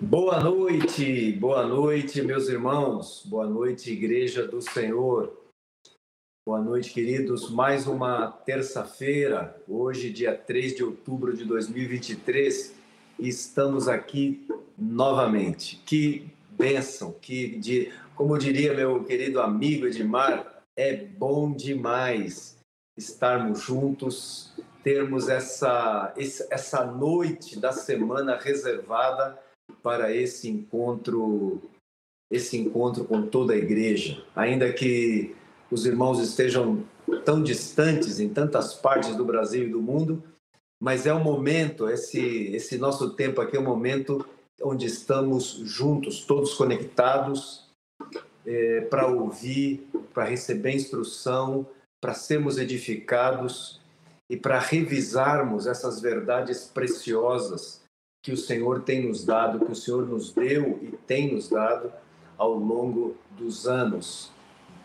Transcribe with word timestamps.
Boa 0.00 0.40
noite, 0.40 1.32
boa 1.32 1.64
noite, 1.64 2.20
meus 2.20 2.48
irmãos, 2.48 3.22
boa 3.24 3.46
noite, 3.46 3.92
Igreja 3.92 4.46
do 4.46 4.60
Senhor. 4.60 5.32
Boa 6.44 6.60
noite, 6.60 6.92
queridos. 6.92 7.48
Mais 7.48 7.86
uma 7.86 8.26
terça-feira, 8.26 9.56
hoje, 9.68 10.10
dia 10.10 10.36
3 10.36 10.76
de 10.76 10.84
outubro 10.84 11.36
de 11.36 11.44
2023, 11.44 12.74
estamos 13.20 13.86
aqui 13.86 14.44
novamente. 14.76 15.80
Que 15.86 16.28
bênção, 16.50 17.12
que, 17.20 17.56
de, 17.58 17.92
como 18.16 18.38
diria 18.38 18.74
meu 18.74 19.04
querido 19.04 19.40
amigo 19.40 19.86
Edmar, 19.86 20.64
é 20.76 20.96
bom 20.96 21.52
demais 21.52 22.58
estarmos 22.96 23.60
juntos, 23.60 24.52
termos 24.82 25.28
essa, 25.28 26.12
essa 26.50 26.84
noite 26.84 27.60
da 27.60 27.70
semana 27.70 28.36
reservada 28.36 29.38
para 29.82 30.14
esse 30.14 30.48
encontro, 30.48 31.60
esse 32.30 32.56
encontro 32.56 33.04
com 33.04 33.26
toda 33.26 33.52
a 33.52 33.56
igreja, 33.56 34.24
ainda 34.34 34.72
que 34.72 35.34
os 35.70 35.84
irmãos 35.86 36.18
estejam 36.20 36.84
tão 37.24 37.42
distantes 37.42 38.20
em 38.20 38.28
tantas 38.28 38.74
partes 38.74 39.16
do 39.16 39.24
Brasil 39.24 39.64
e 39.64 39.70
do 39.70 39.82
mundo, 39.82 40.22
mas 40.80 41.06
é 41.06 41.14
um 41.14 41.22
momento, 41.22 41.88
esse 41.88 42.20
esse 42.54 42.78
nosso 42.78 43.10
tempo 43.10 43.40
aqui 43.40 43.56
é 43.56 43.60
um 43.60 43.64
momento 43.64 44.24
onde 44.62 44.86
estamos 44.86 45.60
juntos, 45.64 46.24
todos 46.24 46.54
conectados, 46.54 47.70
é, 48.46 48.82
para 48.82 49.06
ouvir, 49.06 49.86
para 50.12 50.24
receber 50.24 50.72
instrução, 50.72 51.66
para 52.00 52.14
sermos 52.14 52.58
edificados 52.58 53.80
e 54.28 54.36
para 54.36 54.58
revisarmos 54.58 55.66
essas 55.66 56.00
verdades 56.00 56.64
preciosas 56.64 57.81
que 58.22 58.30
o 58.30 58.36
Senhor 58.36 58.82
tem 58.82 59.08
nos 59.08 59.24
dado, 59.24 59.66
que 59.66 59.72
o 59.72 59.76
Senhor 59.76 60.06
nos 60.06 60.32
deu 60.32 60.78
e 60.80 60.96
tem 61.06 61.34
nos 61.34 61.48
dado 61.48 61.92
ao 62.38 62.54
longo 62.54 63.16
dos 63.36 63.66
anos. 63.66 64.30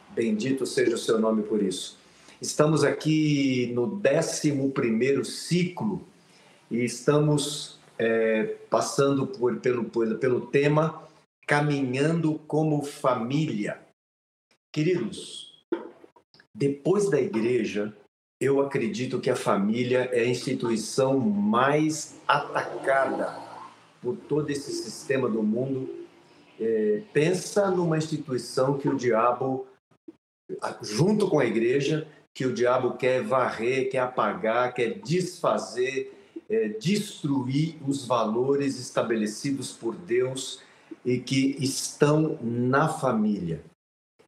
Bendito 0.09 0.66
seja 0.66 0.95
o 0.95 0.97
seu 0.97 1.19
nome 1.19 1.44
por 1.44 1.61
isso. 1.61 1.97
Estamos 2.41 2.83
aqui 2.83 3.71
no 3.73 4.02
11 4.03 5.23
ciclo 5.23 6.02
e 6.69 6.83
estamos 6.83 7.79
é, 7.99 8.55
passando 8.69 9.27
por, 9.27 9.57
pelo, 9.59 9.85
pelo 9.85 10.41
tema 10.47 11.03
Caminhando 11.45 12.39
como 12.47 12.83
Família. 12.83 13.79
Queridos, 14.72 15.63
depois 16.53 17.09
da 17.09 17.22
igreja, 17.22 17.95
eu 18.39 18.61
acredito 18.61 19.19
que 19.19 19.30
a 19.30 19.35
família 19.35 20.09
é 20.13 20.21
a 20.21 20.27
instituição 20.27 21.19
mais 21.19 22.19
atacada 22.27 23.35
por 24.02 24.16
todo 24.16 24.49
esse 24.52 24.71
sistema 24.71 25.27
do 25.27 25.41
mundo. 25.41 25.89
É, 26.59 27.02
pensa 27.11 27.71
numa 27.71 27.97
instituição 27.97 28.77
que 28.77 28.88
o 28.88 28.95
diabo, 28.95 29.66
junto 30.81 31.27
com 31.27 31.39
a 31.39 31.45
igreja, 31.45 32.07
que 32.33 32.45
o 32.45 32.53
diabo 32.53 32.95
quer 32.95 33.23
varrer, 33.23 33.89
quer 33.89 33.99
apagar, 33.99 34.73
quer 34.73 34.99
desfazer, 34.99 36.13
é, 36.47 36.69
destruir 36.69 37.77
os 37.88 38.05
valores 38.05 38.79
estabelecidos 38.79 39.72
por 39.72 39.95
Deus 39.95 40.61
e 41.03 41.17
que 41.17 41.57
estão 41.59 42.38
na 42.41 42.88
família. 42.88 43.63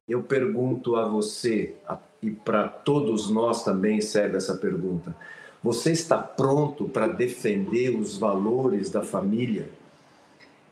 Eu 0.08 0.24
pergunto 0.24 0.96
a 0.96 1.06
você, 1.06 1.76
a 1.86 1.96
e 2.22 2.30
para 2.30 2.68
todos 2.68 3.30
nós 3.30 3.64
também 3.64 4.00
serve 4.00 4.36
essa 4.36 4.56
pergunta. 4.56 5.14
Você 5.62 5.92
está 5.92 6.18
pronto 6.18 6.88
para 6.88 7.06
defender 7.06 7.96
os 7.96 8.16
valores 8.16 8.90
da 8.90 9.02
família? 9.02 9.68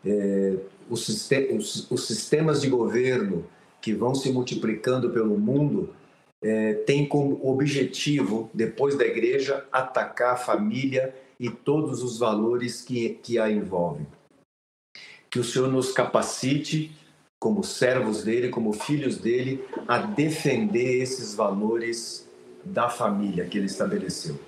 É, 0.04 0.56
os, 0.88 1.08
os, 1.08 1.90
os, 1.90 2.06
sistemas 2.06 2.62
de 2.62 2.68
governo 2.68 3.44
que 3.80 3.92
vão 3.92 4.14
se 4.14 4.32
multiplicando 4.32 5.10
pelo 5.10 5.38
mundo 5.38 5.90
é, 6.42 6.74
têm 6.74 7.06
como 7.06 7.40
objetivo, 7.46 8.48
depois 8.54 8.96
da 8.96 9.04
igreja, 9.04 9.66
atacar 9.72 10.34
a 10.34 10.36
família 10.36 11.14
e 11.38 11.50
todos 11.50 12.02
os 12.02 12.18
valores 12.18 12.80
que, 12.80 13.10
que 13.22 13.38
a 13.38 13.50
envolvem. 13.50 14.06
Que 15.28 15.38
o 15.38 15.44
Senhor 15.44 15.68
nos 15.68 15.92
capacite 15.92 16.96
como 17.38 17.62
servos 17.62 18.24
dele, 18.24 18.48
como 18.48 18.72
filhos 18.72 19.18
dele, 19.18 19.64
a 19.86 19.98
defender 19.98 21.00
esses 21.00 21.34
valores 21.34 22.28
da 22.64 22.88
família 22.88 23.44
que 23.46 23.58
ele 23.58 23.66
estabeleceu. 23.66 24.38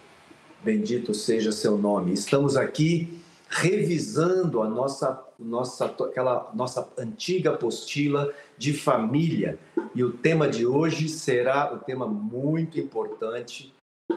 Bendito 0.62 1.15
seja 1.15 1.53
seu 1.53 1.78
nome. 1.78 2.12
Estamos 2.12 2.56
aqui 2.56 3.21
revisando 3.49 4.62
a 4.62 4.69
nossa 4.69 5.25
nossa 5.39 5.87
aquela 5.87 6.51
nossa 6.55 6.87
antiga 6.99 7.51
apostila 7.51 8.33
de 8.59 8.75
família 8.75 9.59
e 9.95 10.05
o 10.05 10.12
tema 10.12 10.47
de 10.47 10.67
hoje 10.67 11.09
será 11.09 11.72
o 11.72 11.77
um 11.77 11.78
tema 11.78 12.07
muito 12.07 12.78
importante, 12.78 13.72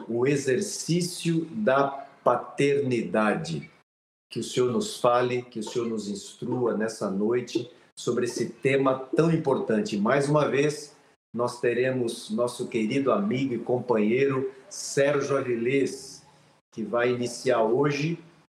o 0.06 0.26
exercício 0.26 1.46
da 1.50 1.88
paternidade. 2.22 3.70
Que 4.30 4.40
o 4.40 4.44
Senhor 4.44 4.70
nos 4.70 4.98
fale, 4.98 5.42
que 5.42 5.60
o 5.60 5.62
Senhor 5.62 5.88
nos 5.88 6.08
instrua 6.08 6.76
nessa 6.76 7.10
noite 7.10 7.70
sobre 7.98 8.24
esse 8.24 8.46
tema 8.48 9.08
tão 9.14 9.30
importante. 9.32 9.96
Mais 9.96 10.28
uma 10.28 10.48
vez, 10.48 10.94
nós 11.32 11.60
teremos 11.60 12.30
nosso 12.30 12.68
querido 12.68 13.12
amigo 13.12 13.54
e 13.54 13.58
companheiro 13.58 14.52
Sérgio 14.68 15.36
Avilés, 15.36 16.24
que 16.72 16.82
vai 16.82 17.10
iniciar 17.10 17.62
hoje 17.62 18.18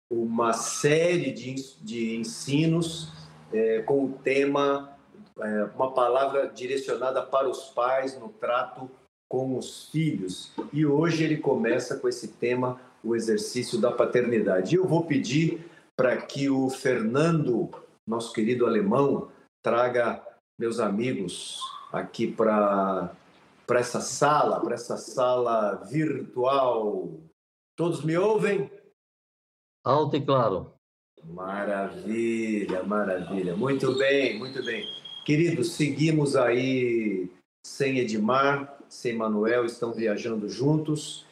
uma 0.09 0.53
série 0.53 1.31
de, 1.31 1.55
de 1.81 2.15
ensinos 2.15 3.11
é, 3.51 3.81
com 3.81 4.05
o 4.05 4.11
tema, 4.23 4.97
é, 5.39 5.63
uma 5.75 5.91
palavra 5.91 6.47
direcionada 6.47 7.21
para 7.21 7.49
os 7.49 7.65
pais 7.69 8.17
no 8.19 8.29
trato 8.29 8.89
com 9.29 9.57
os 9.57 9.89
filhos. 9.89 10.51
E 10.71 10.85
hoje 10.85 11.23
ele 11.23 11.37
começa 11.37 11.97
com 11.97 12.07
esse 12.07 12.29
tema, 12.29 12.79
o 13.03 13.15
exercício 13.15 13.79
da 13.79 13.91
paternidade. 13.91 14.75
E 14.75 14.77
eu 14.77 14.87
vou 14.87 15.05
pedir 15.05 15.65
para 15.95 16.17
que 16.17 16.49
o 16.49 16.69
Fernando 16.69 17.69
nosso 18.07 18.33
querido 18.33 18.65
alemão, 18.65 19.31
traga 19.63 20.23
meus 20.59 20.79
amigos 20.79 21.59
aqui 21.91 22.31
para 22.31 23.15
para 23.65 23.79
essa 23.79 23.99
sala, 23.99 24.59
para 24.61 24.75
essa 24.75 24.95
sala 24.95 25.75
virtual. 25.89 27.19
Todos 27.75 28.03
me 28.03 28.15
ouvem? 28.15 28.69
Alto 29.83 30.15
e 30.17 30.21
claro. 30.23 30.73
Maravilha, 31.23 32.83
maravilha. 32.83 33.55
Muito 33.55 33.97
bem, 33.97 34.37
muito 34.37 34.63
bem. 34.63 34.85
Queridos, 35.25 35.71
seguimos 35.71 36.35
aí 36.35 37.31
sem 37.65 37.97
Edmar, 37.97 38.77
sem 38.87 39.17
Manuel, 39.17 39.65
estão 39.65 39.91
viajando 39.91 40.47
juntos. 40.47 41.25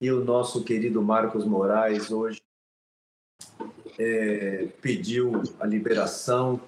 E 0.00 0.10
o 0.10 0.24
nosso 0.24 0.64
querido 0.64 1.02
Marcos 1.02 1.44
Moraes 1.44 2.10
hoje 2.10 2.40
é, 3.98 4.68
pediu 4.80 5.42
a 5.60 5.66
liberação 5.66 6.60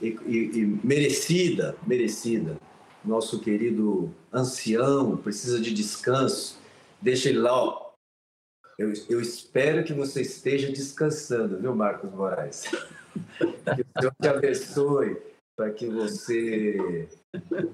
e, 0.00 0.16
e, 0.26 0.60
e 0.60 0.80
merecida, 0.84 1.76
merecida. 1.86 2.56
Nosso 3.04 3.40
querido 3.40 4.14
ancião 4.32 5.16
precisa 5.16 5.60
de 5.60 5.72
descanso. 5.72 6.60
Deixa 7.00 7.28
ele 7.28 7.38
lá, 7.38 7.52
ó. 7.52 7.90
Eu, 8.78 8.92
eu 9.08 9.20
espero 9.20 9.84
que 9.84 9.92
você 9.92 10.22
esteja 10.22 10.70
descansando, 10.70 11.58
viu, 11.58 11.74
Marcos 11.74 12.10
Moraes? 12.12 12.64
Que 13.40 13.82
o 13.82 13.86
Senhor 13.98 14.14
te 14.22 14.28
abençoe 14.28 15.16
para 15.56 15.70
que 15.72 15.86
você 15.86 17.08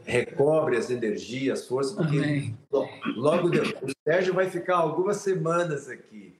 recobre 0.05 0.77
as 0.77 0.91
energias, 0.91 1.61
as 1.61 1.69
forças, 1.69 1.95
porque 1.95 2.17
Amém. 2.17 2.59
logo 3.15 3.51
depois, 3.51 3.93
o 3.93 3.95
Sérgio 4.03 4.35
vai 4.35 4.51
ficar 4.51 4.77
algumas 4.77 5.19
semanas 5.19 5.89
aqui. 5.89 6.37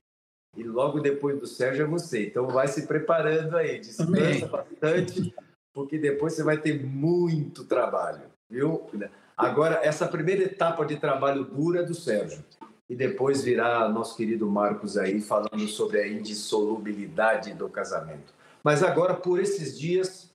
E 0.57 0.63
logo 0.63 0.99
depois 0.99 1.39
do 1.39 1.45
Sérgio 1.45 1.85
é 1.85 1.87
você. 1.87 2.25
Então 2.25 2.47
vai 2.47 2.67
se 2.67 2.87
preparando 2.87 3.55
aí, 3.55 3.79
descansa 3.79 4.09
Amém. 4.09 4.47
bastante, 4.47 5.33
porque 5.71 5.99
depois 5.99 6.33
você 6.33 6.43
vai 6.43 6.57
ter 6.57 6.83
muito 6.83 7.63
trabalho, 7.63 8.23
viu? 8.49 8.89
Agora, 9.37 9.79
essa 9.83 10.07
primeira 10.07 10.43
etapa 10.43 10.83
de 10.83 10.97
trabalho 10.97 11.43
dura 11.43 11.81
é 11.81 11.83
do 11.83 11.93
Sérgio. 11.93 12.43
E 12.89 12.95
depois 12.95 13.43
virá 13.43 13.87
nosso 13.87 14.15
querido 14.17 14.49
Marcos 14.49 14.97
aí 14.97 15.21
falando 15.21 15.67
sobre 15.67 15.99
a 15.99 16.07
indissolubilidade 16.07 17.53
do 17.53 17.69
casamento. 17.69 18.33
Mas 18.63 18.81
agora, 18.81 19.13
por 19.13 19.39
esses 19.39 19.77
dias, 19.77 20.33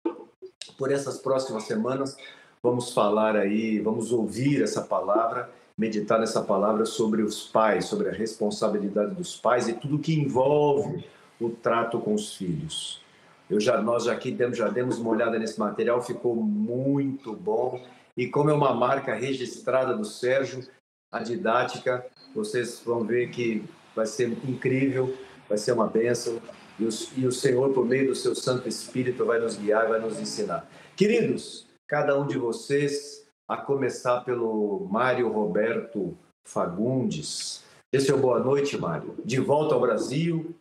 por 0.79 0.93
essas 0.93 1.19
próximas 1.19 1.65
semanas, 1.65 2.17
vamos 2.63 2.93
falar 2.93 3.37
aí, 3.37 3.81
vamos 3.81 4.13
ouvir 4.13 4.63
essa 4.63 4.83
palavra 4.83 5.51
meditar 5.83 6.21
nessa 6.21 6.41
palavra 6.41 6.87
sobre 6.87 7.23
os 7.23 7.43
pais, 7.43 7.87
sobre 7.87 8.09
a 8.09 8.13
responsabilidade 8.13 9.17
dos 9.17 9.37
pais 9.37 9.67
e 9.67 9.73
tudo 9.73 9.99
que 9.99 10.15
envolve 10.15 11.05
o 11.41 11.51
trato 11.51 11.99
com 11.99 12.15
os 12.15 12.37
filhos. 12.37 13.03
Eu 13.51 13.59
já, 13.59 13.83
nós 13.83 14.05
já 14.05 14.13
aqui 14.13 14.31
demos, 14.31 14.57
já 14.57 14.69
demos 14.69 14.99
uma 14.99 15.11
olhada 15.11 15.41
nesse 15.41 15.59
material, 15.59 16.01
ficou 16.01 16.37
muito 16.37 17.33
bom. 17.33 17.85
E 18.17 18.29
como 18.29 18.49
é 18.49 18.53
uma 18.53 18.73
marca 18.73 19.13
registrada 19.13 19.93
do 19.93 20.05
Sérgio, 20.05 20.65
a 21.11 21.21
didática, 21.21 22.07
vocês 22.33 22.81
vão 22.85 23.03
ver 23.03 23.31
que 23.31 23.65
vai 23.95 24.07
ser 24.07 24.29
incrível, 24.49 25.17
vai 25.49 25.59
ser 25.59 25.73
uma 25.73 25.89
benção. 25.89 26.41
E 26.79 26.85
o, 26.85 26.91
e 27.17 27.27
o 27.27 27.33
Senhor, 27.33 27.73
por 27.75 27.85
meio 27.85 28.07
do 28.07 28.15
seu 28.15 28.37
Santo 28.37 28.69
Espírito, 28.69 29.25
vai 29.27 29.41
nos 29.41 29.57
guiar, 29.57 29.89
vai 29.89 29.99
nos 29.99 30.21
ensinar. 30.21 30.65
Queridos, 30.97 31.67
cada 31.89 32.17
um 32.19 32.25
de 32.25 32.39
vocês, 32.39 33.22
a 33.53 33.57
começar 33.59 34.21
pelo 34.21 34.89
Mário 34.91 35.31
Roberto 35.31 36.17
Fagundes. 36.43 37.63
Esse 37.93 38.11
é 38.11 38.15
o 38.15 38.19
boa 38.19 38.41
noite, 38.41 38.79
Mário. 38.79 39.15
De 39.23 39.39
volta 39.41 39.75
ao 39.75 39.81
Brasil. 39.81 40.57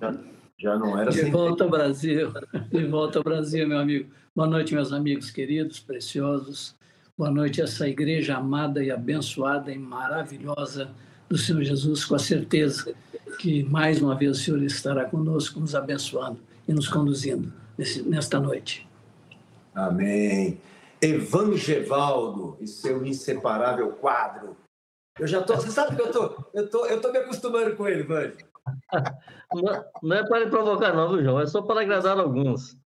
Já, 0.00 0.14
já 0.58 0.76
não 0.76 0.98
era 0.98 1.10
De 1.10 1.20
sem 1.20 1.30
volta 1.30 1.62
ao 1.62 1.70
Brasil. 1.70 2.32
De 2.70 2.84
volta 2.86 3.18
ao 3.20 3.24
Brasil, 3.24 3.68
meu 3.68 3.78
amigo. 3.78 4.10
Boa 4.34 4.48
noite, 4.48 4.74
meus 4.74 4.92
amigos 4.92 5.30
queridos, 5.30 5.78
preciosos. 5.78 6.74
Boa 7.16 7.30
noite, 7.30 7.60
essa 7.60 7.88
igreja 7.88 8.36
amada 8.36 8.82
e 8.82 8.90
abençoada 8.90 9.70
e 9.72 9.78
maravilhosa 9.78 10.90
do 11.28 11.38
Senhor 11.38 11.62
Jesus, 11.62 12.04
com 12.04 12.16
a 12.16 12.18
certeza 12.18 12.94
que 13.38 13.62
mais 13.64 14.02
uma 14.02 14.16
vez 14.16 14.38
o 14.38 14.40
Senhor 14.40 14.62
estará 14.64 15.04
conosco, 15.04 15.60
nos 15.60 15.74
abençoando 15.74 16.40
e 16.66 16.72
nos 16.72 16.88
conduzindo 16.88 17.52
nesta 18.06 18.40
noite. 18.40 18.88
Amém. 19.72 20.58
Evangevaldo 21.00 22.56
e 22.60 22.66
seu 22.66 23.04
inseparável 23.04 23.92
quadro. 23.92 24.56
Eu 25.18 25.26
já 25.26 25.42
tô, 25.42 25.56
você 25.56 25.70
sabe 25.70 25.96
que 25.96 26.02
eu 26.02 26.12
tô, 26.12 26.44
eu 26.54 26.70
tô, 26.70 26.86
eu 26.86 27.00
tô 27.00 27.10
me 27.10 27.18
acostumando 27.18 27.74
com 27.76 27.88
ele, 27.88 28.04
Vange. 28.04 28.36
Não, 29.50 29.82
não 30.02 30.14
é 30.14 30.28
para 30.28 30.50
provocar, 30.50 30.94
não, 30.94 31.08
viu, 31.08 31.24
João? 31.24 31.40
É 31.40 31.46
só 31.46 31.62
para 31.62 31.80
agradar 31.80 32.18
alguns. 32.18 32.76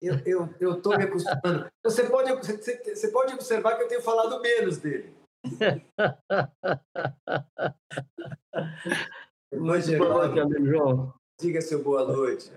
Eu, 0.00 0.20
eu, 0.24 0.48
eu 0.60 0.80
tô 0.80 0.90
me 0.90 1.02
acostumando. 1.02 1.68
Você 1.84 2.08
pode, 2.08 2.32
você, 2.36 2.94
você 2.94 3.10
pode 3.10 3.34
observar 3.34 3.76
que 3.76 3.82
eu 3.82 3.88
tenho 3.88 4.02
falado 4.02 4.40
menos 4.40 4.78
dele. 4.78 5.12
Amigo 9.52 10.64
João. 10.64 11.12
Diga 11.40 11.60
seu 11.60 11.82
boa 11.82 12.04
noite. 12.04 12.50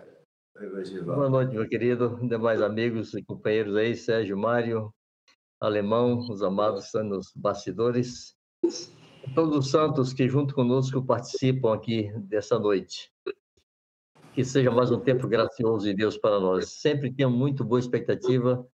Boa 1.03 1.29
noite, 1.29 1.53
meu 1.53 1.67
querido, 1.67 2.17
demais 2.27 2.61
amigos 2.61 3.13
e 3.13 3.23
companheiros 3.23 3.75
aí, 3.75 3.95
Sérgio 3.95 4.37
Mário, 4.37 4.93
Alemão, 5.59 6.19
os 6.29 6.41
amados 6.41 6.85
estão 6.85 7.03
nos 7.03 7.31
bastidores, 7.35 8.35
todos 9.33 9.57
os 9.57 9.71
santos 9.71 10.13
que 10.13 10.27
junto 10.27 10.53
conosco 10.53 11.03
participam 11.03 11.73
aqui 11.73 12.11
dessa 12.19 12.59
noite. 12.59 13.11
Que 14.33 14.43
seja 14.43 14.69
mais 14.69 14.91
um 14.91 14.99
tempo 14.99 15.27
gracioso 15.27 15.85
de 15.85 15.93
Deus 15.93 16.17
para 16.17 16.39
nós. 16.39 16.69
Sempre 16.69 17.11
tenho 17.11 17.29
muito 17.29 17.63
boa 17.63 17.79
expectativa 17.79 18.67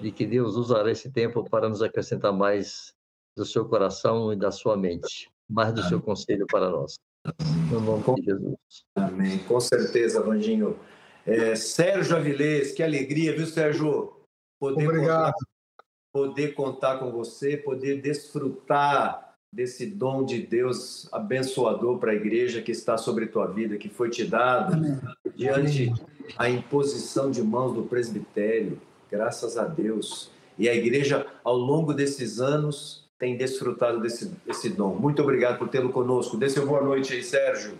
de 0.00 0.12
que 0.12 0.24
Deus 0.24 0.56
usará 0.56 0.90
esse 0.90 1.10
tempo 1.10 1.48
para 1.48 1.68
nos 1.68 1.82
acrescentar 1.82 2.32
mais 2.32 2.94
do 3.36 3.44
seu 3.44 3.64
coração 3.68 4.32
e 4.32 4.36
da 4.36 4.50
sua 4.50 4.76
mente, 4.76 5.30
mais 5.48 5.72
do 5.72 5.82
seu 5.82 6.00
conselho 6.00 6.46
para 6.46 6.70
nós. 6.70 6.94
No 7.70 7.80
nome 7.80 8.04
de 8.16 8.22
Jesus. 8.22 8.56
Amém. 8.94 9.38
Com 9.40 9.60
certeza, 9.60 10.22
Vandinho. 10.22 10.78
É, 11.26 11.54
Sérgio 11.54 12.16
Avilés, 12.16 12.72
que 12.72 12.82
alegria, 12.82 13.36
viu, 13.36 13.46
Sérgio? 13.46 14.12
Poder 14.58 14.88
Obrigado. 14.88 15.34
Poder 16.12 16.54
contar 16.54 16.98
com 16.98 17.10
você, 17.10 17.56
poder 17.56 18.00
desfrutar 18.00 19.34
desse 19.52 19.86
dom 19.86 20.24
de 20.24 20.42
Deus 20.42 21.08
abençoador 21.12 21.98
para 21.98 22.12
a 22.12 22.14
igreja 22.14 22.62
que 22.62 22.70
está 22.70 22.96
sobre 22.96 23.26
tua 23.26 23.46
vida, 23.46 23.76
que 23.76 23.88
foi 23.88 24.10
te 24.10 24.24
dado 24.24 24.74
Amém. 24.74 25.00
diante 25.34 25.92
a 26.36 26.48
imposição 26.48 27.30
de 27.30 27.42
mãos 27.42 27.74
do 27.74 27.82
presbitério. 27.82 28.80
Graças 29.10 29.58
a 29.58 29.64
Deus. 29.64 30.30
E 30.58 30.68
a 30.68 30.74
igreja, 30.74 31.26
ao 31.42 31.56
longo 31.56 31.92
desses 31.92 32.40
anos, 32.40 33.08
tem 33.18 33.36
desfrutado 33.36 34.00
desse, 34.00 34.26
desse 34.46 34.68
dom. 34.70 34.94
Muito 34.94 35.22
obrigado 35.22 35.58
por 35.58 35.68
tê-lo 35.68 35.90
conosco. 35.90 36.36
Dê 36.36 36.48
seu 36.48 36.66
boa 36.66 36.82
noite 36.82 37.12
aí, 37.12 37.22
Sérgio. 37.22 37.78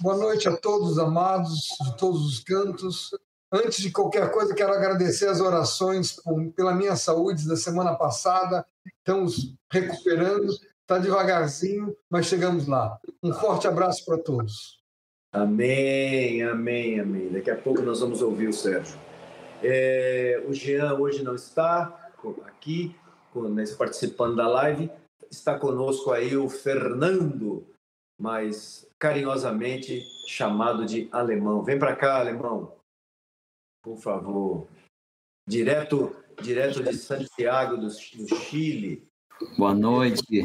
Boa 0.00 0.16
noite 0.16 0.48
a 0.48 0.56
todos 0.56 0.92
os 0.92 0.98
amados 0.98 1.68
de 1.84 1.96
todos 1.96 2.26
os 2.26 2.40
cantos. 2.40 3.10
Antes 3.52 3.78
de 3.78 3.92
qualquer 3.92 4.30
coisa, 4.32 4.54
quero 4.54 4.72
agradecer 4.72 5.28
as 5.28 5.40
orações 5.40 6.12
por, 6.12 6.50
pela 6.52 6.74
minha 6.74 6.96
saúde 6.96 7.46
da 7.46 7.56
semana 7.56 7.94
passada. 7.94 8.66
Estamos 8.98 9.54
recuperando, 9.70 10.52
está 10.80 10.98
devagarzinho, 10.98 11.96
mas 12.10 12.26
chegamos 12.26 12.66
lá. 12.66 12.98
Um 13.22 13.32
forte 13.32 13.68
abraço 13.68 14.04
para 14.04 14.18
todos. 14.18 14.80
Amém, 15.32 16.42
amém, 16.42 16.98
amém. 16.98 17.30
Daqui 17.30 17.50
a 17.50 17.56
pouco 17.56 17.82
nós 17.82 18.00
vamos 18.00 18.20
ouvir 18.20 18.48
o 18.48 18.52
Sérgio. 18.52 18.98
É, 19.62 20.42
o 20.46 20.52
Jean 20.52 20.94
hoje 20.94 21.22
não 21.22 21.34
está 21.34 22.10
aqui, 22.46 22.96
participando 23.78 24.36
da 24.36 24.48
live. 24.48 24.90
Está 25.30 25.58
conosco 25.58 26.10
aí 26.10 26.36
o 26.36 26.48
Fernando, 26.48 27.66
mas 28.18 28.88
carinhosamente 28.98 30.02
chamado 30.26 30.84
de 30.84 31.08
Alemão. 31.12 31.62
Vem 31.62 31.78
para 31.78 31.94
cá, 31.94 32.18
Alemão. 32.18 32.75
Por 33.86 33.98
favor. 33.98 34.66
Direto, 35.48 36.12
direto 36.42 36.82
de 36.82 36.92
Santiago 36.94 37.76
do, 37.76 37.86
do 37.86 38.34
Chile. 38.34 39.06
Boa 39.56 39.74
noite. 39.74 40.44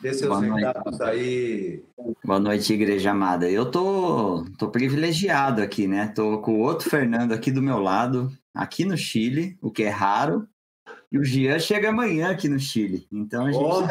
Dê 0.00 0.14
seus 0.14 0.30
Boa 0.30 0.40
noite. 0.40 1.02
aí. 1.02 1.84
Boa 2.24 2.40
noite, 2.40 2.72
igreja 2.72 3.10
amada. 3.10 3.50
Eu 3.50 3.70
tô, 3.70 4.46
tô 4.58 4.70
privilegiado 4.70 5.60
aqui, 5.60 5.86
né? 5.86 6.08
Tô 6.16 6.40
com 6.40 6.54
o 6.54 6.60
outro 6.60 6.88
Fernando 6.88 7.32
aqui 7.32 7.50
do 7.50 7.60
meu 7.60 7.78
lado, 7.78 8.32
aqui 8.54 8.86
no 8.86 8.96
Chile, 8.96 9.58
o 9.60 9.70
que 9.70 9.82
é 9.82 9.90
raro. 9.90 10.48
E 11.12 11.18
o 11.18 11.22
Gian 11.22 11.58
chega 11.58 11.90
amanhã 11.90 12.30
aqui 12.30 12.48
no 12.48 12.58
Chile. 12.58 13.06
Então 13.12 13.44
a 13.44 13.52
gente 13.52 13.62
oh. 13.62 13.86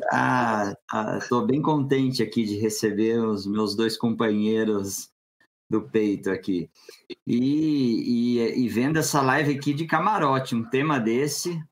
tá, 0.00 0.76
tá, 0.90 1.20
tô 1.28 1.46
bem 1.46 1.62
contente 1.62 2.24
aqui 2.24 2.44
de 2.44 2.56
receber 2.56 3.20
os 3.20 3.46
meus 3.46 3.76
dois 3.76 3.96
companheiros 3.96 5.16
do 5.68 5.82
peito 5.82 6.30
aqui. 6.30 6.70
E, 7.26 8.38
e, 8.38 8.64
e 8.64 8.68
vendo 8.68 8.98
essa 8.98 9.20
live 9.20 9.54
aqui 9.54 9.74
de 9.74 9.86
camarote, 9.86 10.54
um 10.54 10.64
tema 10.64 10.98
desse, 10.98 11.62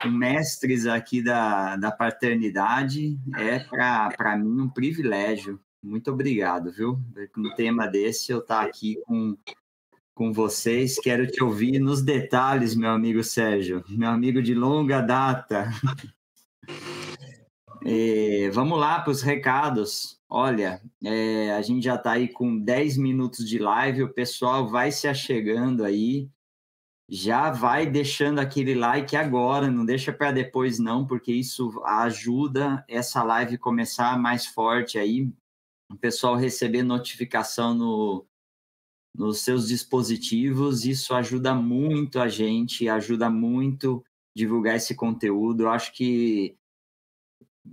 com 0.00 0.08
mestres 0.08 0.86
aqui 0.86 1.22
da, 1.22 1.76
da 1.76 1.90
paternidade, 1.90 3.18
é 3.36 3.58
para 3.58 4.36
mim 4.36 4.62
um 4.62 4.68
privilégio. 4.68 5.60
Muito 5.82 6.10
obrigado, 6.10 6.72
viu? 6.72 6.98
Um 7.36 7.54
tema 7.54 7.86
desse, 7.86 8.32
eu 8.32 8.38
estar 8.38 8.62
tá 8.62 8.66
aqui 8.66 8.96
com 9.06 9.36
com 10.16 10.32
vocês. 10.32 10.98
Quero 10.98 11.26
te 11.26 11.44
ouvir 11.44 11.78
nos 11.78 12.02
detalhes, 12.02 12.74
meu 12.74 12.90
amigo 12.90 13.22
Sérgio, 13.22 13.84
meu 13.86 14.08
amigo 14.08 14.42
de 14.42 14.54
longa 14.54 15.00
data. 15.00 15.70
É, 17.88 18.50
vamos 18.50 18.80
lá 18.80 18.98
para 19.00 19.12
os 19.12 19.22
recados. 19.22 20.15
Olha, 20.28 20.82
é, 21.04 21.52
a 21.52 21.62
gente 21.62 21.84
já 21.84 21.94
está 21.94 22.12
aí 22.12 22.28
com 22.28 22.58
10 22.58 22.96
minutos 22.96 23.48
de 23.48 23.58
live, 23.58 24.02
o 24.02 24.12
pessoal 24.12 24.68
vai 24.68 24.90
se 24.90 25.06
achegando 25.06 25.84
aí. 25.84 26.28
Já 27.08 27.52
vai 27.52 27.86
deixando 27.86 28.40
aquele 28.40 28.74
like 28.74 29.16
agora, 29.16 29.70
não 29.70 29.86
deixa 29.86 30.12
para 30.12 30.32
depois 30.32 30.78
não, 30.80 31.06
porque 31.06 31.32
isso 31.32 31.80
ajuda 31.84 32.84
essa 32.88 33.22
live 33.22 33.58
começar 33.58 34.18
mais 34.18 34.46
forte 34.46 34.98
aí. 34.98 35.30
O 35.88 35.96
pessoal 35.96 36.34
receber 36.34 36.82
notificação 36.82 37.74
no, 37.74 38.26
nos 39.16 39.40
seus 39.40 39.68
dispositivos. 39.68 40.84
Isso 40.84 41.14
ajuda 41.14 41.54
muito 41.54 42.20
a 42.20 42.28
gente, 42.28 42.88
ajuda 42.88 43.30
muito 43.30 44.04
divulgar 44.34 44.76
esse 44.76 44.94
conteúdo. 44.94 45.62
Eu 45.62 45.70
acho 45.70 45.92
que 45.92 46.56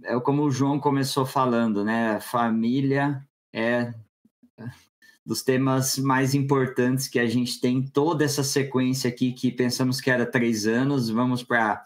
é 0.03 0.19
como 0.19 0.43
o 0.43 0.51
João 0.51 0.79
começou 0.79 1.25
falando, 1.25 1.83
né? 1.83 2.19
Família 2.19 3.25
é 3.51 3.93
dos 5.25 5.41
temas 5.41 5.97
mais 5.97 6.33
importantes 6.33 7.07
que 7.07 7.19
a 7.19 7.25
gente 7.25 7.59
tem 7.59 7.81
toda 7.81 8.25
essa 8.25 8.43
sequência 8.43 9.09
aqui 9.09 9.31
que 9.31 9.51
pensamos 9.51 10.01
que 10.01 10.11
era 10.11 10.25
três 10.25 10.67
anos, 10.67 11.09
vamos 11.09 11.43
para 11.43 11.83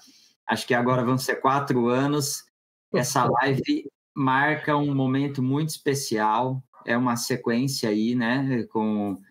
acho 0.48 0.66
que 0.66 0.74
agora 0.74 1.04
vão 1.04 1.18
ser 1.18 1.36
quatro 1.36 1.88
anos. 1.88 2.46
Essa 2.94 3.26
live 3.26 3.90
marca 4.16 4.76
um 4.78 4.96
momento 4.96 5.44
muito 5.44 5.70
especial, 5.70 6.64
é 6.86 6.98
uma 6.98 7.16
sequência 7.16 7.90
aí, 7.90 8.16
né? 8.16 8.64
Com 8.72 9.22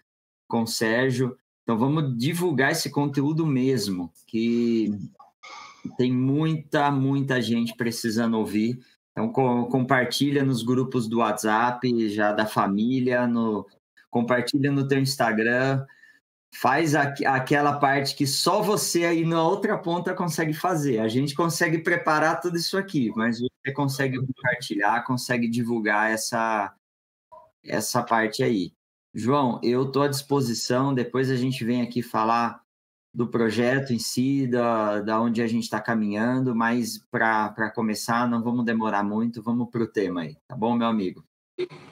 com 0.49 0.63
o 0.63 0.67
Sérgio. 0.67 1.37
Então 1.63 1.77
vamos 1.77 2.17
divulgar 2.17 2.73
esse 2.73 2.91
conteúdo 2.91 3.45
mesmo, 3.45 4.13
que 4.27 4.91
tem 5.97 6.13
muita, 6.13 6.91
muita 6.91 7.41
gente 7.41 7.75
precisando 7.77 8.39
ouvir. 8.39 8.79
Então 9.13 9.31
co 9.33 9.67
compartilha 9.67 10.45
nos 10.45 10.63
grupos 10.63 11.09
do 11.09 11.19
WhatsApp, 11.19 12.09
já 12.11 12.33
da 12.33 12.47
família, 12.47 13.27
no 13.27 13.67
compartilha 14.11 14.71
no 14.73 14.87
teu 14.89 14.99
Instagram, 14.99 15.85
faz 16.55 16.95
aquela 16.95 17.79
parte 17.79 18.15
que 18.15 18.27
só 18.27 18.63
você 18.63 19.05
aí 19.05 19.25
na 19.25 19.43
outra 19.43 19.77
ponta 19.79 20.15
consegue 20.15 20.55
fazer. 20.55 21.01
A 21.01 21.09
gente 21.09 21.35
consegue 21.35 21.79
preparar 21.79 22.41
tudo 22.41 22.57
isso 22.57 22.79
aqui, 22.79 23.13
mas 23.15 23.41
você 23.41 23.73
consegue 23.75 24.19
compartilhar, 24.19 25.05
consegue 25.05 25.49
divulgar 25.49 26.11
essa 26.11 26.75
essa 27.65 28.03
parte 28.03 28.43
aí. 28.43 28.73
João, 29.15 29.61
eu 29.63 29.85
estou 29.85 30.03
à 30.03 30.09
disposição. 30.09 30.95
Depois 30.95 31.31
a 31.31 31.37
gente 31.37 31.65
vem 31.65 31.83
aqui 31.83 32.03
falar 32.03 32.61
do 33.17 33.27
projeto 33.27 33.95
em 33.95 33.99
si, 33.99 34.47
da, 34.47 35.01
da 35.01 35.19
onde 35.19 35.41
a 35.41 35.47
gente 35.47 35.63
está 35.63 35.81
caminhando, 35.81 36.55
mas 36.55 36.99
para 37.11 37.71
começar, 37.75 38.29
não 38.29 38.43
vamos 38.43 38.63
demorar 38.63 39.03
muito, 39.03 39.43
vamos 39.43 39.71
para 39.71 39.83
o 39.83 39.87
tema 39.87 40.21
aí, 40.21 40.37
tá 40.47 40.55
bom, 40.55 40.77
meu 40.77 40.87
amigo? 40.87 41.25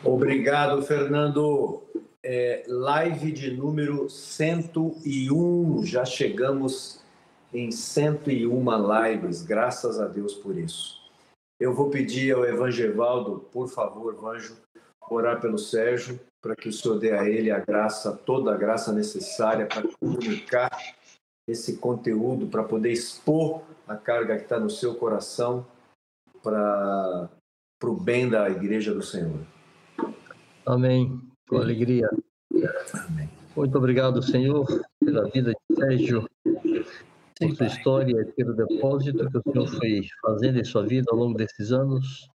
Obrigado, 0.05 0.83
Fernando. 0.83 1.83
É, 2.23 2.65
live 2.69 3.33
de 3.33 3.57
número 3.57 4.11
101. 4.11 5.83
Já 5.87 6.05
chegamos 6.05 7.03
em 7.55 7.71
101 7.71 9.09
lives, 9.09 9.41
graças 9.41 9.99
a 9.99 10.07
Deus 10.07 10.35
por 10.35 10.59
isso. 10.59 11.01
Eu 11.59 11.73
vou 11.73 11.89
pedir 11.89 12.35
ao 12.35 12.45
Evangevaldo, 12.45 13.49
por 13.51 13.71
favor, 13.71 14.15
Vanjo, 14.15 14.59
orar 15.09 15.41
pelo 15.41 15.57
Sérgio, 15.57 16.21
para 16.43 16.55
que 16.55 16.69
o 16.69 16.73
Senhor 16.73 16.99
dê 16.99 17.13
a 17.13 17.27
ele 17.27 17.51
a 17.51 17.61
graça, 17.61 18.13
toda 18.13 18.53
a 18.53 18.59
graça 18.59 18.93
necessária 18.93 19.65
para 19.65 19.89
comunicar 19.99 20.71
esse 21.47 21.77
conteúdo, 21.77 22.47
para 22.47 22.65
poder 22.65 22.91
expor 22.91 23.63
a 23.87 23.97
carga 23.97 24.37
que 24.37 24.45
está 24.45 24.59
no 24.59 24.71
seu 24.71 24.95
coração 24.95 25.67
para 26.43 27.29
o 27.83 27.95
bem 27.95 28.29
da 28.29 28.49
Igreja 28.49 28.95
do 28.95 29.03
Senhor. 29.03 29.41
Amém. 30.67 31.21
Com 31.49 31.57
alegria. 31.57 32.09
Amém. 33.07 33.29
Muito 33.55 33.79
obrigado, 33.79 34.23
Senhor, 34.23 34.67
pela 34.99 35.29
vida 35.31 35.53
de 35.53 35.77
Sérgio, 35.77 36.29
por 36.43 37.57
sua 37.57 37.67
história 37.67 38.21
e 38.21 38.33
pelo 38.33 38.55
depósito 38.55 39.31
que 39.31 39.39
o 39.39 39.53
Senhor 39.53 39.69
foi 39.69 40.03
fazendo 40.23 40.59
em 40.59 40.65
sua 40.65 40.85
vida 40.87 41.07
ao 41.11 41.19
longo 41.19 41.37
desses 41.37 41.71
anos, 41.71 42.29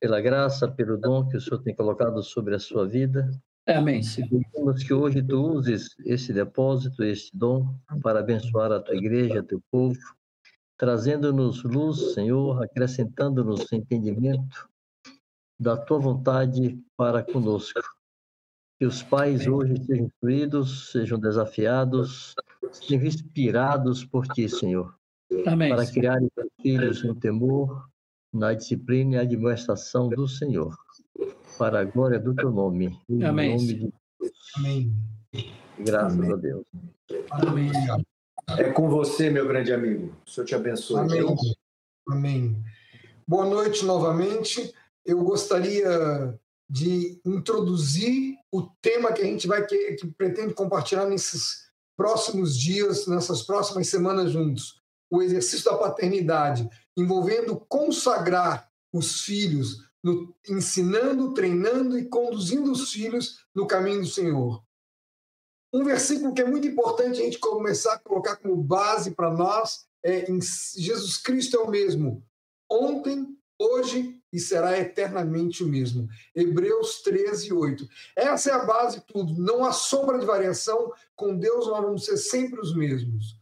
pela 0.00 0.20
graça, 0.20 0.66
pelo 0.66 0.96
dom 0.96 1.28
que 1.28 1.36
o 1.36 1.40
Senhor 1.40 1.62
tem 1.62 1.74
colocado 1.74 2.22
sobre 2.22 2.54
a 2.54 2.58
sua 2.58 2.88
vida. 2.88 3.30
Amém. 3.66 4.00
Pedimos 4.00 4.84
que 4.84 4.94
hoje 4.94 5.20
tu 5.22 5.42
uses 5.42 5.96
esse 6.04 6.32
depósito, 6.32 7.02
esse 7.02 7.30
dom, 7.36 7.76
para 8.00 8.20
abençoar 8.20 8.70
a 8.70 8.80
tua 8.80 8.94
igreja, 8.94 9.42
teu 9.42 9.60
povo, 9.72 9.98
trazendo-nos 10.76 11.64
luz, 11.64 12.14
Senhor, 12.14 12.62
acrescentando-nos 12.62 13.72
entendimento 13.72 14.68
da 15.58 15.76
tua 15.76 15.98
vontade 15.98 16.78
para 16.96 17.24
conosco. 17.24 17.80
Que 18.78 18.86
os 18.86 19.02
pais 19.02 19.48
hoje 19.48 19.82
sejam 19.84 20.06
instruídos, 20.06 20.92
sejam 20.92 21.18
desafiados, 21.18 22.34
sejam 22.70 23.04
inspirados 23.04 24.04
por 24.04 24.28
ti, 24.28 24.48
Senhor. 24.48 24.94
Amém. 25.44 25.70
Para 25.70 25.86
criarem 25.86 26.30
filhos 26.62 27.02
no 27.02 27.16
temor, 27.16 27.88
na 28.32 28.54
disciplina 28.54 29.16
e 29.16 29.18
admoestação 29.18 30.08
do 30.08 30.28
Senhor. 30.28 30.76
Para 31.58 31.80
a 31.80 31.84
glória 31.84 32.18
do 32.18 32.34
teu 32.34 32.50
nome. 32.50 32.98
Em 33.08 33.24
Amém. 33.24 33.56
nome 33.56 33.66
de 33.66 33.74
Deus. 33.74 33.92
Amém. 34.56 34.94
Graças 35.78 36.18
Amém. 36.18 36.32
a 36.32 36.36
Deus. 36.36 36.64
Amém. 37.30 37.70
É 38.58 38.70
com 38.72 38.88
você, 38.88 39.30
meu 39.30 39.46
grande 39.46 39.72
amigo. 39.72 40.14
O 40.26 40.30
Senhor 40.30 40.46
te 40.46 40.54
abençoe. 40.54 41.00
Amém. 41.00 41.36
Amém. 42.08 42.64
Boa 43.26 43.44
noite 43.44 43.84
novamente. 43.84 44.72
Eu 45.04 45.22
gostaria 45.22 46.38
de 46.68 47.20
introduzir 47.24 48.36
o 48.52 48.62
tema 48.82 49.12
que 49.12 49.22
a 49.22 49.24
gente 49.24 49.46
vai 49.46 49.64
que, 49.64 49.94
que 49.94 50.06
pretende 50.06 50.54
compartilhar 50.54 51.06
nesses 51.06 51.66
próximos 51.96 52.56
dias, 52.56 53.06
nessas 53.06 53.42
próximas 53.42 53.88
semanas 53.88 54.30
juntos. 54.30 54.80
O 55.10 55.22
exercício 55.22 55.70
da 55.70 55.78
paternidade, 55.78 56.68
envolvendo 56.96 57.56
consagrar 57.68 58.68
os 58.92 59.22
filhos, 59.22 59.85
no, 60.06 60.32
ensinando, 60.48 61.34
treinando 61.34 61.98
e 61.98 62.04
conduzindo 62.04 62.70
os 62.70 62.92
filhos 62.92 63.44
no 63.52 63.66
caminho 63.66 64.02
do 64.02 64.06
Senhor. 64.06 64.62
Um 65.74 65.82
versículo 65.82 66.32
que 66.32 66.42
é 66.42 66.44
muito 66.44 66.68
importante 66.68 67.20
a 67.20 67.24
gente 67.24 67.40
começar 67.40 67.94
a 67.94 67.98
colocar 67.98 68.36
como 68.36 68.54
base 68.56 69.10
para 69.10 69.32
nós 69.32 69.84
é 70.04 70.30
em 70.30 70.38
Jesus 70.40 71.16
Cristo 71.16 71.56
é 71.56 71.60
o 71.60 71.68
mesmo, 71.68 72.24
ontem, 72.70 73.36
hoje 73.58 74.22
e 74.32 74.38
será 74.38 74.78
eternamente 74.78 75.64
o 75.64 75.66
mesmo. 75.66 76.08
Hebreus 76.32 77.02
13, 77.02 77.52
8. 77.52 77.88
Essa 78.14 78.50
é 78.50 78.52
a 78.52 78.64
base 78.64 79.00
de 79.00 79.06
tudo. 79.06 79.34
Não 79.34 79.64
há 79.64 79.72
sombra 79.72 80.20
de 80.20 80.26
variação. 80.26 80.92
Com 81.16 81.36
Deus 81.36 81.66
nós 81.66 81.82
vamos 81.82 82.04
ser 82.04 82.16
sempre 82.16 82.60
os 82.60 82.76
mesmos. 82.76 83.40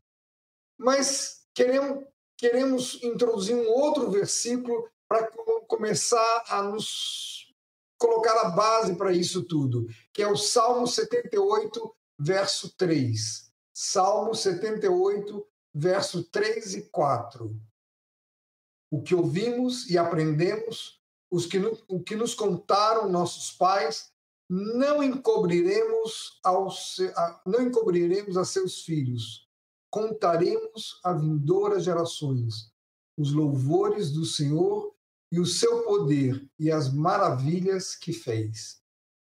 Mas 0.78 1.46
queremos, 1.52 2.04
queremos 2.38 3.02
introduzir 3.02 3.54
um 3.54 3.68
outro 3.68 4.10
versículo 4.10 4.88
para 5.06 5.26
começar 5.64 6.44
a 6.48 6.62
nos 6.62 7.52
colocar 7.98 8.38
a 8.40 8.50
base 8.50 8.94
para 8.96 9.12
isso 9.12 9.44
tudo, 9.44 9.86
que 10.12 10.22
é 10.22 10.28
o 10.28 10.36
Salmo 10.36 10.86
78, 10.86 11.94
verso 12.18 12.74
3. 12.76 13.50
Salmo 13.72 14.34
78, 14.34 15.46
verso 15.74 16.22
3 16.24 16.74
e 16.74 16.82
4 16.82 17.60
o 18.94 19.02
que 19.02 19.12
ouvimos 19.12 19.90
e 19.90 19.98
aprendemos, 19.98 21.00
os 21.28 21.46
que, 21.46 21.58
o 21.88 22.00
que 22.00 22.14
nos 22.14 22.32
contaram 22.32 23.08
nossos 23.08 23.50
pais, 23.50 24.12
não 24.48 25.02
encobriremos, 25.02 26.38
aos, 26.44 26.98
não 27.44 27.62
encobriremos 27.62 28.36
a 28.36 28.44
seus 28.44 28.82
filhos. 28.82 29.48
Contaremos 29.90 31.00
a 31.02 31.12
vindouras 31.12 31.82
gerações 31.82 32.72
os 33.16 33.32
louvores 33.32 34.12
do 34.12 34.24
Senhor 34.24 34.93
e 35.30 35.40
o 35.40 35.46
seu 35.46 35.82
poder 35.82 36.46
e 36.58 36.70
as 36.70 36.92
maravilhas 36.92 37.94
que 37.94 38.12
fez. 38.12 38.80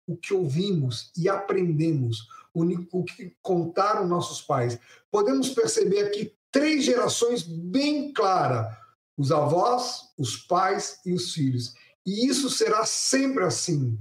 O 0.07 0.17
que 0.17 0.35
ouvimos 0.35 1.11
e 1.17 1.29
aprendemos, 1.29 2.27
o 2.53 3.05
que 3.05 3.37
contaram 3.41 4.07
nossos 4.07 4.43
pais. 4.43 4.79
Podemos 5.11 5.51
perceber 5.51 6.01
aqui 6.01 6.35
três 6.51 6.85
gerações 6.85 7.43
bem 7.43 8.13
claras 8.13 8.83
os 9.17 9.31
avós, 9.31 10.13
os 10.19 10.37
pais 10.37 11.01
e 11.05 11.13
os 11.13 11.33
filhos. 11.33 11.75
E 12.05 12.27
isso 12.27 12.51
será 12.51 12.85
sempre 12.85 13.45
assim. 13.45 13.99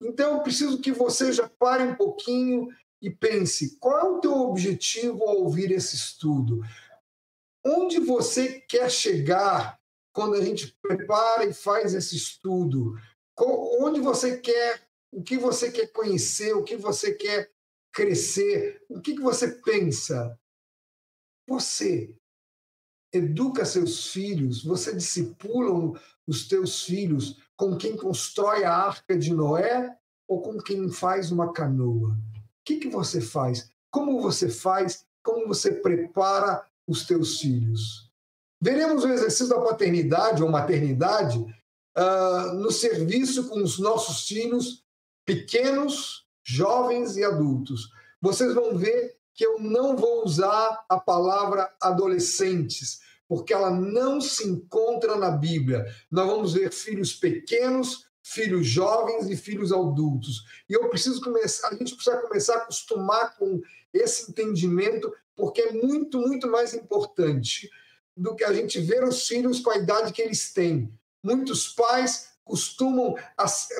Então, 0.00 0.34
eu 0.34 0.40
preciso 0.40 0.80
que 0.80 0.92
você 0.92 1.32
já 1.32 1.48
pare 1.48 1.84
um 1.84 1.94
pouquinho 1.94 2.68
e 3.00 3.10
pense: 3.10 3.78
qual 3.78 3.98
é 3.98 4.04
o 4.04 4.20
teu 4.20 4.32
objetivo 4.32 5.22
ao 5.24 5.38
ouvir 5.38 5.70
esse 5.70 5.96
estudo? 5.96 6.60
Onde 7.64 7.98
você 7.98 8.60
quer 8.68 8.90
chegar 8.90 9.77
quando 10.12 10.34
a 10.34 10.42
gente 10.42 10.76
prepara 10.82 11.44
e 11.44 11.52
faz 11.52 11.94
esse 11.94 12.16
estudo? 12.16 12.94
Onde 13.80 14.00
você 14.00 14.38
quer, 14.38 14.88
o 15.12 15.22
que 15.22 15.38
você 15.38 15.70
quer 15.70 15.86
conhecer, 15.88 16.54
o 16.54 16.64
que 16.64 16.76
você 16.76 17.14
quer 17.14 17.50
crescer, 17.92 18.84
o 18.88 19.00
que, 19.00 19.14
que 19.14 19.22
você 19.22 19.48
pensa? 19.48 20.38
Você 21.48 22.14
educa 23.12 23.64
seus 23.64 24.12
filhos, 24.12 24.62
você 24.62 24.94
discipula 24.94 25.98
os 26.26 26.46
teus 26.46 26.82
filhos 26.82 27.38
com 27.56 27.76
quem 27.76 27.96
constrói 27.96 28.64
a 28.64 28.72
arca 28.72 29.16
de 29.16 29.32
Noé 29.32 29.96
ou 30.28 30.42
com 30.42 30.58
quem 30.58 30.90
faz 30.90 31.32
uma 31.32 31.52
canoa? 31.52 32.10
O 32.10 32.64
que, 32.64 32.76
que 32.76 32.88
você 32.88 33.20
faz? 33.20 33.72
Como 33.90 34.20
você 34.20 34.48
faz? 34.48 35.06
Como 35.22 35.48
você 35.48 35.72
prepara 35.72 36.64
os 36.86 37.06
teus 37.06 37.40
filhos? 37.40 38.07
Veremos 38.60 39.04
o 39.04 39.08
exercício 39.08 39.48
da 39.48 39.60
paternidade 39.60 40.42
ou 40.42 40.50
maternidade 40.50 41.38
uh, 41.38 42.54
no 42.54 42.72
serviço 42.72 43.48
com 43.48 43.62
os 43.62 43.78
nossos 43.78 44.26
filhos 44.26 44.84
pequenos, 45.24 46.26
jovens 46.42 47.16
e 47.16 47.24
adultos. 47.24 47.88
Vocês 48.20 48.54
vão 48.54 48.76
ver 48.76 49.16
que 49.32 49.46
eu 49.46 49.60
não 49.60 49.96
vou 49.96 50.24
usar 50.24 50.84
a 50.88 50.98
palavra 50.98 51.72
adolescentes, 51.80 53.00
porque 53.28 53.52
ela 53.52 53.70
não 53.70 54.20
se 54.20 54.48
encontra 54.48 55.14
na 55.14 55.30
Bíblia. 55.30 55.86
Nós 56.10 56.26
vamos 56.26 56.54
ver 56.54 56.72
filhos 56.72 57.12
pequenos, 57.12 58.06
filhos 58.20 58.66
jovens 58.66 59.30
e 59.30 59.36
filhos 59.36 59.72
adultos. 59.72 60.44
E 60.68 60.72
eu 60.72 60.88
preciso 60.88 61.20
começar, 61.20 61.68
a 61.68 61.74
gente 61.74 61.94
precisa 61.94 62.16
começar 62.16 62.54
a 62.54 62.62
acostumar 62.62 63.36
com 63.36 63.60
esse 63.92 64.30
entendimento, 64.30 65.12
porque 65.36 65.60
é 65.60 65.72
muito, 65.72 66.18
muito 66.18 66.50
mais 66.50 66.74
importante 66.74 67.70
do 68.18 68.34
que 68.34 68.44
a 68.44 68.52
gente 68.52 68.80
ver 68.80 69.04
os 69.04 69.26
filhos 69.26 69.60
com 69.60 69.70
a 69.70 69.76
idade 69.76 70.12
que 70.12 70.20
eles 70.20 70.52
têm. 70.52 70.92
Muitos 71.22 71.68
pais 71.68 72.28
costumam 72.44 73.14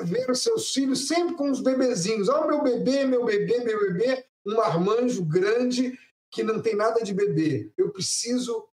ver 0.03 0.29
os 0.29 0.41
seus 0.41 0.73
filhos 0.73 1.07
sempre 1.07 1.35
com 1.35 1.49
os 1.49 1.61
bebezinhos. 1.61 2.29
Ó, 2.29 2.43
oh, 2.43 2.47
meu 2.47 2.63
bebê, 2.63 3.03
meu 3.05 3.25
bebê, 3.25 3.59
meu 3.63 3.79
bebê 3.79 4.25
um 4.45 4.55
marmanjo 4.55 5.23
grande 5.23 5.97
que 6.31 6.43
não 6.43 6.61
tem 6.61 6.75
nada 6.75 7.01
de 7.03 7.13
bebê. 7.13 7.71
Eu 7.77 7.91
preciso 7.91 8.67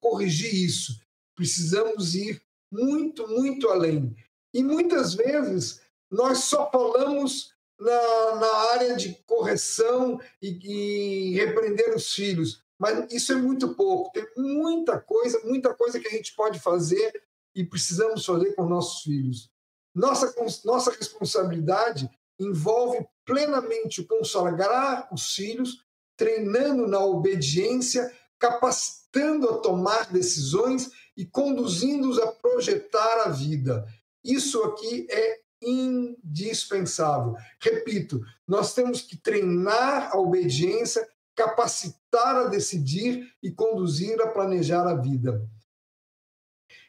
corrigir 0.00 0.54
isso. 0.54 1.00
Precisamos 1.34 2.14
ir 2.14 2.40
muito, 2.70 3.26
muito 3.28 3.68
além. 3.68 4.14
E 4.52 4.62
muitas 4.62 5.14
vezes 5.14 5.80
nós 6.10 6.44
só 6.44 6.70
falamos 6.70 7.52
na, 7.78 8.34
na 8.36 8.56
área 8.72 8.96
de 8.96 9.14
correção 9.26 10.20
e, 10.40 10.58
e 10.62 11.34
repreender 11.34 11.94
os 11.94 12.12
filhos, 12.12 12.62
mas 12.78 13.12
isso 13.12 13.32
é 13.32 13.36
muito 13.36 13.74
pouco. 13.74 14.12
Tem 14.12 14.26
muita 14.36 15.00
coisa, 15.00 15.40
muita 15.44 15.74
coisa 15.74 16.00
que 16.00 16.08
a 16.08 16.10
gente 16.10 16.34
pode 16.34 16.58
fazer 16.58 17.22
e 17.54 17.64
precisamos 17.64 18.24
fazer 18.24 18.54
com 18.54 18.66
nossos 18.66 19.02
filhos. 19.02 19.50
Nossa, 19.94 20.34
nossa 20.64 20.90
responsabilidade 20.90 22.10
envolve 22.38 23.06
plenamente 23.24 24.02
consagrar 24.02 25.08
os 25.12 25.34
filhos, 25.34 25.84
treinando 26.16 26.86
na 26.88 26.98
obediência, 26.98 28.12
capacitando 28.38 29.48
a 29.48 29.58
tomar 29.58 30.12
decisões 30.12 30.90
e 31.16 31.24
conduzindo-os 31.24 32.18
a 32.18 32.26
projetar 32.26 33.24
a 33.24 33.28
vida. 33.28 33.86
Isso 34.24 34.62
aqui 34.64 35.06
é 35.10 35.40
indispensável. 35.62 37.36
Repito, 37.60 38.20
nós 38.46 38.74
temos 38.74 39.00
que 39.00 39.16
treinar 39.16 40.10
a 40.12 40.18
obediência, 40.18 41.08
capacitar 41.34 42.03
a 42.18 42.48
decidir 42.48 43.32
e 43.42 43.50
conduzir 43.50 44.20
a 44.20 44.28
planejar 44.28 44.86
a 44.86 44.94
vida. 44.94 45.48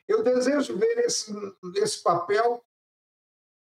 Eu 0.08 0.24
desejo 0.24 0.78
ver 0.78 1.00
esse, 1.00 1.34
esse 1.78 2.04
papel 2.04 2.64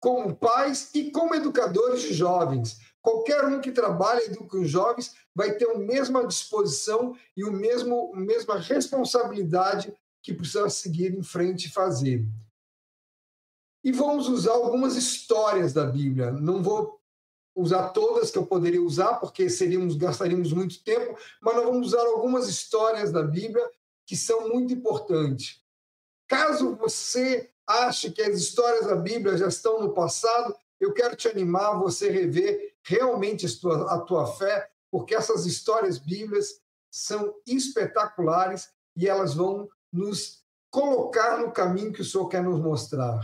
como 0.01 0.37
pais 0.37 0.91
e 0.95 1.11
como 1.11 1.35
educadores 1.35 2.03
de 2.03 2.13
jovens. 2.13 2.79
Qualquer 3.01 3.45
um 3.45 3.61
que 3.61 3.73
trabalhe 3.73 4.23
e 4.23 4.27
eduque 4.27 4.57
os 4.57 4.69
jovens 4.69 5.15
vai 5.35 5.55
ter 5.55 5.71
a 5.71 5.79
mesma 5.79 6.27
disposição 6.27 7.17
e 7.37 7.45
o 7.45 7.53
mesmo, 7.53 8.13
a 8.15 8.21
mesma 8.21 8.59
responsabilidade 8.59 9.97
que 10.23 10.35
precisa 10.35 10.69
seguir 10.69 11.15
em 11.15 11.23
frente 11.23 11.67
e 11.67 11.73
fazer. 11.73 12.27
E 13.85 13.93
vamos 13.93 14.29
usar 14.29 14.53
algumas 14.53 14.97
histórias 14.97 15.73
da 15.73 15.87
Bíblia. 15.87 16.33
Não 16.33 16.63
vou 16.63 17.01
usar 17.57 17.89
todas 17.89 18.31
que 18.31 18.37
eu 18.37 18.47
poderia 18.47 18.83
usar, 18.83 19.15
porque 19.15 19.49
seríamos, 19.49 19.97
gastaríamos 19.97 20.53
muito 20.53 20.85
tempo, 20.85 21.19
mas 21.41 21.57
nós 21.57 21.65
vamos 21.65 21.87
usar 21.89 22.03
algumas 22.03 22.49
histórias 22.49 23.11
da 23.11 23.23
Bíblia 23.23 23.67
que 24.05 24.15
são 24.15 24.51
muito 24.51 24.75
importantes. 24.75 25.63
Caso 26.29 26.77
você 26.77 27.51
ache 27.67 28.11
que 28.11 28.23
as 28.23 28.39
histórias 28.39 28.87
da 28.87 28.95
Bíblia 28.95 29.39
já 29.39 29.49
estão 29.49 29.81
no 29.81 29.95
passado, 29.95 30.55
eu 30.79 30.93
quero 30.93 31.17
te 31.17 31.27
animar 31.27 31.73
a 31.73 31.79
você 31.79 32.11
rever 32.11 32.75
realmente 32.83 33.47
a 33.47 33.49
tua, 33.61 33.95
a 33.95 34.01
tua 34.01 34.27
fé, 34.27 34.71
porque 34.91 35.15
essas 35.15 35.47
histórias 35.47 35.99
bíblicas 35.99 36.61
são 36.91 37.35
espetaculares 37.47 38.69
e 38.95 39.09
elas 39.09 39.35
vão 39.35 39.69
nos 39.91 40.45
colocar 40.71 41.39
no 41.39 41.51
caminho 41.51 41.93
que 41.93 42.03
o 42.03 42.05
Senhor 42.05 42.29
quer 42.29 42.43
nos 42.43 42.61
mostrar. 42.61 43.19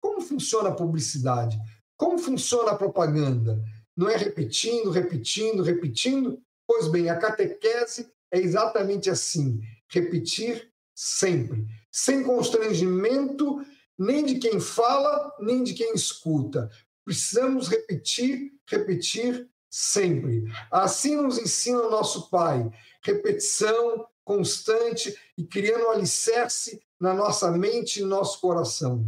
Como 0.00 0.22
funciona 0.22 0.70
a 0.70 0.74
publicidade? 0.74 1.58
Como 2.00 2.18
funciona 2.18 2.70
a 2.70 2.76
propaganda? 2.76 3.62
Não 3.94 4.08
é 4.08 4.16
repetindo, 4.16 4.90
repetindo, 4.90 5.62
repetindo? 5.62 6.40
Pois 6.66 6.88
bem, 6.88 7.10
a 7.10 7.18
catequese 7.18 8.10
é 8.32 8.38
exatamente 8.38 9.10
assim: 9.10 9.60
repetir 9.86 10.72
sempre, 10.94 11.66
sem 11.92 12.22
constrangimento 12.22 13.62
nem 13.98 14.24
de 14.24 14.36
quem 14.36 14.58
fala, 14.58 15.30
nem 15.40 15.62
de 15.62 15.74
quem 15.74 15.92
escuta. 15.92 16.70
Precisamos 17.04 17.68
repetir, 17.68 18.50
repetir 18.66 19.46
sempre. 19.68 20.44
Assim 20.70 21.16
nos 21.16 21.36
ensina 21.36 21.82
o 21.82 21.90
nosso 21.90 22.30
Pai. 22.30 22.66
Repetição 23.02 24.06
constante 24.24 25.14
e 25.36 25.44
criando 25.44 25.84
um 25.84 25.90
alicerce 25.90 26.80
na 26.98 27.12
nossa 27.12 27.50
mente 27.50 27.98
e 27.98 28.02
no 28.02 28.08
nosso 28.08 28.40
coração. 28.40 29.04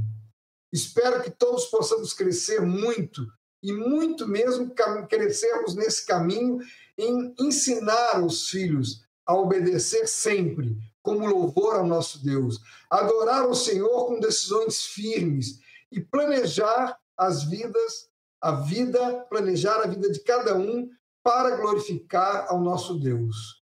Espero 0.72 1.22
que 1.22 1.30
todos 1.30 1.66
possamos 1.66 2.14
crescer 2.14 2.62
muito 2.62 3.26
e 3.62 3.72
muito 3.72 4.26
mesmo 4.26 4.72
crescermos 5.08 5.74
nesse 5.74 6.06
caminho 6.06 6.58
em 6.96 7.34
ensinar 7.38 8.24
os 8.24 8.48
filhos 8.48 9.04
a 9.26 9.34
obedecer 9.34 10.08
sempre, 10.08 10.76
como 11.02 11.26
louvor 11.26 11.76
ao 11.76 11.86
nosso 11.86 12.24
Deus, 12.24 12.60
adorar 12.90 13.48
o 13.48 13.54
Senhor 13.54 14.06
com 14.06 14.18
decisões 14.18 14.82
firmes 14.82 15.60
e 15.90 16.00
planejar 16.00 16.98
as 17.16 17.44
vidas, 17.44 18.08
a 18.40 18.52
vida, 18.52 19.26
planejar 19.28 19.80
a 19.82 19.86
vida 19.86 20.10
de 20.10 20.20
cada 20.20 20.56
um 20.56 20.88
para 21.22 21.56
glorificar 21.56 22.46
ao 22.48 22.60
nosso 22.60 22.98
Deus. 22.98 23.62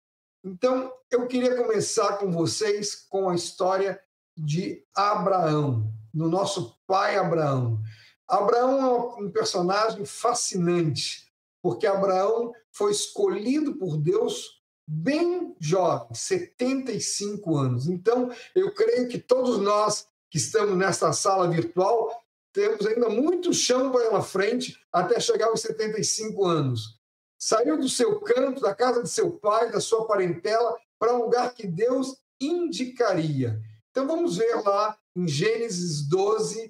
Então, 0.43 0.91
eu 1.09 1.27
queria 1.27 1.55
começar 1.55 2.17
com 2.17 2.31
vocês 2.31 2.95
com 2.95 3.29
a 3.29 3.35
história 3.35 4.01
de 4.37 4.85
Abraão 4.95 5.91
no 6.13 6.27
nosso 6.27 6.77
pai 6.91 7.15
Abraão. 7.15 7.79
Abraão 8.27 9.15
é 9.17 9.23
um 9.23 9.31
personagem 9.31 10.03
fascinante, 10.03 11.25
porque 11.63 11.87
Abraão 11.87 12.51
foi 12.69 12.91
escolhido 12.91 13.77
por 13.77 13.97
Deus 13.97 14.61
bem 14.85 15.55
jovem, 15.57 16.13
75 16.13 17.57
anos. 17.57 17.87
Então, 17.87 18.29
eu 18.53 18.73
creio 18.73 19.07
que 19.07 19.17
todos 19.17 19.57
nós 19.57 20.05
que 20.29 20.37
estamos 20.37 20.77
nesta 20.77 21.13
sala 21.13 21.49
virtual 21.49 22.11
temos 22.51 22.85
ainda 22.85 23.07
muito 23.07 23.53
chão 23.53 23.89
pela 23.89 24.21
frente 24.21 24.77
até 24.91 25.17
chegar 25.17 25.47
aos 25.47 25.61
75 25.61 26.45
anos. 26.45 26.99
Saiu 27.39 27.79
do 27.79 27.87
seu 27.87 28.19
canto, 28.19 28.59
da 28.59 28.75
casa 28.75 29.01
de 29.01 29.09
seu 29.09 29.31
pai, 29.31 29.71
da 29.71 29.79
sua 29.79 30.05
parentela, 30.05 30.75
para 30.99 31.13
um 31.13 31.23
lugar 31.23 31.53
que 31.53 31.65
Deus 31.65 32.17
indicaria. 32.37 33.61
Então 33.91 34.05
vamos 34.05 34.35
ver 34.35 34.55
lá 34.65 34.97
em 35.15 35.25
Gênesis 35.25 36.05
12, 36.09 36.69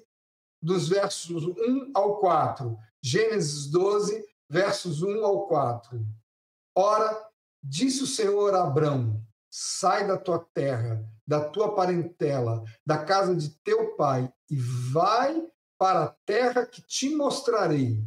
dos 0.62 0.88
versos 0.88 1.44
1 1.44 1.90
ao 1.94 2.18
4. 2.20 2.76
Gênesis 3.02 3.66
12, 3.66 4.24
versos 4.48 5.02
1 5.02 5.24
ao 5.24 5.46
4. 5.48 6.06
Ora, 6.76 7.28
disse 7.62 8.04
o 8.04 8.06
Senhor 8.06 8.54
a 8.54 8.62
Abrão: 8.62 9.20
Sai 9.50 10.06
da 10.06 10.16
tua 10.16 10.38
terra, 10.54 11.04
da 11.26 11.40
tua 11.40 11.74
parentela, 11.74 12.62
da 12.86 13.04
casa 13.04 13.34
de 13.34 13.50
teu 13.64 13.96
pai, 13.96 14.32
e 14.48 14.56
vai 14.92 15.42
para 15.78 16.04
a 16.04 16.16
terra 16.24 16.64
que 16.64 16.80
te 16.82 17.14
mostrarei. 17.14 18.02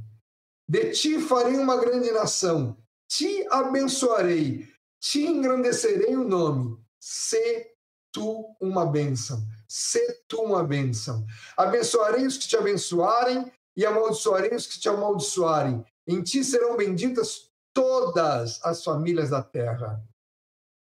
De 0.68 0.92
ti 0.92 1.20
farei 1.20 1.58
uma 1.58 1.78
grande 1.78 2.12
nação, 2.12 2.78
te 3.08 3.46
abençoarei, 3.52 4.68
te 5.00 5.26
engrandecerei 5.26 6.16
o 6.16 6.28
nome. 6.28 6.78
Se 7.00 7.72
tu 8.12 8.56
uma 8.62 8.86
bênção. 8.86 9.46
Se 9.68 10.22
tu 10.28 10.42
uma 10.42 10.64
bênção. 10.64 11.26
Abençoarei 11.58 12.26
os 12.26 12.38
que 12.38 12.48
te 12.48 12.56
abençoarem 12.56 13.52
e 13.76 13.86
amaldiçoarei 13.86 14.56
os 14.56 14.68
que 14.68 14.80
te 14.80 14.88
amaldiçoarem. 14.88 15.86
Em 16.08 16.22
ti 16.22 16.44
serão 16.44 16.78
benditas 16.78 17.50
todas 17.74 18.60
as 18.64 18.84
famílias 18.84 19.32
da 19.32 19.42
terra. 19.42 20.02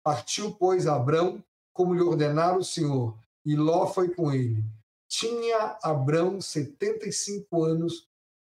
Partiu, 0.02 0.52
pois, 0.52 0.86
Abrão, 0.86 1.42
como 1.72 1.94
lhe 1.94 2.02
ordenara 2.02 2.58
o 2.58 2.64
Senhor, 2.64 3.18
e 3.44 3.56
Ló 3.56 3.86
foi 3.86 4.14
com 4.14 4.32
ele. 4.32 4.62
Tinha 5.08 5.78
Abrão 5.82 6.40
75 6.40 7.64
anos 7.64 8.08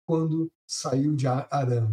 quando 0.06 0.52
saiu 0.68 1.16
de 1.16 1.28
Arã. 1.28 1.92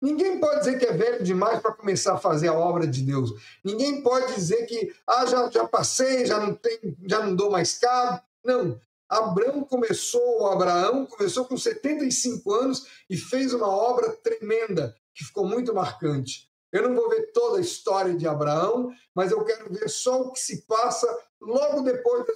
Ninguém 0.00 0.38
pode 0.38 0.60
dizer 0.60 0.78
que 0.78 0.86
é 0.86 0.92
velho 0.92 1.24
demais 1.24 1.60
para 1.60 1.72
começar 1.72 2.14
a 2.14 2.18
fazer 2.18 2.48
a 2.48 2.52
obra 2.54 2.86
de 2.86 3.02
Deus. 3.02 3.32
Ninguém 3.64 4.02
pode 4.02 4.34
dizer 4.34 4.64
que 4.66 4.94
ah, 5.06 5.26
já, 5.26 5.50
já 5.50 5.66
passei, 5.66 6.24
já 6.24 6.38
não 6.38 6.54
tem, 6.54 6.78
já 7.06 7.24
não 7.24 7.34
dou 7.34 7.50
mais 7.50 7.78
cabo. 7.78 8.22
Não. 8.44 8.80
Abraão 9.08 9.64
começou, 9.64 10.46
Abraão 10.48 11.06
começou 11.06 11.44
com 11.46 11.56
75 11.56 12.52
anos 12.52 12.86
e 13.08 13.16
fez 13.16 13.54
uma 13.54 13.68
obra 13.68 14.10
tremenda, 14.10 14.94
que 15.14 15.24
ficou 15.24 15.46
muito 15.46 15.74
marcante. 15.74 16.48
Eu 16.70 16.86
não 16.86 16.94
vou 16.94 17.08
ver 17.08 17.32
toda 17.32 17.58
a 17.58 17.62
história 17.62 18.14
de 18.14 18.28
Abraão, 18.28 18.92
mas 19.14 19.32
eu 19.32 19.42
quero 19.44 19.72
ver 19.72 19.88
só 19.88 20.20
o 20.20 20.32
que 20.32 20.38
se 20.38 20.66
passa 20.66 21.08
logo 21.40 21.80
depois 21.80 22.26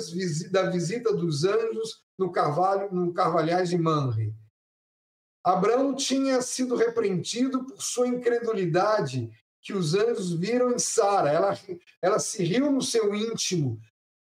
da 0.51 0.71
visita 0.71 1.13
dos 1.13 1.45
anjos 1.45 2.03
no 2.19 2.33
carvalho, 2.33 2.89
no 2.91 3.13
Carvalhais 3.13 3.69
de 3.69 3.77
Manre. 3.77 4.35
Abraão 5.45 5.95
tinha 5.95 6.41
sido 6.41 6.77
repreendido 6.77 7.65
por 7.65 7.83
sua 7.83 8.07
incredulidade, 8.07 9.31
que 9.61 9.73
os 9.73 9.95
anjos 9.95 10.33
viram 10.33 10.73
em 10.73 10.79
Sara. 10.79 11.31
Ela, 11.31 11.59
ela 12.01 12.19
se 12.19 12.43
riu 12.45 12.71
no 12.71 12.83
seu 12.83 13.15
íntimo. 13.15 13.81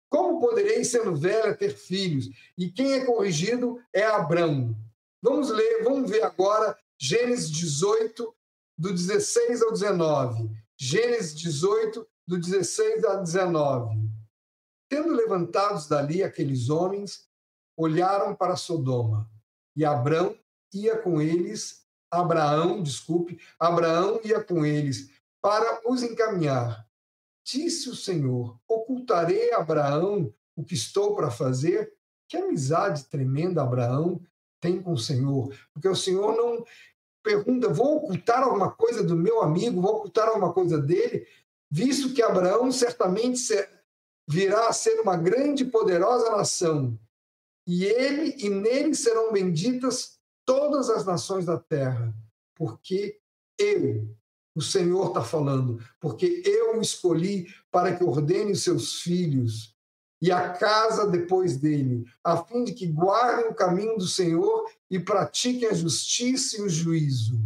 Como 0.10 0.40
poderei, 0.40 0.84
sendo 0.84 1.16
velha, 1.16 1.56
ter 1.56 1.76
filhos? 1.76 2.30
E 2.58 2.72
quem 2.72 2.94
é 2.94 3.06
corrigido 3.06 3.82
é 3.94 4.04
Abraão. 4.04 4.76
Vamos 5.22 5.50
ler, 5.50 5.84
vamos 5.84 6.10
ver 6.10 6.24
agora 6.24 6.78
Gênesis 6.98 7.50
18, 7.52 8.34
do 8.78 8.92
16 8.92 9.62
ao 9.62 9.72
19. 9.72 10.50
Gênesis 10.78 11.36
18, 11.36 12.08
do 12.26 12.40
16 12.40 13.04
ao 13.04 13.22
19. 13.22 14.10
Tendo 14.90 15.14
levantados 15.14 15.88
dali 15.88 16.24
aqueles 16.24 16.70
homens, 16.70 17.28
olharam 17.78 18.36
para 18.36 18.56
Sodoma, 18.56 19.30
e 19.76 19.86
Abrão 19.86 20.36
ia 20.74 20.98
com 20.98 21.22
eles, 21.22 21.86
Abraão, 22.12 22.82
desculpe, 22.82 23.40
Abraão 23.60 24.20
ia 24.24 24.44
com 24.44 24.66
eles 24.66 25.10
para 25.42 25.82
os 25.90 26.04
encaminhar. 26.04 26.86
Disse 27.44 27.90
o 27.90 27.96
Senhor: 27.96 28.60
Ocultarei 28.68 29.54
a 29.54 29.60
Abraão 29.60 30.34
o 30.56 30.64
que 30.64 30.74
estou 30.74 31.16
para 31.16 31.32
fazer? 31.32 31.94
Que 32.28 32.38
amizade 32.38 33.06
tremenda 33.06 33.64
Abraão 33.64 34.22
tem 34.60 34.82
com 34.82 34.94
o 34.94 34.98
Senhor, 34.98 35.56
porque 35.74 35.88
o 35.88 35.96
Senhor 35.96 36.36
não 36.36 36.64
pergunta: 37.24 37.70
vou 37.70 37.98
ocultar 37.98 38.44
alguma 38.44 38.72
coisa 38.72 39.04
do 39.04 39.16
meu 39.16 39.42
amigo, 39.42 39.82
vou 39.82 39.98
ocultar 39.98 40.28
alguma 40.28 40.54
coisa 40.54 40.80
dele, 40.80 41.26
visto 41.72 42.14
que 42.14 42.22
Abraão 42.22 42.72
certamente 42.72 43.54
virá 44.28 44.68
a 44.68 44.74
ser 44.74 45.00
uma 45.00 45.18
grande 45.18 45.64
e 45.64 45.72
poderosa 45.72 46.30
nação, 46.32 47.00
e 47.66 47.86
ele 47.86 48.36
e 48.38 48.50
nele 48.50 48.94
serão 48.94 49.32
benditas 49.32 50.19
todas 50.50 50.90
as 50.90 51.06
nações 51.06 51.46
da 51.46 51.60
terra, 51.60 52.12
porque 52.56 53.20
eu, 53.56 54.10
o 54.56 54.64
Senhor 54.64 55.10
está 55.10 55.22
falando, 55.22 55.80
porque 56.00 56.42
eu 56.44 56.76
o 56.76 56.82
escolhi 56.82 57.46
para 57.70 57.96
que 57.96 58.04
ordene 58.04 58.54
os 58.54 58.64
seus 58.64 59.00
filhos 59.00 59.76
e 60.20 60.32
a 60.32 60.54
casa 60.54 61.06
depois 61.06 61.56
dele, 61.56 62.04
a 62.24 62.44
fim 62.44 62.64
de 62.64 62.74
que 62.74 62.88
guardem 62.88 63.46
o 63.46 63.54
caminho 63.54 63.96
do 63.96 64.08
Senhor 64.08 64.68
e 64.90 65.00
pratiquem 65.00 65.70
a 65.70 65.74
justiça 65.74 66.58
e 66.58 66.64
o 66.64 66.70
juízo. 66.70 67.40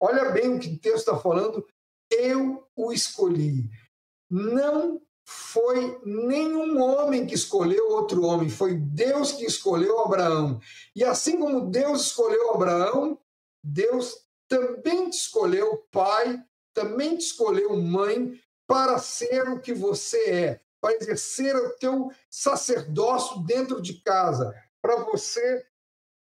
Olha 0.00 0.32
bem 0.32 0.56
o 0.56 0.58
que 0.58 0.70
o 0.70 0.78
texto 0.78 0.98
está 0.98 1.16
falando. 1.16 1.64
Eu 2.10 2.66
o 2.74 2.92
escolhi. 2.92 3.70
Não 4.28 5.00
foi 5.24 5.98
nenhum 6.04 6.80
homem 6.82 7.26
que 7.26 7.34
escolheu 7.34 7.90
outro 7.92 8.24
homem, 8.24 8.50
foi 8.50 8.74
Deus 8.74 9.32
que 9.32 9.44
escolheu 9.44 10.00
Abraão. 10.00 10.60
E 10.94 11.02
assim 11.02 11.38
como 11.38 11.70
Deus 11.70 12.02
escolheu 12.02 12.52
Abraão, 12.52 13.18
Deus 13.62 14.24
também 14.46 15.08
te 15.08 15.16
escolheu 15.16 15.86
pai, 15.90 16.42
também 16.74 17.16
te 17.16 17.24
escolheu 17.24 17.74
mãe 17.76 18.38
para 18.66 18.98
ser 18.98 19.48
o 19.48 19.60
que 19.60 19.72
você 19.72 20.30
é, 20.30 20.60
para 20.80 20.94
exercer 20.94 21.56
o 21.56 21.70
teu 21.76 22.10
sacerdócio 22.28 23.40
dentro 23.42 23.80
de 23.80 23.94
casa, 24.02 24.54
para 24.82 24.96
você 25.04 25.66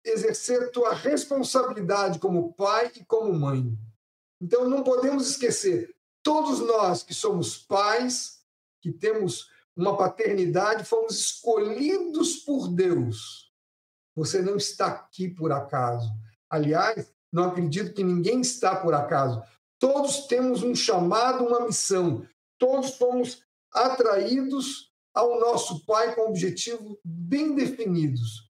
exercer 0.05 0.71
tua 0.71 0.93
responsabilidade 0.93 2.19
como 2.19 2.53
pai 2.53 2.91
e 2.95 3.03
como 3.03 3.33
mãe. 3.33 3.77
Então 4.39 4.69
não 4.69 4.83
podemos 4.83 5.29
esquecer, 5.29 5.93
todos 6.23 6.59
nós 6.59 7.03
que 7.03 7.13
somos 7.13 7.57
pais, 7.57 8.34
que 8.85 8.91
temos 8.91 9.49
uma 9.75 9.97
paternidade, 9.97 10.85
fomos 10.85 11.19
escolhidos 11.19 12.35
por 12.35 12.67
Deus. 12.67 13.51
Você 14.15 14.43
não 14.43 14.57
está 14.57 14.85
aqui 14.85 15.27
por 15.27 15.51
acaso. 15.51 16.07
Aliás, 16.47 17.11
não 17.33 17.45
acredito 17.45 17.95
que 17.95 18.03
ninguém 18.03 18.41
está 18.41 18.75
por 18.75 18.93
acaso. 18.93 19.41
Todos 19.79 20.27
temos 20.27 20.61
um 20.61 20.75
chamado, 20.75 21.45
uma 21.45 21.65
missão. 21.65 22.27
Todos 22.59 22.95
fomos 22.95 23.43
atraídos 23.73 24.93
ao 25.11 25.39
nosso 25.39 25.83
Pai 25.83 26.13
com 26.13 26.29
objetivos 26.29 26.95
bem 27.03 27.55
definidos. 27.55 28.47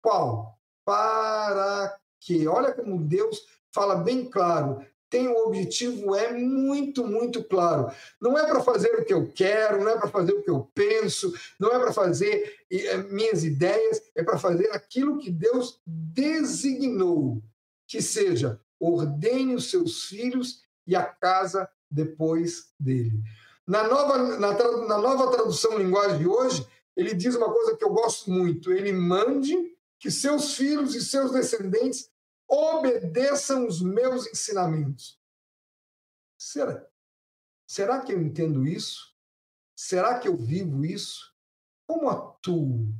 Qual? 0.00 0.56
Para 0.84 1.98
quê? 2.20 2.46
Olha 2.46 2.72
como 2.72 3.02
Deus 3.02 3.44
fala 3.74 3.96
bem 3.96 4.30
claro. 4.30 4.86
Tem 5.12 5.28
um 5.28 5.36
objetivo, 5.46 6.16
é 6.16 6.32
muito, 6.32 7.06
muito 7.06 7.44
claro. 7.44 7.92
Não 8.18 8.38
é 8.38 8.46
para 8.46 8.62
fazer 8.62 8.88
o 8.94 9.04
que 9.04 9.12
eu 9.12 9.30
quero, 9.30 9.84
não 9.84 9.90
é 9.90 9.98
para 9.98 10.08
fazer 10.08 10.32
o 10.32 10.42
que 10.42 10.48
eu 10.48 10.70
penso, 10.74 11.30
não 11.60 11.70
é 11.70 11.78
para 11.78 11.92
fazer 11.92 12.56
eh, 12.70 12.96
minhas 13.10 13.44
ideias, 13.44 14.00
é 14.16 14.22
para 14.22 14.38
fazer 14.38 14.70
aquilo 14.70 15.18
que 15.18 15.30
Deus 15.30 15.78
designou 15.86 17.42
que 17.86 18.00
seja 18.00 18.58
ordene 18.80 19.54
os 19.54 19.68
seus 19.70 20.04
filhos 20.04 20.62
e 20.86 20.96
a 20.96 21.04
casa 21.04 21.68
depois 21.90 22.72
dele. 22.80 23.22
Na 23.68 23.86
nova, 23.86 24.16
na, 24.38 24.52
na 24.86 24.98
nova 24.98 25.30
tradução 25.30 25.76
linguagem 25.76 26.20
de 26.20 26.26
hoje, 26.26 26.66
ele 26.96 27.12
diz 27.12 27.34
uma 27.34 27.52
coisa 27.52 27.76
que 27.76 27.84
eu 27.84 27.90
gosto 27.90 28.30
muito: 28.30 28.72
ele 28.72 28.92
mande 28.92 29.54
que 30.00 30.10
seus 30.10 30.56
filhos 30.56 30.94
e 30.94 31.02
seus 31.02 31.32
descendentes 31.32 32.10
obedeçam 32.52 33.66
os 33.66 33.80
meus 33.80 34.26
ensinamentos. 34.26 35.18
Será? 36.38 36.86
Será 37.66 38.00
que 38.00 38.12
eu 38.12 38.20
entendo 38.20 38.66
isso? 38.66 39.16
Será 39.74 40.18
que 40.18 40.28
eu 40.28 40.36
vivo 40.36 40.84
isso? 40.84 41.34
Como 41.86 42.10
atuo? 42.10 42.92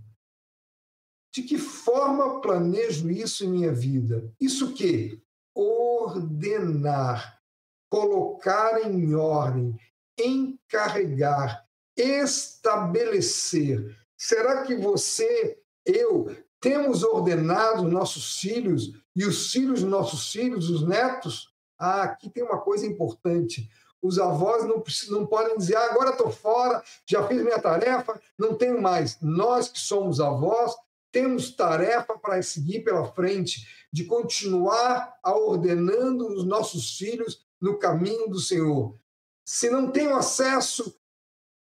De 1.35 1.43
que 1.43 1.59
forma 1.59 2.41
planejo 2.41 3.11
isso 3.11 3.45
em 3.45 3.51
minha 3.51 3.73
vida? 3.73 4.33
Isso 4.41 4.73
que? 4.73 5.23
Ordenar, 5.55 7.43
colocar 7.91 8.87
em 8.87 9.15
ordem, 9.15 9.77
encarregar, 10.19 11.69
estabelecer. 11.95 13.99
Será 14.17 14.62
que 14.62 14.75
você, 14.77 15.62
eu, 15.85 16.35
temos 16.59 17.03
ordenado 17.03 17.83
nossos 17.83 18.38
filhos 18.38 19.02
e 19.14 19.25
os 19.25 19.51
filhos 19.51 19.83
nossos 19.83 20.31
filhos, 20.31 20.70
os 20.70 20.87
netos? 20.87 21.53
Ah, 21.79 22.03
aqui 22.03 22.31
tem 22.31 22.42
uma 22.42 22.61
coisa 22.61 22.87
importante. 22.87 23.68
Os 24.01 24.18
avós 24.18 24.64
não, 24.64 24.83
não 25.11 25.27
podem 25.27 25.57
dizer, 25.57 25.77
ah, 25.77 25.90
agora 25.90 26.11
estou 26.11 26.31
fora, 26.31 26.83
já 27.07 27.27
fiz 27.27 27.42
minha 27.42 27.59
tarefa, 27.59 28.20
não 28.38 28.55
tenho 28.55 28.81
mais. 28.81 29.18
Nós 29.20 29.68
que 29.68 29.79
somos 29.79 30.20
avós, 30.20 30.75
temos 31.12 31.51
tarefa 31.51 32.18
para 32.18 32.42
seguir 32.42 32.81
pela 32.81 33.12
frente, 33.12 33.87
de 33.92 34.05
continuar 34.05 35.18
ordenando 35.22 36.27
os 36.27 36.44
nossos 36.44 36.96
filhos 36.96 37.44
no 37.61 37.79
caminho 37.79 38.29
do 38.29 38.40
Senhor. 38.40 38.96
Se 39.44 39.68
não 39.68 39.90
tenho 39.90 40.16
acesso 40.16 40.98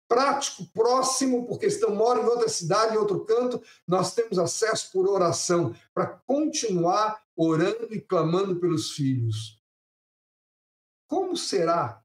prático, 0.06 0.66
próximo, 0.74 1.46
porque 1.46 1.66
estão 1.66 1.94
moram 1.94 2.22
em 2.22 2.26
outra 2.26 2.48
cidade, 2.48 2.94
em 2.94 2.98
outro 2.98 3.24
canto, 3.24 3.62
nós 3.88 4.14
temos 4.14 4.38
acesso 4.38 4.92
por 4.92 5.08
oração 5.08 5.74
para 5.94 6.06
continuar 6.26 7.21
orando 7.36 7.92
e 7.94 8.00
clamando 8.00 8.58
pelos 8.60 8.92
filhos. 8.92 9.60
Como 11.06 11.36
será 11.36 12.02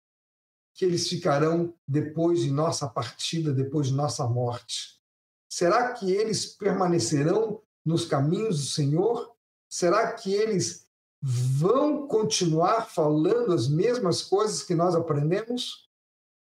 que 0.74 0.86
eles 0.86 1.08
ficarão 1.08 1.74
depois 1.88 2.42
de 2.42 2.52
nossa 2.52 2.88
partida, 2.88 3.54
depois 3.54 3.88
de 3.88 3.94
nossa 3.94 4.28
morte? 4.28 5.02
Será 5.50 5.94
que 5.94 6.12
eles 6.12 6.46
permanecerão 6.46 7.62
nos 7.86 8.06
caminhos 8.06 8.60
do 8.60 8.66
Senhor? 8.66 9.36
Será 9.70 10.14
que 10.14 10.34
eles 10.34 10.88
vão 11.22 12.08
continuar 12.08 12.82
falando 12.90 13.54
as 13.54 13.68
mesmas 13.68 14.22
coisas 14.22 14.62
que 14.62 14.76
nós 14.76 14.94
aprendemos? 14.94 15.88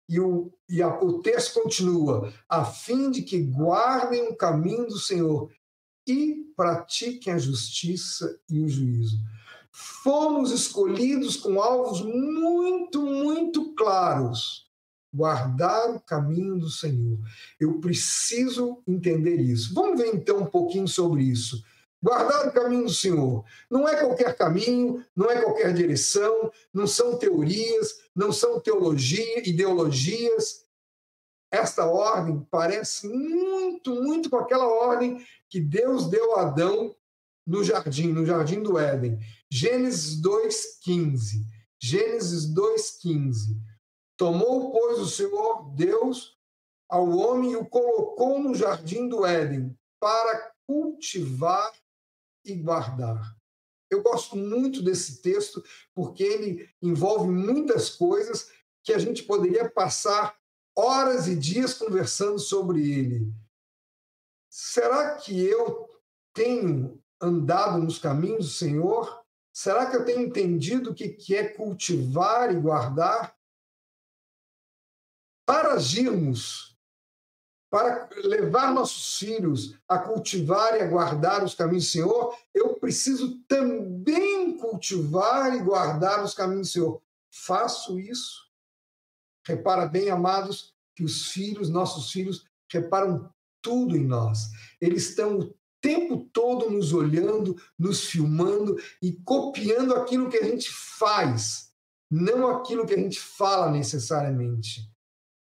E 0.09 0.19
o, 0.19 0.53
e 0.69 0.83
a, 0.83 1.01
o 1.03 1.21
texto 1.21 1.61
continua: 1.61 2.33
a 2.49 2.65
fim 2.65 3.11
de 3.11 3.23
que 3.23 3.43
guardem 3.43 4.29
o 4.29 4.37
caminho 4.37 4.87
do 4.87 4.99
Senhor 4.99 5.53
e 6.07 6.53
pratiquem 6.57 7.33
a 7.33 7.39
justiça 7.39 8.39
e 8.49 8.61
o 8.61 8.69
juízo. 8.69 9.19
Fomos 9.71 10.51
escolhidos 10.51 11.37
com 11.37 11.61
alvos 11.61 12.03
muito, 12.03 13.03
muito 13.03 13.75
claros. 13.75 14.71
Guardar 15.15 15.91
o 15.91 16.01
caminho 16.01 16.59
do 16.59 16.71
Senhor. 16.71 17.19
Eu 17.59 17.81
preciso 17.81 18.83
entender 18.87 19.37
isso. 19.41 19.75
Vamos 19.75 20.01
ver 20.01 20.15
então 20.15 20.39
um 20.39 20.47
pouquinho 20.47 20.89
sobre 20.89 21.23
isso. 21.23 21.63
Guardar 22.03 22.49
o 22.49 22.53
caminho 22.53 22.85
do 22.85 22.93
Senhor. 22.93 23.45
Não 23.71 23.89
é 23.89 23.97
qualquer 23.97 24.37
caminho, 24.37 25.05
não 25.15 25.31
é 25.31 25.41
qualquer 25.41 25.73
direção, 25.73 26.51
não 26.73 26.87
são 26.87 27.17
teorias, 27.17 28.01
não 28.15 28.33
são 28.33 28.59
teologia, 28.59 29.49
ideologias. 29.49 30.65
Esta 31.53 31.85
ordem 31.85 32.47
parece 32.51 33.07
muito, 33.07 33.95
muito 33.95 34.31
com 34.31 34.37
aquela 34.37 34.67
ordem 34.67 35.23
que 35.51 35.61
Deus 35.61 36.09
deu 36.09 36.37
a 36.37 36.43
Adão 36.43 36.97
no 37.47 37.63
jardim, 37.63 38.09
no 38.09 38.25
jardim 38.25 38.63
do 38.63 38.79
Éden. 38.79 39.19
Gênesis 39.51 40.19
2:15. 40.23 41.45
Gênesis 41.79 42.47
2:15. 42.47 43.61
Tomou, 44.17 44.73
pois, 44.73 44.99
o 44.99 45.07
Senhor 45.07 45.75
Deus 45.75 46.39
ao 46.89 47.09
homem 47.11 47.53
e 47.53 47.57
o 47.57 47.67
colocou 47.67 48.39
no 48.39 48.55
jardim 48.55 49.07
do 49.09 49.27
Éden 49.27 49.77
para 50.01 50.53
cultivar 50.67 51.73
e 52.45 52.55
guardar. 52.55 53.37
Eu 53.91 54.03
gosto 54.03 54.37
muito 54.37 54.83
desse 54.83 55.21
texto 55.21 55.63
porque 55.95 56.23
ele 56.23 56.69
envolve 56.81 57.29
muitas 57.29 57.91
coisas 57.91 58.51
que 58.83 58.93
a 58.95 58.99
gente 58.99 59.23
poderia 59.23 59.69
passar 59.71 60.35
horas 60.77 61.29
e 61.29 61.37
dias 61.37 61.75
conversando 61.75 62.39
sobre 62.39 62.81
ele. 62.91 63.33
Será 64.49 65.17
que 65.17 65.45
eu 65.45 65.89
tenho 66.33 67.03
andado 67.21 67.79
nos 67.79 67.99
caminhos 67.99 68.47
do 68.47 68.53
Senhor? 68.53 69.23
Será 69.53 69.91
que 69.91 69.97
eu 69.97 70.05
tenho 70.05 70.21
entendido 70.21 70.91
o 70.91 70.95
que 70.95 71.35
é 71.35 71.49
cultivar 71.49 72.53
e 72.53 72.61
guardar? 72.61 73.37
Para 75.47 75.75
agirmos 75.75 76.73
para 77.73 78.07
levar 78.17 78.75
nossos 78.75 79.19
filhos 79.19 79.79
a 79.89 79.99
cultivar 79.99 80.77
e 80.77 80.83
a 80.83 80.87
guardar 80.87 81.43
os 81.43 81.55
caminhos 81.55 81.87
do 81.87 81.91
Senhor, 81.91 82.39
eu 82.53 82.75
preciso 82.75 83.39
também 83.49 84.59
cultivar 84.59 85.57
e 85.57 85.63
guardar 85.63 86.23
os 86.23 86.35
caminhos 86.35 86.69
do 86.69 86.73
Senhor. 86.73 87.03
Faço 87.31 87.99
isso. 87.99 88.52
Repara 89.47 89.87
bem, 89.87 90.11
amados, 90.11 90.75
que 90.95 91.05
os 91.05 91.29
filhos, 91.29 91.69
nossos 91.69 92.11
filhos, 92.11 92.45
reparam 92.71 93.31
tudo 93.61 93.97
em 93.97 94.07
nós. 94.07 94.51
Eles 94.81 95.11
estão 95.11 95.39
o 95.39 95.55
tempo 95.81 96.29
todo 96.33 96.71
nos 96.71 96.93
olhando, 96.93 97.57
nos 97.79 98.07
filmando 98.07 98.77
e 99.01 99.13
copiando 99.13 99.95
aquilo 99.95 100.29
que 100.29 100.39
a 100.39 100.45
gente 100.45 100.71
faz, 100.71 101.73
não 102.11 102.49
aquilo 102.49 102.87
que 102.87 102.95
a 102.95 102.99
gente 102.99 103.21
fala 103.21 103.71
necessariamente. 103.71 104.89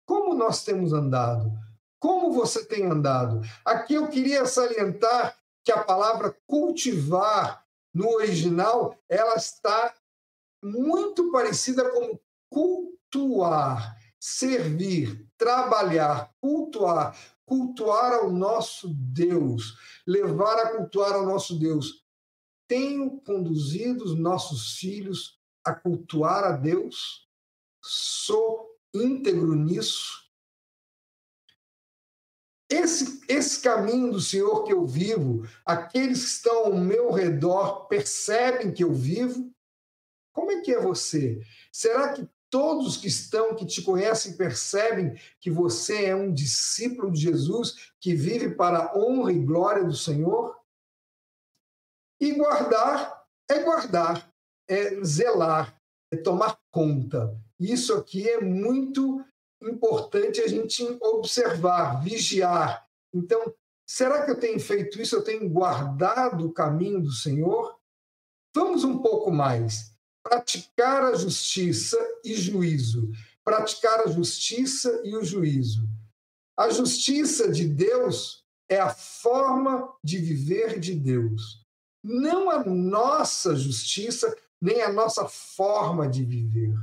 Como 0.06 0.34
nós 0.36 0.64
temos 0.64 0.94
andado? 0.94 1.52
Como 2.00 2.32
você 2.32 2.64
tem 2.66 2.86
andado? 2.86 3.42
Aqui 3.66 3.96
eu 3.96 4.08
queria 4.08 4.46
salientar 4.46 5.36
que 5.66 5.72
a 5.72 5.84
palavra 5.84 6.38
cultivar 6.46 7.66
no 7.94 8.08
original 8.14 8.96
ela 9.10 9.36
está 9.36 9.94
muito 10.64 11.32
parecida 11.32 11.90
com 11.90 12.20
cultuar, 13.12 13.98
servir, 14.20 15.28
trabalhar, 15.38 16.34
cultuar. 16.40 17.18
cultuar 17.46 18.12
ao 18.14 18.30
nosso 18.30 18.94
Deus, 18.94 19.78
levar 20.06 20.60
a 20.60 20.76
cultuar 20.76 21.14
ao 21.14 21.26
nosso 21.26 21.58
Deus. 21.58 22.04
Tenho 22.68 23.22
conduzido 23.22 24.04
os 24.04 24.20
nossos 24.20 24.78
filhos 24.78 25.40
a 25.64 25.74
cultuar 25.74 26.44
a 26.44 26.52
Deus? 26.52 27.26
Sou 27.82 28.68
íntegro 28.94 29.56
nisso? 29.56 30.28
Esse, 32.70 33.22
esse 33.30 33.62
caminho 33.62 34.12
do 34.12 34.20
Senhor 34.20 34.66
que 34.66 34.74
eu 34.74 34.86
vivo, 34.86 35.48
aqueles 35.66 36.20
que 36.20 36.28
estão 36.28 36.66
ao 36.66 36.76
meu 36.76 37.14
redor 37.14 37.88
percebem 37.88 38.74
que 38.74 38.84
eu 38.84 38.94
vivo? 38.94 39.56
Como 40.34 40.52
é 40.52 40.60
que 40.60 40.74
é 40.74 40.82
você? 40.82 41.40
Será 41.72 42.12
que 42.12 42.28
todos 42.50 42.98
que 42.98 43.08
estão, 43.08 43.56
que 43.56 43.66
te 43.66 43.82
conhecem, 43.82 44.38
percebem 44.38 45.20
que 45.40 45.52
você 45.52 46.06
é 46.06 46.16
um 46.16 46.34
discípulo 46.34 47.12
de 47.12 47.22
Jesus 47.22 47.92
que 48.00 48.14
vive 48.14 48.56
para 48.56 48.80
a 48.80 48.98
honra 48.98 49.32
e 49.32 49.40
glória 49.40 49.84
do 49.84 49.96
Senhor? 49.96 50.56
E 52.20 52.34
guardar 52.34 53.18
é 53.50 53.64
guardar, 53.64 54.30
é 54.68 55.04
zelar, 55.04 55.80
é 56.12 56.18
tomar 56.18 56.60
conta. 56.70 57.40
Isso 57.60 57.94
aqui 57.94 58.28
é 58.28 58.42
muito 58.42 59.24
importante 59.62 60.42
a 60.42 60.48
gente 60.48 60.84
observar, 61.02 62.04
vigiar. 62.04 62.86
Então, 63.14 63.54
será 63.88 64.26
que 64.26 64.32
eu 64.32 64.40
tenho 64.40 64.60
feito 64.60 65.02
isso? 65.02 65.16
Eu 65.16 65.24
tenho 65.24 65.50
guardado 65.50 66.46
o 66.46 66.54
caminho 66.54 67.02
do 67.02 67.12
Senhor? 67.12 67.80
Vamos 68.54 68.84
um 68.84 69.00
pouco 69.00 69.32
mais. 69.32 69.97
Praticar 70.28 71.04
a 71.04 71.16
justiça 71.16 71.98
e 72.24 72.36
juízo. 72.36 73.12
Praticar 73.44 74.02
a 74.02 74.08
justiça 74.08 75.02
e 75.04 75.16
o 75.16 75.24
juízo. 75.24 75.88
A 76.58 76.70
justiça 76.70 77.52
de 77.52 77.68
Deus 77.68 78.44
é 78.70 78.80
a 78.80 78.94
forma 78.94 79.94
de 80.04 80.18
viver 80.18 80.80
de 80.80 80.94
Deus. 80.96 81.66
Não 82.04 82.50
a 82.50 82.64
nossa 82.64 83.56
justiça, 83.56 84.36
nem 84.62 84.82
a 84.82 84.92
nossa 84.92 85.28
forma 85.28 86.08
de 86.08 86.24
viver 86.24 86.74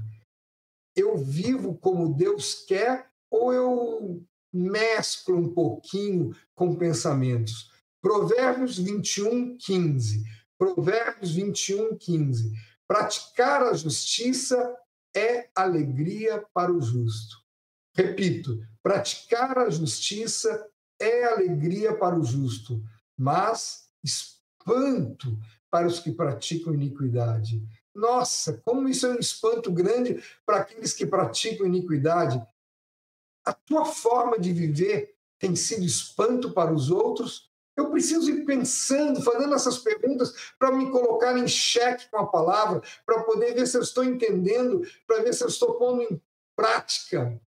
eu 0.97 1.17
vivo 1.17 1.77
como 1.77 2.15
Deus 2.15 2.65
quer 2.67 3.11
ou 3.31 3.53
eu 3.53 4.23
mesclo 4.53 5.37
um 5.37 5.53
pouquinho 5.53 6.35
com 6.55 6.77
pensamentos? 6.77 7.71
Provérbios 8.01 8.79
21, 8.79 9.57
15. 9.57 10.23
Provérbios 10.57 11.33
21, 11.35 11.97
15. 11.97 12.53
Praticar 12.87 13.63
a 13.63 13.73
justiça 13.73 14.77
é 15.15 15.49
alegria 15.55 16.45
para 16.53 16.73
o 16.73 16.81
justo. 16.81 17.37
Repito, 17.95 18.61
praticar 18.83 19.59
a 19.59 19.71
justiça 19.71 20.69
é 21.01 21.25
alegria 21.25 21.97
para 21.97 22.19
o 22.19 22.25
justo, 22.25 22.83
mas 23.17 23.89
espanto 24.03 25.39
para 25.71 25.87
os 25.87 25.99
que 25.99 26.13
praticam 26.13 26.75
iniquidade. 26.75 27.63
Nossa, 27.95 28.61
como 28.65 28.89
isso 28.89 29.07
é 29.07 29.11
um 29.11 29.19
espanto 29.19 29.73
grande 29.73 30.23
para 30.45 30.59
aqueles 30.59 30.93
que 30.93 31.07
praticam 31.07 31.67
iniquidade. 31.67 32.45
A 33.45 33.53
tua 33.53 33.85
forma 33.85 34.39
de 34.39 34.53
viver 34.53 35.15
tem 35.39 35.55
sido 35.55 35.85
espanto 35.85 36.53
para 36.53 36.73
os 36.73 36.91
outros? 36.91 37.51
Eu 37.77 37.91
preciso 37.91 38.31
ir 38.31 38.45
pensando, 38.45 39.23
fazendo 39.23 39.55
essas 39.55 39.79
perguntas 39.79 40.53
para 40.59 40.73
me 40.73 40.91
colocar 40.91 41.37
em 41.37 41.49
xeque 41.49 42.09
com 42.11 42.19
a 42.19 42.27
palavra, 42.27 42.83
para 43.05 43.23
poder 43.25 43.55
ver 43.55 43.67
se 43.67 43.77
eu 43.77 43.83
estou 43.83 44.05
entendendo, 44.05 44.83
para 45.07 45.23
ver 45.23 45.35
se 45.35 45.43
eu 45.43 45.49
estou 45.49 45.75
pondo 45.75 46.03
em 46.03 46.21
prática. 46.55 47.41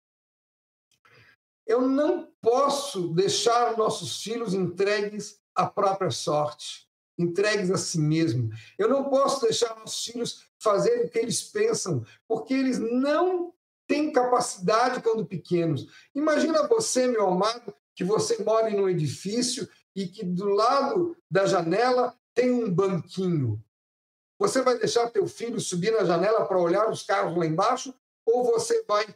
Eu 1.66 1.82
não 1.82 2.28
posso 2.40 3.08
deixar 3.14 3.76
nossos 3.76 4.22
filhos 4.22 4.54
entregues 4.54 5.40
à 5.54 5.66
própria 5.66 6.10
sorte 6.10 6.86
entregues 7.18 7.70
a 7.70 7.76
si 7.76 7.98
mesmo. 7.98 8.50
Eu 8.78 8.88
não 8.88 9.08
posso 9.08 9.42
deixar 9.42 9.74
meus 9.76 10.04
filhos 10.04 10.46
fazerem 10.58 11.06
o 11.06 11.08
que 11.08 11.18
eles 11.18 11.42
pensam, 11.42 12.04
porque 12.28 12.54
eles 12.54 12.78
não 12.78 13.54
têm 13.86 14.12
capacidade 14.12 15.00
quando 15.00 15.24
pequenos. 15.24 15.86
Imagina 16.14 16.66
você, 16.66 17.06
meu 17.06 17.28
amado, 17.28 17.74
que 17.94 18.04
você 18.04 18.42
mora 18.42 18.70
em 18.70 18.80
um 18.80 18.88
edifício 18.88 19.68
e 19.96 20.06
que 20.06 20.22
do 20.22 20.50
lado 20.50 21.16
da 21.28 21.46
janela 21.46 22.14
tem 22.35 22.52
um 22.52 22.70
banquinho. 22.70 23.61
Você 24.38 24.61
vai 24.61 24.78
deixar 24.78 25.11
teu 25.11 25.26
filho 25.26 25.59
subir 25.59 25.90
na 25.90 26.04
janela 26.04 26.44
para 26.44 26.61
olhar 26.61 26.90
os 26.90 27.02
carros 27.02 27.37
lá 27.37 27.46
embaixo 27.46 27.94
ou 28.26 28.44
você 28.44 28.85
vai 28.85 29.06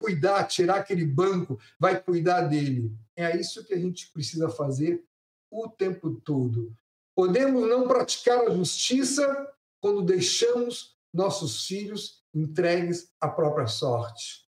cuidar, 0.00 0.44
tirar 0.44 0.76
aquele 0.76 1.04
banco, 1.04 1.60
vai 1.78 2.02
cuidar 2.02 2.42
dele? 2.42 2.90
É 3.14 3.36
isso 3.36 3.62
que 3.66 3.74
a 3.74 3.78
gente 3.78 4.10
precisa 4.10 4.48
fazer 4.48 5.04
o 5.50 5.68
tempo 5.68 6.14
todo. 6.24 6.74
Podemos 7.14 7.68
não 7.68 7.86
praticar 7.86 8.40
a 8.40 8.50
justiça 8.50 9.52
quando 9.78 10.02
deixamos 10.02 10.96
nossos 11.12 11.66
filhos 11.66 12.24
entregues 12.32 13.12
à 13.20 13.28
própria 13.28 13.66
sorte, 13.66 14.48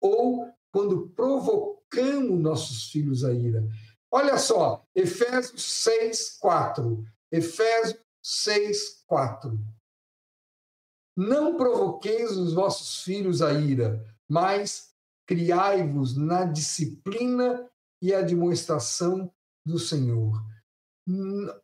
ou 0.00 0.50
quando 0.72 1.08
provocamos 1.10 2.40
nossos 2.40 2.90
filhos 2.90 3.24
à 3.24 3.32
ira. 3.32 3.62
Olha 4.10 4.38
só, 4.38 4.86
Efésios 4.94 5.62
6, 5.62 6.38
4. 6.38 7.04
Efésios 7.30 8.00
6, 8.22 9.04
4. 9.06 9.58
Não 11.16 11.56
provoqueis 11.56 12.36
os 12.36 12.54
vossos 12.54 13.02
filhos 13.02 13.42
à 13.42 13.52
ira, 13.52 14.04
mas 14.28 14.94
criai-vos 15.26 16.16
na 16.16 16.44
disciplina 16.44 17.68
e 18.00 18.14
admoestação 18.14 19.30
do 19.66 19.78
Senhor 19.78 20.40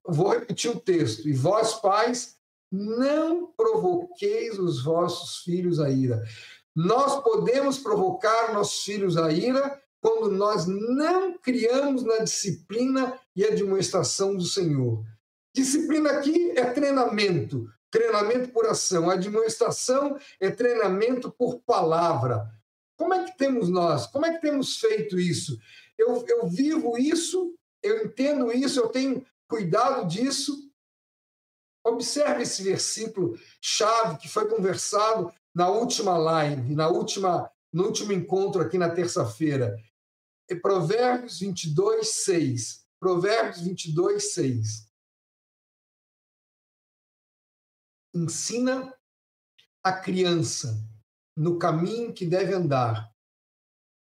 vou 0.07 0.31
repetir 0.31 0.71
o 0.71 0.81
texto. 0.81 1.29
E 1.29 1.33
vós, 1.33 1.75
pais, 1.75 2.37
não 2.71 3.47
provoqueis 3.53 4.59
os 4.59 4.83
vossos 4.83 5.43
filhos 5.43 5.79
a 5.79 5.91
ira. 5.91 6.23
Nós 6.75 7.23
podemos 7.23 7.79
provocar 7.79 8.53
nossos 8.53 8.83
filhos 8.83 9.17
a 9.17 9.31
ira 9.31 9.81
quando 10.05 10.31
nós 10.31 10.67
não 10.67 11.39
criamos 11.39 12.03
na 12.03 12.19
disciplina 12.19 13.19
e 13.35 13.43
admoestação 13.43 14.37
do 14.37 14.45
Senhor. 14.45 15.03
Disciplina 15.57 16.11
aqui 16.11 16.51
é 16.51 16.63
treinamento, 16.73 17.67
treinamento 17.91 18.51
por 18.51 18.67
ação. 18.67 19.09
Admoestação 19.09 20.19
é 20.39 20.51
treinamento 20.51 21.33
por 21.33 21.59
palavra. 21.61 22.53
Como 22.99 23.15
é 23.15 23.25
que 23.25 23.39
temos 23.39 23.71
nós? 23.71 24.07
Como 24.09 24.27
é 24.27 24.35
que 24.35 24.43
temos 24.43 24.77
feito 24.77 25.19
isso? 25.19 25.59
Eu, 25.97 26.23
eu 26.29 26.47
vivo 26.49 26.99
isso, 26.99 27.55
eu 27.83 28.05
entendo 28.05 28.53
isso, 28.53 28.79
eu 28.79 28.91
tenho 28.91 29.25
cuidado 29.49 30.07
disso. 30.07 30.71
Observe 31.83 32.43
esse 32.43 32.63
versículo 32.63 33.39
chave 33.59 34.19
que 34.19 34.29
foi 34.29 34.47
conversado 34.51 35.33
na 35.55 35.71
última 35.71 36.19
live, 36.19 36.75
na 36.75 36.89
última, 36.91 37.51
no 37.73 37.85
último 37.85 38.13
encontro 38.13 38.61
aqui 38.61 38.77
na 38.77 38.91
terça-feira. 38.91 39.75
É 40.49 40.55
Provérbios 40.55 41.39
22, 41.41 42.09
6. 42.25 42.87
Provérbios 43.01 43.61
22, 43.63 44.35
6. 44.35 44.89
Ensina 48.15 48.95
a 49.83 49.93
criança 49.93 50.83
no 51.37 51.59
caminho 51.59 52.13
que 52.13 52.25
deve 52.25 52.55
andar, 52.55 53.13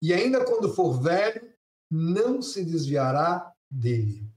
e 0.02 0.14
ainda 0.14 0.46
quando 0.46 0.74
for 0.74 1.02
velho, 1.02 1.54
não 1.92 2.42
se 2.42 2.64
desviará 2.64 3.54
dele. 3.70 4.32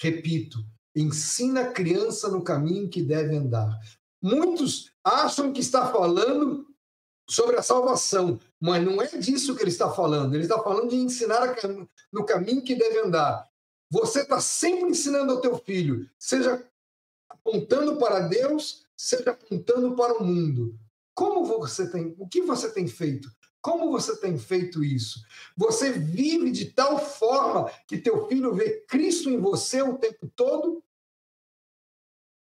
Repito, 0.00 0.58
ensina 0.96 1.62
a 1.62 1.72
criança 1.72 2.28
no 2.28 2.42
caminho 2.42 2.88
que 2.88 3.02
deve 3.02 3.36
andar. 3.36 3.78
Muitos 4.22 4.92
acham 5.04 5.52
que 5.52 5.60
está 5.60 5.92
falando 5.92 6.67
sobre 7.28 7.56
a 7.56 7.62
salvação, 7.62 8.40
mas 8.58 8.82
não 8.82 9.02
é 9.02 9.06
disso 9.06 9.54
que 9.54 9.62
ele 9.62 9.70
está 9.70 9.90
falando. 9.90 10.34
Ele 10.34 10.44
está 10.44 10.58
falando 10.62 10.88
de 10.88 10.96
ensinar 10.96 11.54
no 12.10 12.24
caminho 12.24 12.62
que 12.62 12.74
deve 12.74 13.00
andar. 13.00 13.46
Você 13.90 14.22
está 14.22 14.40
sempre 14.40 14.90
ensinando 14.90 15.32
ao 15.32 15.40
teu 15.40 15.58
filho, 15.58 16.08
seja 16.18 16.64
apontando 17.28 17.96
para 17.96 18.20
Deus, 18.20 18.84
seja 18.96 19.30
apontando 19.30 19.94
para 19.94 20.18
o 20.18 20.24
mundo. 20.24 20.78
Como 21.14 21.44
você 21.44 21.90
tem, 21.90 22.14
o 22.18 22.28
que 22.28 22.42
você 22.42 22.70
tem 22.70 22.86
feito? 22.86 23.30
Como 23.60 23.90
você 23.90 24.16
tem 24.16 24.38
feito 24.38 24.84
isso? 24.84 25.20
Você 25.56 25.92
vive 25.92 26.50
de 26.50 26.66
tal 26.66 26.98
forma 26.98 27.70
que 27.86 27.98
teu 27.98 28.26
filho 28.28 28.54
vê 28.54 28.84
Cristo 28.88 29.28
em 29.28 29.38
você 29.38 29.82
o 29.82 29.98
tempo 29.98 30.30
todo? 30.34 30.82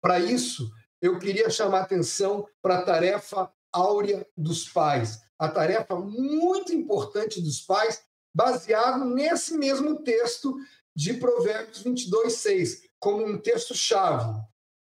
Para 0.00 0.20
isso, 0.20 0.70
eu 1.00 1.18
queria 1.18 1.48
chamar 1.48 1.80
atenção 1.80 2.46
para 2.60 2.78
a 2.78 2.82
tarefa 2.82 3.52
áurea 3.72 4.26
dos 4.36 4.68
pais, 4.68 5.20
a 5.38 5.48
tarefa 5.48 5.96
muito 5.96 6.72
importante 6.72 7.40
dos 7.40 7.60
pais, 7.60 8.02
baseado 8.34 9.04
nesse 9.04 9.56
mesmo 9.56 10.02
texto 10.02 10.54
de 10.94 11.14
Provérbios 11.14 11.82
22, 11.82 12.32
6, 12.32 12.82
como 12.98 13.24
um 13.24 13.38
texto-chave. 13.38 14.40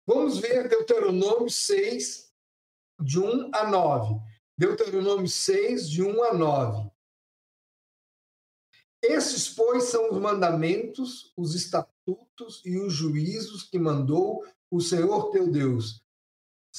Vamos 0.06 0.38
ver 0.38 0.70
Deuteronômio 0.70 1.50
6, 1.50 2.32
de 3.02 3.20
1 3.20 3.52
a 3.54 3.70
9. 3.70 4.22
Deuteronômio 4.58 5.28
6, 5.28 5.90
de 5.90 6.02
1 6.02 6.24
a 6.24 6.34
9. 6.34 6.90
Esses, 9.04 9.50
pois, 9.50 9.86
são 9.86 10.12
os 10.12 10.18
mandamentos, 10.18 11.32
os 11.38 11.54
estatutos 11.54 12.62
e 12.66 12.78
os 12.80 12.94
juízos 12.94 13.63
que 13.63 13.78
mandou 13.78 14.44
o 14.72 14.82
Senhor 14.82 15.30
teu 15.30 15.50
Deus. 15.50 16.02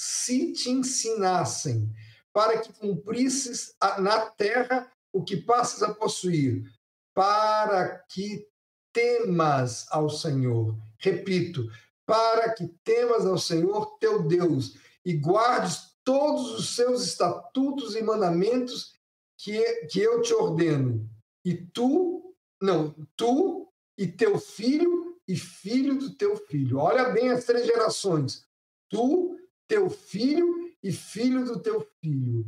Se 0.00 0.52
te 0.52 0.70
ensinassem 0.70 1.92
para 2.32 2.61
que 2.61 2.72
cumprisses 2.72 3.74
na 3.98 4.30
terra 4.30 4.88
o 5.12 5.24
que 5.24 5.38
passas 5.38 5.82
a 5.82 5.92
possuir, 5.92 6.70
para 7.12 7.98
que 8.08 8.46
temas 8.92 9.88
ao 9.90 10.08
Senhor. 10.08 10.78
Repito, 10.98 11.68
para 12.06 12.52
que 12.54 12.68
temas 12.84 13.26
ao 13.26 13.38
Senhor 13.38 13.98
teu 13.98 14.22
Deus 14.22 14.76
e 15.04 15.14
guardes 15.14 15.96
todos 16.04 16.52
os 16.52 16.76
seus 16.76 17.04
estatutos 17.04 17.96
e 17.96 18.02
mandamentos 18.02 18.94
que, 19.37 19.61
que 19.87 19.98
eu 19.98 20.22
te 20.22 20.32
ordeno. 20.32 21.11
E 21.44 21.56
tu, 21.56 22.37
não, 22.62 22.94
tu 23.16 23.68
e 23.96 24.06
teu 24.06 24.38
filho 24.38 25.18
e 25.26 25.34
filho 25.34 25.98
do 25.98 26.14
teu 26.14 26.37
filho. 26.37 26.78
Olha 26.78 27.08
bem 27.08 27.30
as 27.30 27.44
três 27.44 27.66
gerações. 27.66 28.46
Tu, 28.88 29.37
teu 29.68 29.88
filho 29.90 30.74
e 30.83 30.90
filho 30.90 31.44
do 31.44 31.61
teu 31.61 31.87
filho. 32.00 32.46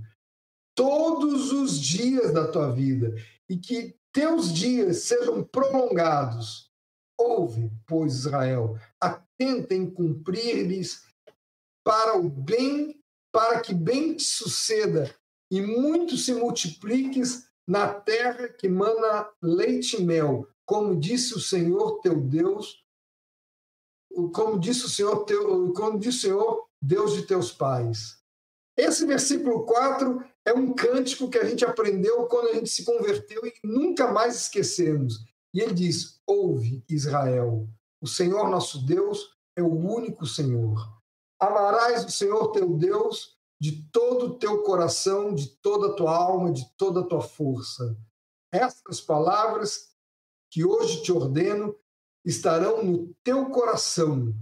Todos 0.75 1.53
os 1.53 1.79
dias 1.79 2.33
da 2.33 2.51
tua 2.51 2.73
vida. 2.73 3.15
E 3.49 3.57
que 3.57 3.97
teus 4.13 4.53
dias 4.53 5.03
sejam 5.03 5.45
prolongados. 5.45 6.71
Ouve, 7.19 7.71
pois, 7.87 8.15
Israel, 8.15 8.79
atenta 9.01 9.75
em 9.75 9.89
cumprir-lhes 9.91 11.05
para 11.85 12.17
o 12.17 12.29
bem, 12.29 12.99
para 13.33 13.61
que 13.61 13.75
bem 13.75 14.17
te 14.17 14.25
suceda 14.25 15.15
e 15.51 15.61
muito 15.61 16.17
se 16.17 16.33
multipliques 16.33 17.49
na 17.67 17.93
terra 17.93 18.49
que 18.49 18.69
mana 18.69 19.31
leite 19.43 20.01
e 20.01 20.05
mel, 20.05 20.49
como 20.65 20.99
disse 20.99 21.35
o 21.35 21.41
Senhor 21.41 22.01
teu 22.01 22.21
Deus, 22.21 22.85
como 24.33 24.59
disse 24.59 24.87
o 24.87 24.89
Senhor 24.89 25.25
teu, 25.25 25.73
como 25.73 25.99
disse 25.99 26.19
o 26.19 26.21
Senhor, 26.21 26.70
Deus 26.81 27.15
de 27.15 27.23
teus 27.23 27.53
pais. 27.53 28.19
Esse 28.77 29.05
versículo 29.05 29.65
4 29.65 30.25
é 30.45 30.53
um 30.53 30.73
cântico 30.75 31.29
que 31.29 31.39
a 31.39 31.45
gente 31.45 31.65
aprendeu 31.65 32.27
quando 32.27 32.49
a 32.49 32.55
gente 32.55 32.71
se 32.71 32.85
converteu 32.85 33.45
e 33.45 33.53
nunca 33.63 34.11
mais 34.11 34.37
esquecemos. 34.37 35.25
E 35.53 35.61
ele 35.61 35.75
diz: 35.75 36.21
Ouve, 36.27 36.85
Israel, 36.89 37.69
o 38.01 38.07
Senhor 38.07 38.49
nosso 38.49 38.85
Deus 38.87 39.37
é 39.57 39.63
o 39.63 39.73
único 39.73 40.27
Senhor. 40.27 40.79
Amarás 41.39 42.05
o 42.05 42.11
Senhor 42.11 42.53
teu 42.53 42.77
Deus 42.77 43.39
de 43.61 43.83
todo 43.91 44.27
o 44.27 44.39
teu 44.39 44.63
coração, 44.63 45.35
de 45.35 45.49
toda 45.59 45.89
a 45.89 45.93
tua 45.93 46.17
alma, 46.17 46.51
de 46.51 46.65
toda 46.77 47.01
a 47.01 47.05
tua 47.05 47.21
força. 47.21 47.97
Estas 48.53 49.01
palavras 49.01 49.91
que 50.51 50.65
hoje 50.65 51.03
te 51.03 51.13
ordeno 51.13 51.77
estarão 52.25 52.83
no 52.83 53.15
teu 53.23 53.51
coração. 53.51 54.35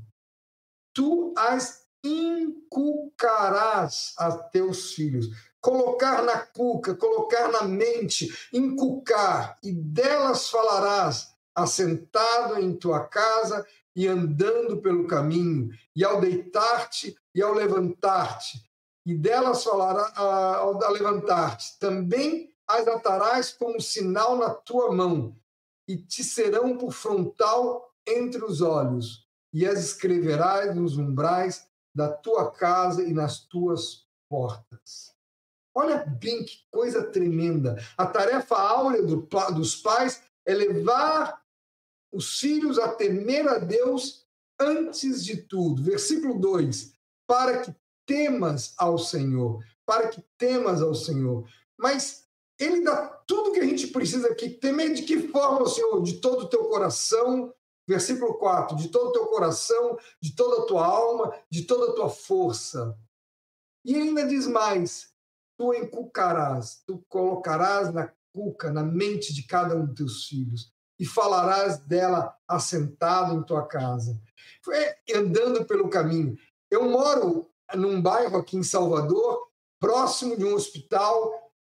Tu 0.94 1.34
as 1.36 1.87
inculcarás 2.04 4.14
a 4.16 4.30
teus 4.32 4.94
filhos. 4.94 5.26
Colocar 5.60 6.22
na 6.22 6.38
cuca, 6.38 6.94
colocar 6.94 7.50
na 7.50 7.62
mente, 7.62 8.32
inculcar, 8.52 9.58
e 9.62 9.72
delas 9.72 10.48
falarás, 10.48 11.34
assentado 11.54 12.60
em 12.60 12.74
tua 12.74 13.06
casa 13.06 13.66
e 13.94 14.06
andando 14.06 14.80
pelo 14.80 15.06
caminho, 15.08 15.70
e 15.96 16.04
ao 16.04 16.20
deitar-te 16.20 17.16
e 17.34 17.42
ao 17.42 17.52
levantar-te, 17.52 18.62
e 19.04 19.14
delas 19.14 19.64
falará 19.64 20.12
ao 20.16 20.78
levantar-te. 20.92 21.76
Também 21.80 22.54
as 22.66 22.86
atarás 22.86 23.50
como 23.50 23.80
sinal 23.80 24.36
na 24.36 24.50
tua 24.50 24.94
mão, 24.94 25.36
e 25.88 25.96
te 25.96 26.22
serão 26.22 26.76
por 26.76 26.92
frontal 26.92 27.92
entre 28.06 28.44
os 28.44 28.60
olhos, 28.60 29.26
e 29.52 29.66
as 29.66 29.80
escreverás 29.80 30.76
nos 30.76 30.96
umbrais 30.96 31.66
da 31.98 32.08
tua 32.08 32.52
casa 32.52 33.02
e 33.02 33.12
nas 33.12 33.40
tuas 33.40 34.06
portas. 34.30 35.12
Olha 35.74 35.96
bem 36.06 36.44
que 36.44 36.60
coisa 36.70 37.02
tremenda. 37.02 37.76
A 37.96 38.06
tarefa 38.06 38.54
áurea 38.54 39.02
do, 39.02 39.28
dos 39.52 39.74
pais 39.74 40.22
é 40.46 40.54
levar 40.54 41.42
os 42.12 42.38
filhos 42.38 42.78
a 42.78 42.88
temer 42.94 43.48
a 43.48 43.58
Deus 43.58 44.24
antes 44.60 45.24
de 45.24 45.38
tudo. 45.38 45.82
Versículo 45.82 46.38
2: 46.38 46.92
para 47.26 47.62
que 47.62 47.74
temas 48.06 48.74
ao 48.78 48.96
Senhor, 48.96 49.60
para 49.84 50.06
que 50.06 50.22
temas 50.38 50.80
ao 50.80 50.94
Senhor. 50.94 51.48
Mas 51.76 52.28
ele 52.60 52.82
dá 52.82 53.08
tudo 53.26 53.50
que 53.50 53.60
a 53.60 53.66
gente 53.66 53.88
precisa 53.88 54.28
aqui. 54.28 54.50
Temer 54.50 54.94
de 54.94 55.02
que 55.02 55.26
forma, 55.28 55.66
Senhor? 55.66 56.00
De 56.00 56.20
todo 56.20 56.44
o 56.44 56.48
teu 56.48 56.64
coração. 56.66 57.52
Versículo 57.88 58.34
4: 58.34 58.76
de 58.76 58.88
todo 58.88 59.08
o 59.08 59.12
teu 59.12 59.26
coração, 59.26 59.98
de 60.20 60.36
toda 60.36 60.62
a 60.62 60.66
tua 60.66 60.84
alma, 60.84 61.34
de 61.50 61.62
toda 61.62 61.90
a 61.90 61.94
tua 61.94 62.10
força. 62.10 62.94
E 63.82 63.96
ainda 63.96 64.26
diz 64.26 64.46
mais: 64.46 65.10
tu 65.56 65.72
encucarás, 65.72 66.82
tu 66.86 67.02
colocarás 67.08 67.92
na 67.92 68.12
cuca, 68.34 68.70
na 68.70 68.82
mente 68.82 69.32
de 69.32 69.42
cada 69.44 69.74
um 69.74 69.86
dos 69.86 69.94
teus 69.94 70.24
filhos, 70.26 70.70
e 70.98 71.06
falarás 71.06 71.78
dela 71.78 72.36
assentado 72.46 73.34
em 73.34 73.42
tua 73.42 73.66
casa, 73.66 74.20
andando 75.14 75.64
pelo 75.64 75.88
caminho. 75.88 76.36
Eu 76.70 76.90
moro 76.90 77.50
num 77.74 78.02
bairro 78.02 78.36
aqui 78.36 78.58
em 78.58 78.62
Salvador, 78.62 79.48
próximo 79.80 80.36
de 80.36 80.44
um 80.44 80.54
hospital 80.54 81.32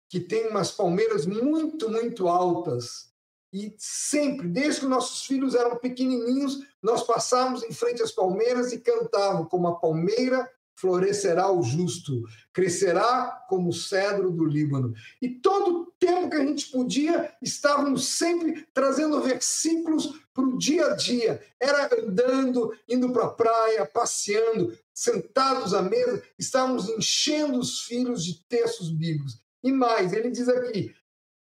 que 0.09 0.20
tem 0.20 0.46
umas 0.46 0.70
palmeiras 0.70 1.27
muito, 1.27 1.90
muito 1.90 2.29
altas. 2.29 3.12
E 3.55 3.73
sempre, 3.79 4.49
desde 4.49 4.81
que 4.81 4.87
nossos 4.87 5.27
filhos 5.27 5.55
eram 5.55 5.77
pequenininhos, 5.77 6.59
nós 6.83 7.05
passávamos 7.05 7.62
em 7.62 7.73
frente 7.73 8.03
às 8.03 8.11
palmeiras 8.11 8.73
e 8.73 8.81
cantavam 8.81 9.45
como 9.45 9.69
a 9.69 9.77
palmeira 9.77 10.51
florescerá 10.75 11.49
o 11.53 11.62
justo, 11.62 12.25
crescerá 12.53 13.47
como 13.49 13.69
o 13.69 13.73
cedro 13.73 14.33
do 14.33 14.45
Líbano. 14.45 14.93
E 15.23 15.29
todo 15.29 15.83
o 15.83 15.87
tempo 16.01 16.31
que 16.31 16.37
a 16.37 16.45
gente 16.45 16.67
podia, 16.73 17.33
estávamos 17.40 18.09
sempre 18.09 18.67
trazendo 18.75 19.23
versículos 19.23 20.21
para 20.35 20.45
o 20.45 20.59
dia 20.59 20.87
a 20.87 20.97
dia. 20.97 21.40
Era 21.61 21.88
andando, 21.97 22.77
indo 22.88 23.12
para 23.12 23.27
a 23.27 23.31
praia, 23.31 23.87
passeando, 23.87 24.77
sentados 24.93 25.73
à 25.73 25.81
mesa, 25.81 26.21
estávamos 26.37 26.88
enchendo 26.88 27.61
os 27.61 27.83
filhos 27.83 28.25
de 28.25 28.45
textos 28.49 28.90
bíblicos. 28.90 29.40
E 29.62 29.71
mais, 29.71 30.12
ele 30.12 30.31
diz 30.31 30.49
aqui: 30.49 30.93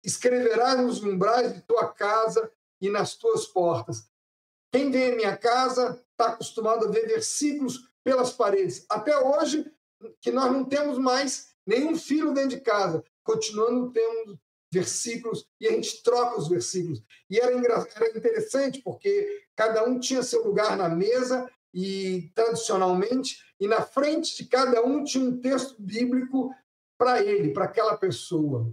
escreverás 0.04 0.80
nos 0.80 1.02
umbrais 1.02 1.54
de 1.54 1.62
tua 1.62 1.88
casa 1.88 2.50
e 2.80 2.88
nas 2.88 3.14
tuas 3.14 3.46
portas. 3.46 4.08
Quem 4.72 4.90
vem 4.90 5.12
à 5.12 5.16
minha 5.16 5.36
casa 5.36 6.02
está 6.10 6.32
acostumado 6.32 6.86
a 6.86 6.90
ver 6.90 7.06
versículos 7.06 7.88
pelas 8.02 8.32
paredes. 8.32 8.84
Até 8.88 9.16
hoje, 9.16 9.70
que 10.20 10.30
nós 10.30 10.50
não 10.50 10.64
temos 10.64 10.98
mais 10.98 11.54
nenhum 11.66 11.96
filho 11.96 12.32
dentro 12.32 12.56
de 12.56 12.60
casa, 12.60 13.04
continuando 13.22 13.92
tendo 13.92 14.38
versículos 14.72 15.46
e 15.60 15.68
a 15.68 15.72
gente 15.72 16.02
troca 16.02 16.38
os 16.38 16.48
versículos. 16.48 17.02
E 17.28 17.38
era, 17.38 17.52
era 17.94 18.18
interessante 18.18 18.80
porque 18.80 19.44
cada 19.54 19.84
um 19.84 20.00
tinha 20.00 20.22
seu 20.22 20.44
lugar 20.44 20.76
na 20.76 20.88
mesa 20.88 21.48
e 21.74 22.30
tradicionalmente 22.34 23.36
e 23.60 23.68
na 23.68 23.82
frente 23.82 24.36
de 24.36 24.48
cada 24.48 24.82
um 24.82 25.04
tinha 25.04 25.24
um 25.24 25.40
texto 25.40 25.76
bíblico 25.78 26.50
para 26.98 27.22
ele, 27.22 27.52
para 27.52 27.64
aquela 27.64 27.96
pessoa. 27.96 28.72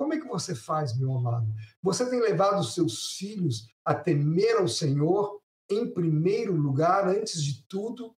Como 0.00 0.14
é 0.14 0.18
que 0.18 0.26
você 0.26 0.54
faz, 0.54 0.96
meu 0.96 1.12
amado? 1.12 1.46
Você 1.82 2.08
tem 2.08 2.22
levado 2.22 2.58
os 2.58 2.72
seus 2.72 3.12
filhos 3.18 3.68
a 3.84 3.94
temer 3.94 4.56
ao 4.56 4.66
Senhor 4.66 5.42
em 5.68 5.90
primeiro 5.92 6.56
lugar, 6.56 7.06
antes 7.06 7.44
de 7.44 7.62
tudo? 7.68 8.16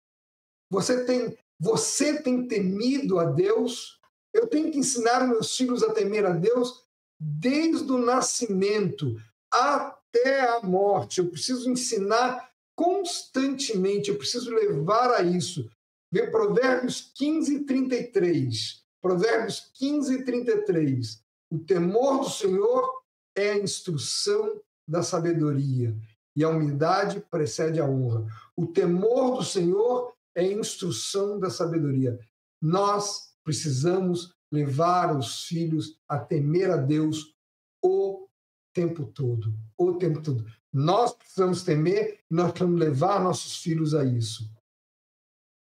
Você 0.68 1.06
tem, 1.06 1.38
você 1.58 2.22
tem 2.22 2.46
temido 2.46 3.18
a 3.18 3.24
Deus? 3.24 3.98
Eu 4.30 4.46
tenho 4.46 4.70
que 4.70 4.76
ensinar 4.76 5.26
meus 5.26 5.56
filhos 5.56 5.82
a 5.82 5.90
temer 5.90 6.26
a 6.26 6.32
Deus 6.32 6.84
desde 7.18 7.90
o 7.90 7.96
nascimento 7.96 9.16
até 9.50 10.50
a 10.50 10.60
morte. 10.60 11.20
Eu 11.20 11.30
preciso 11.30 11.70
ensinar 11.70 12.50
constantemente, 12.76 14.10
eu 14.10 14.18
preciso 14.18 14.50
levar 14.50 15.14
a 15.14 15.22
isso. 15.22 15.66
Vê 16.12 16.30
Provérbios 16.30 17.10
15, 17.14 17.60
33. 17.60 18.84
Provérbios 19.00 19.70
15, 19.78 20.24
33. 20.26 21.29
O 21.50 21.58
temor 21.58 22.20
do 22.20 22.30
Senhor 22.30 23.02
é 23.34 23.50
a 23.50 23.58
instrução 23.58 24.60
da 24.86 25.02
sabedoria, 25.02 25.96
e 26.34 26.44
a 26.44 26.48
humildade 26.48 27.20
precede 27.30 27.80
a 27.80 27.84
honra. 27.84 28.26
O 28.56 28.66
temor 28.66 29.38
do 29.38 29.44
Senhor 29.44 30.14
é 30.34 30.44
instrução 30.44 31.38
da 31.38 31.50
sabedoria. 31.50 32.18
Nós 32.62 33.34
precisamos 33.42 34.34
levar 34.52 35.16
os 35.16 35.44
filhos 35.44 35.98
a 36.08 36.18
temer 36.18 36.70
a 36.70 36.76
Deus 36.76 37.34
o 37.82 38.28
tempo 38.72 39.04
todo, 39.06 39.54
o 39.76 39.94
tempo 39.94 40.22
todo. 40.22 40.44
Nós 40.72 41.12
precisamos 41.12 41.64
temer 41.64 42.20
e 42.30 42.34
nós 42.34 42.52
precisamos 42.52 42.80
levar 42.80 43.22
nossos 43.22 43.56
filhos 43.56 43.94
a 43.94 44.04
isso. 44.04 44.48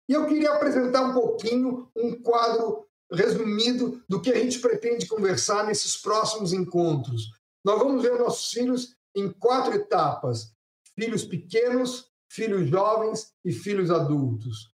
E 0.09 0.13
eu 0.13 0.27
queria 0.27 0.53
apresentar 0.53 1.03
um 1.03 1.13
pouquinho 1.13 1.89
um 1.95 2.21
quadro 2.21 2.80
resumido 3.11 4.01
do 4.07 4.21
que 4.21 4.31
a 4.31 4.39
gente 4.39 4.59
pretende 4.59 5.05
conversar 5.05 5.65
nesses 5.65 5.97
próximos 5.97 6.53
encontros. 6.53 7.31
Nós 7.63 7.77
vamos 7.77 8.01
ver 8.01 8.17
nossos 8.17 8.51
filhos 8.51 8.95
em 9.15 9.31
quatro 9.31 9.73
etapas: 9.73 10.53
filhos 10.95 11.23
pequenos, 11.23 12.09
filhos 12.29 12.69
jovens 12.69 13.33
e 13.43 13.51
filhos 13.51 13.91
adultos. 13.91 14.71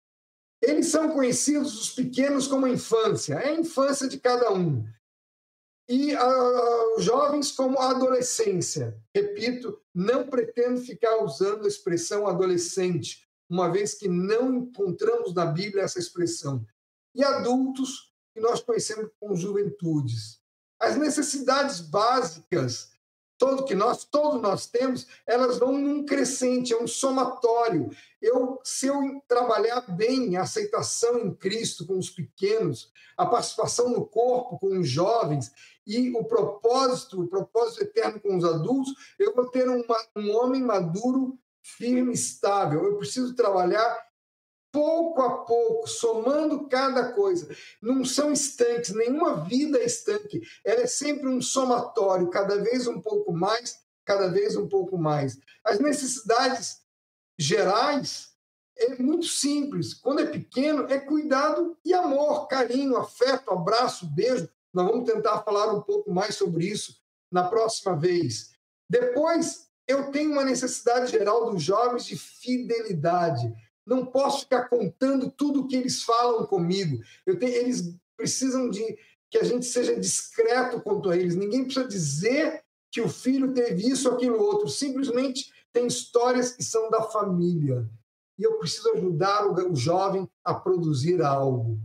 Eles 0.62 0.86
são 0.86 1.10
conhecidos, 1.10 1.80
os 1.80 1.90
pequenos, 1.90 2.46
como 2.46 2.66
a 2.66 2.70
infância, 2.70 3.34
é 3.34 3.50
a 3.50 3.60
infância 3.60 4.08
de 4.08 4.18
cada 4.18 4.52
um. 4.52 4.84
E 5.88 6.14
uh, 6.14 6.96
os 6.96 7.04
jovens 7.04 7.52
como 7.52 7.78
a 7.78 7.90
adolescência. 7.90 8.98
Repito, 9.14 9.80
não 9.94 10.26
pretendo 10.26 10.80
ficar 10.80 11.22
usando 11.22 11.64
a 11.64 11.68
expressão 11.68 12.26
adolescente, 12.26 13.24
uma 13.48 13.70
vez 13.70 13.94
que 13.94 14.08
não 14.08 14.54
encontramos 14.56 15.32
na 15.32 15.46
Bíblia 15.46 15.84
essa 15.84 15.98
expressão. 15.98 16.66
E 17.14 17.22
adultos, 17.22 18.12
que 18.36 18.40
nós 18.42 18.60
conhecemos 18.60 19.10
como 19.18 19.34
juventudes. 19.34 20.38
As 20.78 20.94
necessidades 20.94 21.80
básicas 21.80 22.90
todo 23.38 23.64
que 23.64 23.74
nós, 23.74 24.04
todos 24.04 24.40
nós 24.40 24.66
temos, 24.66 25.06
elas 25.26 25.58
vão 25.58 25.72
num 25.72 26.04
crescente, 26.04 26.72
é 26.72 26.76
um 26.76 26.86
somatório. 26.86 27.90
Eu, 28.20 28.58
se 28.62 28.86
eu 28.86 29.22
trabalhar 29.26 29.82
bem 29.94 30.36
a 30.36 30.42
aceitação 30.42 31.18
em 31.18 31.34
Cristo 31.34 31.86
com 31.86 31.98
os 31.98 32.10
pequenos, 32.10 32.90
a 33.16 33.26
participação 33.26 33.88
no 33.90 34.06
corpo 34.06 34.58
com 34.58 34.78
os 34.78 34.88
jovens 34.88 35.52
e 35.86 36.10
o 36.16 36.24
propósito, 36.24 37.22
o 37.22 37.28
propósito 37.28 37.82
eterno 37.82 38.20
com 38.20 38.36
os 38.36 38.44
adultos, 38.44 38.92
eu 39.18 39.34
vou 39.34 39.46
ter 39.48 39.68
uma, 39.68 40.06
um 40.16 40.34
homem 40.36 40.62
maduro, 40.62 41.38
firme, 41.62 42.12
estável. 42.12 42.84
Eu 42.84 42.96
preciso 42.96 43.34
trabalhar 43.34 44.05
pouco 44.76 45.22
a 45.22 45.38
pouco, 45.38 45.88
somando 45.88 46.68
cada 46.68 47.10
coisa. 47.14 47.48
Não 47.80 48.04
são 48.04 48.30
estanques, 48.30 48.94
nenhuma 48.94 49.42
vida 49.42 49.78
é 49.78 49.86
estanque. 49.86 50.42
Ela 50.62 50.82
é 50.82 50.86
sempre 50.86 51.28
um 51.28 51.40
somatório, 51.40 52.28
cada 52.28 52.62
vez 52.62 52.86
um 52.86 53.00
pouco 53.00 53.32
mais, 53.32 53.78
cada 54.04 54.28
vez 54.28 54.54
um 54.54 54.68
pouco 54.68 54.98
mais. 54.98 55.38
As 55.64 55.78
necessidades 55.78 56.82
gerais 57.38 58.34
é 58.76 59.02
muito 59.02 59.24
simples. 59.24 59.94
Quando 59.94 60.20
é 60.20 60.26
pequeno, 60.26 60.86
é 60.90 61.00
cuidado 61.00 61.74
e 61.82 61.94
amor, 61.94 62.46
carinho, 62.46 62.98
afeto, 62.98 63.50
abraço, 63.50 64.06
beijo. 64.06 64.46
Nós 64.74 64.86
vamos 64.86 65.10
tentar 65.10 65.42
falar 65.42 65.72
um 65.72 65.80
pouco 65.80 66.12
mais 66.12 66.34
sobre 66.34 66.66
isso 66.66 67.00
na 67.32 67.48
próxima 67.48 67.96
vez. 67.96 68.50
Depois, 68.90 69.68
eu 69.88 70.10
tenho 70.10 70.32
uma 70.32 70.44
necessidade 70.44 71.12
geral 71.12 71.50
dos 71.50 71.62
jovens 71.62 72.04
de 72.04 72.18
fidelidade 72.18 73.50
não 73.86 74.04
posso 74.04 74.40
ficar 74.40 74.68
contando 74.68 75.30
tudo 75.30 75.60
o 75.60 75.68
que 75.68 75.76
eles 75.76 76.02
falam 76.02 76.44
comigo. 76.44 77.00
Tenho, 77.24 77.54
eles 77.54 77.94
precisam 78.16 78.68
de 78.68 78.98
que 79.30 79.38
a 79.38 79.44
gente 79.44 79.64
seja 79.64 79.98
discreto 79.98 80.80
quanto 80.80 81.10
a 81.10 81.16
eles. 81.16 81.36
Ninguém 81.36 81.64
precisa 81.64 81.86
dizer 81.86 82.64
que 82.90 83.00
o 83.00 83.08
filho 83.08 83.52
teve 83.52 83.88
isso 83.88 84.08
aquilo 84.08 84.40
outro. 84.40 84.68
Simplesmente 84.68 85.52
tem 85.72 85.86
histórias 85.86 86.52
que 86.52 86.64
são 86.64 86.90
da 86.90 87.02
família. 87.02 87.88
E 88.38 88.42
eu 88.42 88.58
preciso 88.58 88.90
ajudar 88.92 89.46
o, 89.46 89.72
o 89.72 89.76
jovem 89.76 90.28
a 90.44 90.54
produzir 90.54 91.22
algo. 91.22 91.78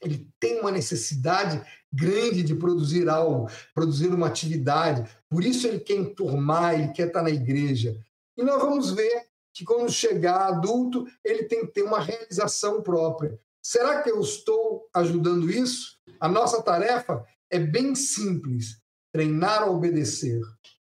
Ele 0.00 0.30
tem 0.38 0.60
uma 0.60 0.70
necessidade 0.70 1.60
grande 1.92 2.42
de 2.42 2.54
produzir 2.54 3.08
algo, 3.08 3.50
produzir 3.74 4.08
uma 4.08 4.28
atividade. 4.28 5.10
Por 5.28 5.44
isso 5.44 5.66
ele 5.66 5.80
quer 5.80 5.96
enturmar, 5.96 6.74
ele 6.74 6.92
quer 6.92 7.08
estar 7.08 7.22
na 7.22 7.30
igreja. 7.30 7.98
E 8.36 8.42
nós 8.44 8.62
vamos 8.62 8.92
ver 8.92 9.27
que 9.58 9.64
quando 9.64 9.90
chegar 9.90 10.46
adulto, 10.46 11.04
ele 11.24 11.42
tem 11.42 11.66
que 11.66 11.72
ter 11.72 11.82
uma 11.82 11.98
realização 11.98 12.80
própria. 12.80 13.36
Será 13.60 14.00
que 14.00 14.08
eu 14.08 14.20
estou 14.20 14.88
ajudando 14.94 15.50
isso? 15.50 15.98
A 16.20 16.28
nossa 16.28 16.62
tarefa 16.62 17.26
é 17.50 17.58
bem 17.58 17.92
simples: 17.96 18.80
treinar 19.12 19.64
a 19.64 19.66
obedecer. 19.70 20.40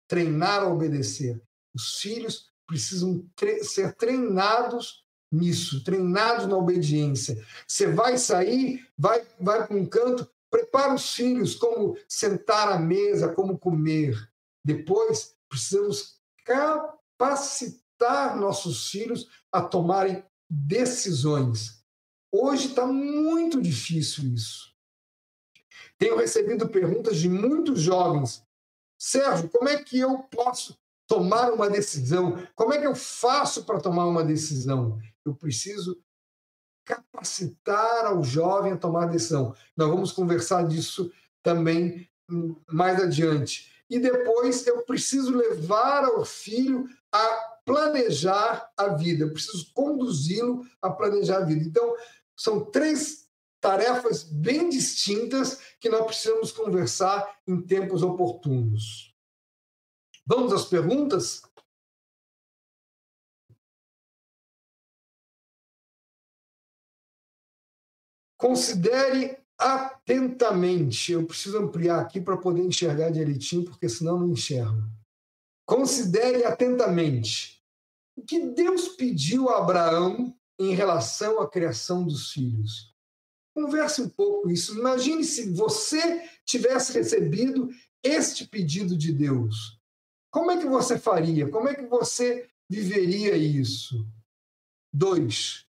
Treinar 0.07 0.63
a 0.63 0.69
obedecer. 0.69 1.41
Os 1.75 1.99
filhos 1.99 2.49
precisam 2.65 3.27
tre 3.35 3.65
ser 3.65 3.93
treinados 3.95 5.03
nisso, 5.29 5.83
treinados 5.83 6.47
na 6.47 6.55
obediência. 6.55 7.45
Você 7.67 7.87
vai 7.87 8.17
sair, 8.17 8.87
vai, 8.97 9.27
vai 9.41 9.67
para 9.67 9.75
um 9.75 9.85
canto, 9.85 10.25
prepara 10.49 10.93
os 10.93 11.13
filhos 11.13 11.55
como 11.55 11.97
sentar 12.07 12.71
à 12.71 12.79
mesa, 12.79 13.33
como 13.33 13.59
comer. 13.59 14.15
Depois, 14.63 15.35
precisamos 15.49 16.17
capacitar 16.45 17.82
ajudar 18.03 18.35
nossos 18.35 18.89
filhos 18.89 19.29
a 19.51 19.61
tomarem 19.61 20.23
decisões. 20.49 21.83
Hoje 22.31 22.69
está 22.69 22.85
muito 22.85 23.61
difícil 23.61 24.33
isso. 24.33 24.73
Tenho 25.97 26.17
recebido 26.17 26.67
perguntas 26.67 27.17
de 27.17 27.29
muitos 27.29 27.81
jovens. 27.81 28.43
Sérgio, 28.99 29.49
como 29.49 29.69
é 29.69 29.81
que 29.81 29.99
eu 29.99 30.19
posso 30.23 30.77
tomar 31.07 31.51
uma 31.51 31.69
decisão? 31.69 32.47
Como 32.55 32.73
é 32.73 32.79
que 32.79 32.87
eu 32.87 32.95
faço 32.95 33.63
para 33.63 33.79
tomar 33.79 34.05
uma 34.05 34.23
decisão? 34.23 34.99
Eu 35.25 35.35
preciso 35.35 36.01
capacitar 36.85 38.05
ao 38.05 38.23
jovem 38.23 38.73
a 38.73 38.77
tomar 38.77 39.05
decisão. 39.05 39.55
Nós 39.77 39.89
vamos 39.89 40.11
conversar 40.11 40.67
disso 40.67 41.11
também 41.41 42.09
mais 42.67 43.01
adiante. 43.01 43.71
E 43.89 43.99
depois 43.99 44.65
eu 44.65 44.81
preciso 44.83 45.35
levar 45.35 46.03
ao 46.03 46.25
filho 46.25 46.87
a 47.11 47.52
planejar 47.65 48.71
a 48.77 48.89
vida, 48.89 49.23
eu 49.23 49.33
preciso 49.33 49.71
conduzi-lo 49.73 50.65
a 50.81 50.89
planejar 50.89 51.37
a 51.37 51.45
vida. 51.45 51.63
Então, 51.63 51.95
são 52.35 52.65
três 52.65 53.29
tarefas 53.59 54.23
bem 54.23 54.69
distintas 54.69 55.59
que 55.79 55.89
nós 55.89 56.05
precisamos 56.05 56.51
conversar 56.51 57.39
em 57.47 57.61
tempos 57.61 58.03
oportunos. 58.03 59.15
Vamos 60.25 60.51
às 60.51 60.65
perguntas? 60.65 61.41
Considere 68.37 69.37
atentamente. 69.57 71.13
Eu 71.13 71.25
preciso 71.25 71.57
ampliar 71.57 72.01
aqui 72.01 72.19
para 72.19 72.35
poder 72.35 72.61
enxergar 72.61 73.09
direitinho, 73.09 73.63
porque 73.63 73.87
senão 73.87 74.19
não 74.19 74.31
enxergo. 74.31 74.83
Considere 75.65 76.43
atentamente 76.43 77.63
o 78.15 78.23
que 78.23 78.39
Deus 78.39 78.89
pediu 78.89 79.49
a 79.49 79.59
Abraão 79.59 80.35
em 80.59 80.73
relação 80.73 81.39
à 81.39 81.49
criação 81.49 82.05
dos 82.05 82.31
filhos. 82.31 82.93
Converse 83.55 84.01
um 84.01 84.09
pouco 84.09 84.49
isso. 84.49 84.77
Imagine 84.77 85.23
se 85.23 85.51
você 85.51 86.27
tivesse 86.45 86.93
recebido 86.93 87.69
este 88.03 88.47
pedido 88.47 88.97
de 88.97 89.11
Deus. 89.13 89.79
Como 90.31 90.51
é 90.51 90.57
que 90.57 90.65
você 90.65 90.97
faria? 90.97 91.49
Como 91.49 91.69
é 91.69 91.75
que 91.75 91.85
você 91.85 92.49
viveria 92.69 93.37
isso? 93.37 94.05
Dois. 94.91 95.65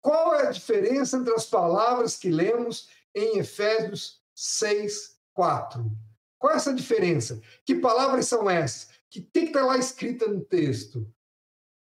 Qual 0.00 0.34
é 0.34 0.48
a 0.48 0.52
diferença 0.52 1.16
entre 1.16 1.32
as 1.32 1.46
palavras 1.46 2.16
que 2.16 2.28
lemos 2.28 2.88
em 3.14 3.38
Efésios 3.38 4.20
6, 4.34 5.16
4? 5.32 5.90
Qual 6.38 6.52
é 6.52 6.56
essa 6.56 6.74
diferença? 6.74 7.40
Que 7.64 7.76
palavras 7.76 8.26
são 8.26 8.50
essas? 8.50 8.88
Que 9.12 9.20
tem 9.20 9.44
que 9.44 9.50
estar 9.50 9.66
lá 9.66 9.76
escrita 9.76 10.26
no 10.26 10.42
texto. 10.42 11.06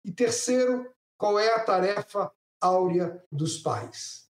E 0.02 0.10
terceiro, 0.10 0.90
qual 1.18 1.38
é 1.38 1.54
a 1.54 1.62
tarefa 1.62 2.32
áurea 2.58 3.22
dos 3.30 3.58
pais? 3.58 4.30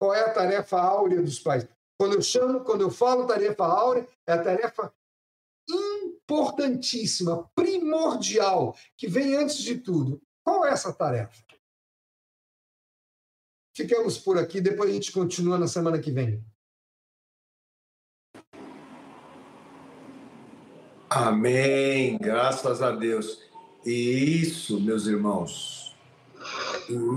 Qual 0.00 0.14
é 0.14 0.20
a 0.20 0.32
tarefa 0.32 0.80
áurea 0.80 1.20
dos 1.20 1.40
pais? 1.40 1.68
Quando 2.00 2.14
eu 2.14 2.22
chamo, 2.22 2.62
quando 2.62 2.82
eu 2.82 2.90
falo 2.90 3.26
tarefa 3.26 3.64
áurea, 3.64 4.06
é 4.24 4.34
a 4.34 4.42
tarefa 4.42 4.94
importantíssima, 5.68 7.50
primordial, 7.56 8.76
que 8.96 9.08
vem 9.08 9.34
antes 9.34 9.58
de 9.58 9.80
tudo. 9.80 10.22
Qual 10.44 10.64
é 10.64 10.70
essa 10.70 10.92
tarefa? 10.92 11.42
Ficamos 13.76 14.16
por 14.16 14.38
aqui, 14.38 14.60
depois 14.60 14.90
a 14.90 14.92
gente 14.92 15.10
continua 15.10 15.58
na 15.58 15.66
semana 15.66 15.98
que 15.98 16.12
vem. 16.12 16.44
Amém, 21.10 22.18
graças 22.18 22.82
a 22.82 22.90
Deus. 22.90 23.40
E 23.84 24.42
isso, 24.42 24.78
meus 24.78 25.06
irmãos, 25.06 25.96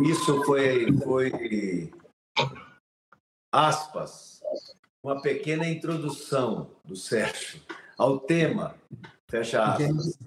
isso 0.09 0.43
foi, 0.45 0.97
foi 0.99 1.91
aspas, 3.51 4.41
uma 5.03 5.21
pequena 5.21 5.67
introdução 5.67 6.71
do 6.85 6.95
Sérgio 6.95 7.59
ao 7.97 8.17
tema, 8.17 8.75
fecha 9.29 9.61
aspas. 9.61 10.17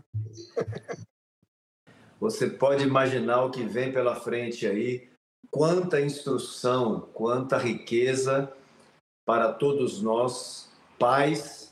Você 2.20 2.50
pode 2.50 2.84
imaginar 2.84 3.44
o 3.44 3.50
que 3.50 3.62
vem 3.62 3.90
pela 3.90 4.14
frente 4.14 4.66
aí, 4.66 5.08
quanta 5.50 6.02
instrução, 6.02 7.08
quanta 7.14 7.56
riqueza 7.56 8.52
para 9.24 9.54
todos 9.54 10.02
nós, 10.02 10.70
pais 10.98 11.63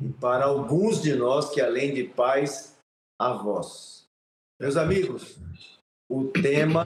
e 0.00 0.08
para 0.08 0.44
alguns 0.44 1.00
de 1.02 1.14
nós 1.14 1.50
que, 1.50 1.60
além 1.60 1.94
de 1.94 2.04
pais, 2.04 2.76
avós. 3.20 4.06
Meus 4.60 4.76
amigos, 4.76 5.38
o 6.08 6.24
tema, 6.26 6.84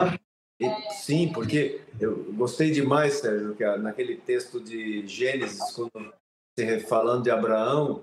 sim, 0.93 1.31
porque 1.33 1.83
eu 2.01 2.33
gostei 2.33 2.71
demais, 2.71 3.15
Sérgio, 3.15 3.55
que 3.55 3.65
naquele 3.77 4.17
texto 4.17 4.61
de 4.61 5.07
Gênesis, 5.07 5.73
quando 5.73 6.13
falando 6.87 7.23
de 7.23 7.31
Abraão, 7.31 8.03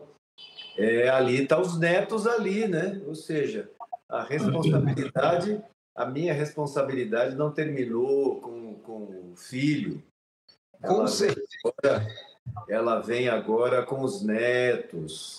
é, 0.77 1.09
ali 1.09 1.43
está 1.43 1.59
os 1.59 1.77
netos 1.79 2.27
ali, 2.27 2.67
né? 2.67 3.01
Ou 3.05 3.15
seja, 3.15 3.69
a 4.09 4.23
responsabilidade, 4.23 5.63
a 5.95 6.05
minha 6.05 6.33
responsabilidade 6.33 7.35
não 7.35 7.51
terminou 7.51 8.39
com, 8.41 8.75
com 8.75 9.31
o 9.31 9.35
filho. 9.35 10.03
Com 10.81 11.07
certeza. 11.07 11.45
Ela 12.67 12.99
vem 12.99 13.27
agora 13.27 13.83
com 13.83 14.01
os 14.01 14.21
netos. 14.23 15.37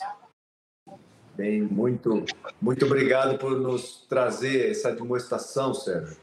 Bem, 1.34 1.62
muito, 1.62 2.24
muito 2.60 2.86
obrigado 2.86 3.38
por 3.38 3.58
nos 3.60 4.06
trazer 4.08 4.70
essa 4.70 4.90
demonstração, 4.90 5.74
Sérgio. 5.74 6.16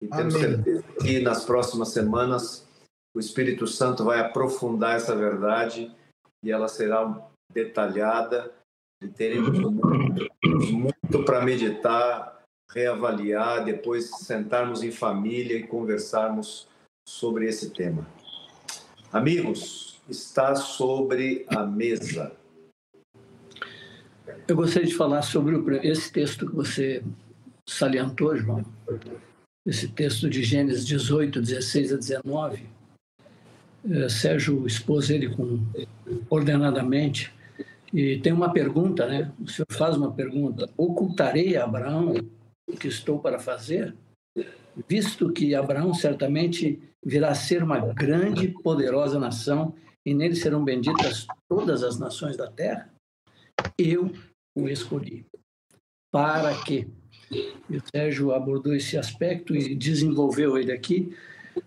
E 0.00 0.06
temos 0.08 0.34
Amém. 0.34 0.48
certeza 0.48 0.82
que 1.00 1.20
nas 1.20 1.44
próximas 1.44 1.88
semanas 1.88 2.68
o 3.14 3.20
Espírito 3.20 3.66
Santo 3.66 4.04
vai 4.04 4.20
aprofundar 4.20 4.96
essa 4.96 5.14
verdade 5.14 5.94
e 6.44 6.50
ela 6.50 6.68
será 6.68 7.28
detalhada 7.52 8.52
e 9.02 9.08
teremos 9.08 9.58
muito, 9.58 10.28
muito 10.72 11.24
para 11.24 11.44
meditar, 11.44 12.42
reavaliar, 12.70 13.64
depois 13.64 14.10
sentarmos 14.10 14.82
em 14.82 14.90
família 14.90 15.56
e 15.56 15.66
conversarmos 15.66 16.68
sobre 17.06 17.46
esse 17.46 17.70
tema. 17.70 18.06
Amigos, 19.12 19.91
está 20.08 20.54
sobre 20.54 21.44
a 21.48 21.64
mesa. 21.64 22.32
Eu 24.46 24.56
gostaria 24.56 24.88
de 24.88 24.94
falar 24.94 25.22
sobre 25.22 25.56
esse 25.86 26.12
texto 26.12 26.46
que 26.46 26.54
você 26.54 27.02
salientou, 27.68 28.36
João. 28.36 28.64
Esse 29.66 29.88
texto 29.88 30.28
de 30.28 30.42
Gênesis 30.42 30.86
18, 30.86 31.40
16 31.40 31.92
a 31.92 31.96
19. 31.96 32.66
É, 33.90 34.08
Sérgio 34.08 34.66
expôs 34.66 35.10
ele 35.10 35.28
com, 35.34 35.60
ordenadamente. 36.28 37.32
E 37.92 38.18
tem 38.18 38.32
uma 38.32 38.52
pergunta, 38.52 39.06
né? 39.06 39.32
O 39.40 39.48
senhor 39.48 39.66
faz 39.70 39.96
uma 39.96 40.12
pergunta: 40.12 40.68
ocultarei 40.76 41.56
a 41.56 41.64
Abraão 41.64 42.14
o 42.68 42.76
que 42.76 42.88
estou 42.88 43.18
para 43.18 43.38
fazer? 43.38 43.94
Visto 44.88 45.30
que 45.30 45.54
Abraão 45.54 45.92
certamente 45.92 46.80
virá 47.04 47.30
a 47.30 47.34
ser 47.34 47.62
uma 47.62 47.78
grande 47.78 48.46
e 48.46 48.52
poderosa 48.62 49.18
nação, 49.18 49.74
e 50.06 50.14
nele 50.14 50.34
serão 50.34 50.64
benditas 50.64 51.26
todas 51.48 51.82
as 51.82 51.98
nações 51.98 52.36
da 52.36 52.50
terra, 52.50 52.92
eu 53.78 54.12
o 54.56 54.68
escolhi. 54.68 55.24
Para 56.12 56.54
quê? 56.62 56.88
E 57.30 57.76
o 57.76 57.82
Sérgio 57.94 58.32
abordou 58.32 58.74
esse 58.74 58.98
aspecto 58.98 59.54
e 59.54 59.74
desenvolveu 59.74 60.58
ele 60.58 60.72
aqui, 60.72 61.16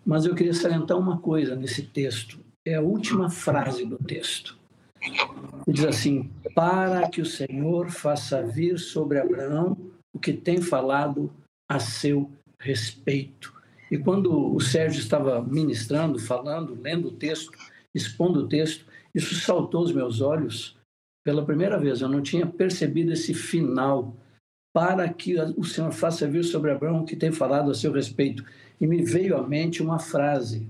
mas 0.05 0.25
eu 0.25 0.36
queria 0.36 0.53
salientar 0.53 0.97
uma 0.97 1.19
coisa 1.19 1.55
nesse 1.55 1.83
texto. 1.83 2.39
É 2.67 2.75
a 2.75 2.81
última 2.81 3.29
frase 3.29 3.86
do 3.86 3.97
texto. 3.97 4.57
Ele 5.01 5.75
diz 5.75 5.86
assim: 5.86 6.29
Para 6.53 7.09
que 7.09 7.21
o 7.21 7.25
Senhor 7.25 7.89
faça 7.89 8.43
vir 8.43 8.77
sobre 8.79 9.19
Abraão 9.19 9.77
o 10.13 10.19
que 10.19 10.33
tem 10.33 10.61
falado 10.61 11.31
a 11.69 11.79
seu 11.79 12.31
respeito. 12.59 13.53
E 13.91 13.97
quando 13.97 14.55
o 14.55 14.59
Sérgio 14.59 14.99
estava 14.99 15.41
ministrando, 15.41 16.17
falando, 16.17 16.79
lendo 16.81 17.09
o 17.09 17.15
texto, 17.15 17.51
expondo 17.95 18.41
o 18.41 18.47
texto, 18.47 18.85
isso 19.13 19.33
saltou 19.35 19.81
aos 19.81 19.93
meus 19.93 20.19
olhos 20.19 20.77
pela 21.25 21.45
primeira 21.45 21.79
vez. 21.79 22.01
Eu 22.01 22.09
não 22.09 22.21
tinha 22.21 22.45
percebido 22.45 23.13
esse 23.13 23.33
final 23.33 24.13
para 24.75 25.11
que 25.11 25.39
o 25.57 25.63
Senhor 25.63 25.93
faça 25.93 26.27
vir 26.27 26.43
sobre 26.43 26.69
Abraão 26.69 27.05
que 27.05 27.15
tem 27.15 27.31
falado 27.31 27.71
a 27.71 27.73
seu 27.73 27.93
respeito. 27.93 28.43
E 28.79 28.85
me 28.85 29.01
veio 29.03 29.37
à 29.37 29.47
mente 29.47 29.81
uma 29.81 29.99
frase: 29.99 30.67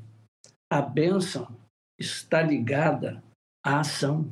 a 0.72 0.80
bênção 0.80 1.48
está 2.00 2.44
ligada 2.44 3.24
à 3.66 3.80
ação. 3.80 4.32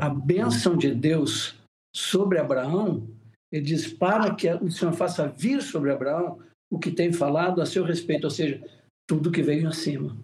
A 0.00 0.08
bênção 0.08 0.76
de 0.76 0.92
Deus 0.92 1.56
sobre 1.94 2.40
Abraão, 2.40 3.06
ele 3.52 3.62
diz: 3.62 3.92
para 3.92 4.34
que 4.34 4.52
o 4.54 4.70
Senhor 4.72 4.92
faça 4.92 5.28
vir 5.28 5.62
sobre 5.62 5.92
Abraão 5.92 6.40
o 6.68 6.80
que 6.80 6.90
tem 6.90 7.12
falado 7.12 7.62
a 7.62 7.66
seu 7.66 7.84
respeito, 7.84 8.24
ou 8.24 8.30
seja, 8.30 8.60
tudo 9.08 9.30
que 9.30 9.40
veio 9.40 9.68
acima. 9.68 10.16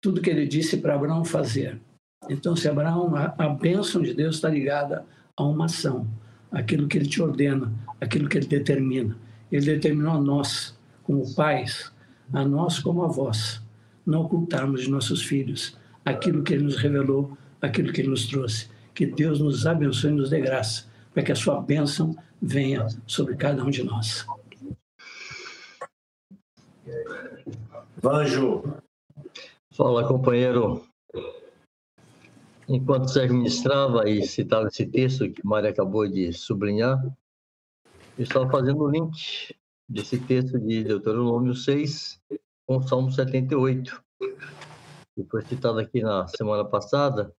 Tudo 0.00 0.20
que 0.20 0.30
ele 0.30 0.46
disse 0.46 0.78
para 0.78 0.94
Abraão 0.94 1.24
fazer. 1.24 1.80
Então, 2.28 2.54
se 2.54 2.68
Abraão, 2.68 3.14
a, 3.14 3.34
a 3.38 3.48
bênção 3.48 4.02
de 4.02 4.14
Deus 4.14 4.36
está 4.36 4.48
ligada 4.48 5.04
a 5.36 5.44
uma 5.44 5.66
ação 5.66 6.06
aquilo 6.50 6.88
que 6.88 6.98
ele 6.98 7.08
te 7.08 7.22
ordena, 7.22 7.72
aquilo 8.00 8.28
que 8.28 8.38
ele 8.38 8.46
determina. 8.46 9.16
Ele 9.50 9.66
determinou 9.66 10.12
a 10.12 10.20
nós, 10.20 10.76
como 11.02 11.34
pais, 11.34 11.92
a 12.32 12.44
nós 12.44 12.78
como 12.78 13.04
avós, 13.04 13.62
não 14.04 14.22
ocultarmos 14.22 14.82
de 14.82 14.90
nossos 14.90 15.22
filhos 15.22 15.76
aquilo 16.04 16.42
que 16.42 16.54
ele 16.54 16.64
nos 16.64 16.76
revelou, 16.76 17.36
aquilo 17.60 17.92
que 17.92 18.00
ele 18.00 18.08
nos 18.08 18.26
trouxe. 18.26 18.68
Que 18.94 19.06
Deus 19.06 19.40
nos 19.40 19.66
abençoe 19.66 20.10
e 20.10 20.14
nos 20.14 20.30
dê 20.30 20.40
graça, 20.40 20.86
para 21.12 21.22
que 21.22 21.32
a 21.32 21.36
sua 21.36 21.60
bênção 21.60 22.16
venha 22.40 22.86
sobre 23.06 23.36
cada 23.36 23.62
um 23.64 23.70
de 23.70 23.82
nós. 23.82 24.26
Vanjo. 28.00 28.62
Fala, 29.78 30.08
companheiro. 30.08 30.84
Enquanto 32.68 33.12
Sérgio 33.12 33.36
ministrava 33.36 34.10
e 34.10 34.26
citava 34.26 34.66
esse 34.66 34.84
texto 34.84 35.30
que 35.30 35.46
Mário 35.46 35.70
acabou 35.70 36.08
de 36.08 36.32
sublinhar, 36.32 37.00
eu 38.18 38.24
estava 38.24 38.50
fazendo 38.50 38.82
o 38.82 38.90
link 38.90 39.54
desse 39.88 40.18
texto 40.18 40.58
de 40.58 40.82
Deuteronômio 40.82 41.54
6 41.54 42.20
com 42.66 42.78
o 42.78 42.82
Salmo 42.82 43.12
78, 43.12 44.02
que 45.14 45.24
foi 45.30 45.42
citado 45.42 45.78
aqui 45.78 46.02
na 46.02 46.26
semana 46.26 46.64
passada. 46.64 47.32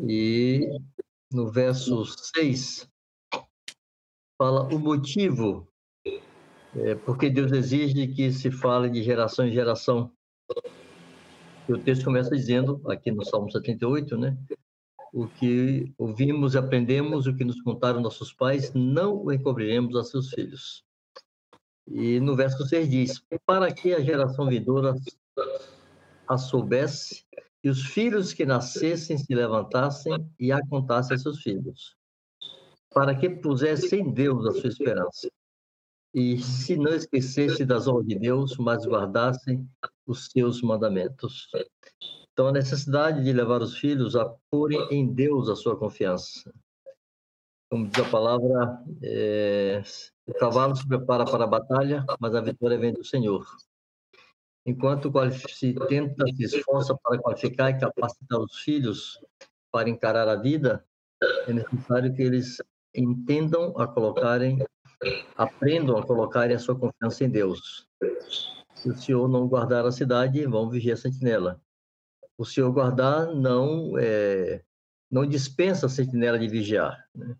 E 0.00 0.76
no 1.32 1.52
verso 1.52 2.04
6 2.04 2.90
fala 4.36 4.64
o 4.74 4.76
motivo 4.76 5.68
é, 6.74 6.96
porque 6.96 7.30
Deus 7.30 7.52
exige 7.52 8.08
que 8.08 8.32
se 8.32 8.50
fale 8.50 8.90
de 8.90 9.04
geração 9.04 9.46
em 9.46 9.52
geração 9.52 10.12
o 11.68 11.78
texto 11.78 12.04
começa 12.04 12.30
dizendo, 12.34 12.80
aqui 12.90 13.10
no 13.10 13.24
Salmo 13.24 13.50
78, 13.50 14.16
né? 14.16 14.36
O 15.12 15.28
que 15.28 15.92
ouvimos 15.98 16.54
e 16.54 16.58
aprendemos, 16.58 17.26
o 17.26 17.36
que 17.36 17.44
nos 17.44 17.60
contaram 17.60 18.00
nossos 18.00 18.32
pais, 18.32 18.72
não 18.74 19.30
encobriremos 19.30 19.94
a 19.96 20.02
seus 20.02 20.30
filhos. 20.30 20.84
E 21.86 22.18
no 22.20 22.34
verso 22.34 22.66
6 22.66 22.90
diz: 22.90 23.22
Para 23.44 23.72
que 23.72 23.92
a 23.92 24.00
geração 24.00 24.48
vindoura 24.48 24.94
a 26.26 26.38
soubesse 26.38 27.24
e 27.62 27.68
os 27.68 27.82
filhos 27.82 28.32
que 28.32 28.46
nascessem 28.46 29.18
se 29.18 29.34
levantassem 29.34 30.14
e 30.38 30.50
a 30.50 30.66
contassem 30.66 31.14
a 31.14 31.18
seus 31.18 31.42
filhos, 31.42 31.94
para 32.92 33.14
que 33.14 33.28
pusessem 33.28 34.00
em 34.00 34.12
Deus 34.12 34.46
a 34.46 34.52
sua 34.52 34.68
esperança 34.68 35.28
e 36.14 36.38
se 36.38 36.76
não 36.76 36.92
esquecesse 36.92 37.64
das 37.64 37.88
honras 37.88 38.06
de 38.06 38.18
Deus, 38.18 38.56
mas 38.58 38.84
guardassem 38.84 39.66
os 40.06 40.26
seus 40.26 40.62
mandamentos. 40.62 41.48
Então, 42.32 42.48
a 42.48 42.52
necessidade 42.52 43.22
de 43.22 43.32
levar 43.32 43.60
os 43.60 43.76
filhos 43.76 44.16
a 44.16 44.34
porem 44.50 44.80
em 44.90 45.12
Deus 45.12 45.48
a 45.48 45.56
sua 45.56 45.76
confiança. 45.76 46.52
Como 47.70 47.88
diz 47.88 48.04
a 48.04 48.10
palavra, 48.10 48.82
é, 49.02 49.82
o 50.26 50.34
cavalo 50.34 50.76
se 50.76 50.86
prepara 50.86 51.24
para 51.24 51.44
a 51.44 51.46
batalha, 51.46 52.04
mas 52.20 52.34
a 52.34 52.40
vitória 52.40 52.78
vem 52.78 52.92
do 52.92 53.04
Senhor. 53.04 53.46
Enquanto 54.64 55.10
se 55.48 55.74
tenta, 55.88 56.24
se 56.36 56.44
esforça 56.44 56.96
para 57.02 57.18
qualificar 57.18 57.70
e 57.70 57.78
capacitar 57.78 58.38
os 58.38 58.58
filhos 58.60 59.18
para 59.70 59.88
encarar 59.88 60.28
a 60.28 60.36
vida, 60.36 60.84
é 61.48 61.52
necessário 61.52 62.14
que 62.14 62.22
eles 62.22 62.58
entendam 62.94 63.76
a 63.78 63.86
colocarem 63.86 64.58
Aprendam 65.36 65.98
a 65.98 66.06
colocar 66.06 66.50
a 66.50 66.58
sua 66.58 66.78
confiança 66.78 67.24
em 67.24 67.28
Deus. 67.28 67.86
Se 68.82 68.88
o 68.88 68.96
Senhor 68.96 69.28
não 69.28 69.46
guardar 69.46 69.86
a 69.86 69.92
cidade, 69.92 70.44
vão 70.44 70.68
vigiar 70.68 70.94
a 70.94 71.00
sentinela. 71.00 71.62
O 72.36 72.44
Senhor 72.44 72.72
guardar, 72.72 73.32
não 73.32 73.96
é, 73.96 74.64
não 75.08 75.24
dispensa 75.24 75.86
a 75.86 75.88
sentinela 75.88 76.36
de 76.36 76.48
vigiar. 76.48 77.08
Né? 77.14 77.36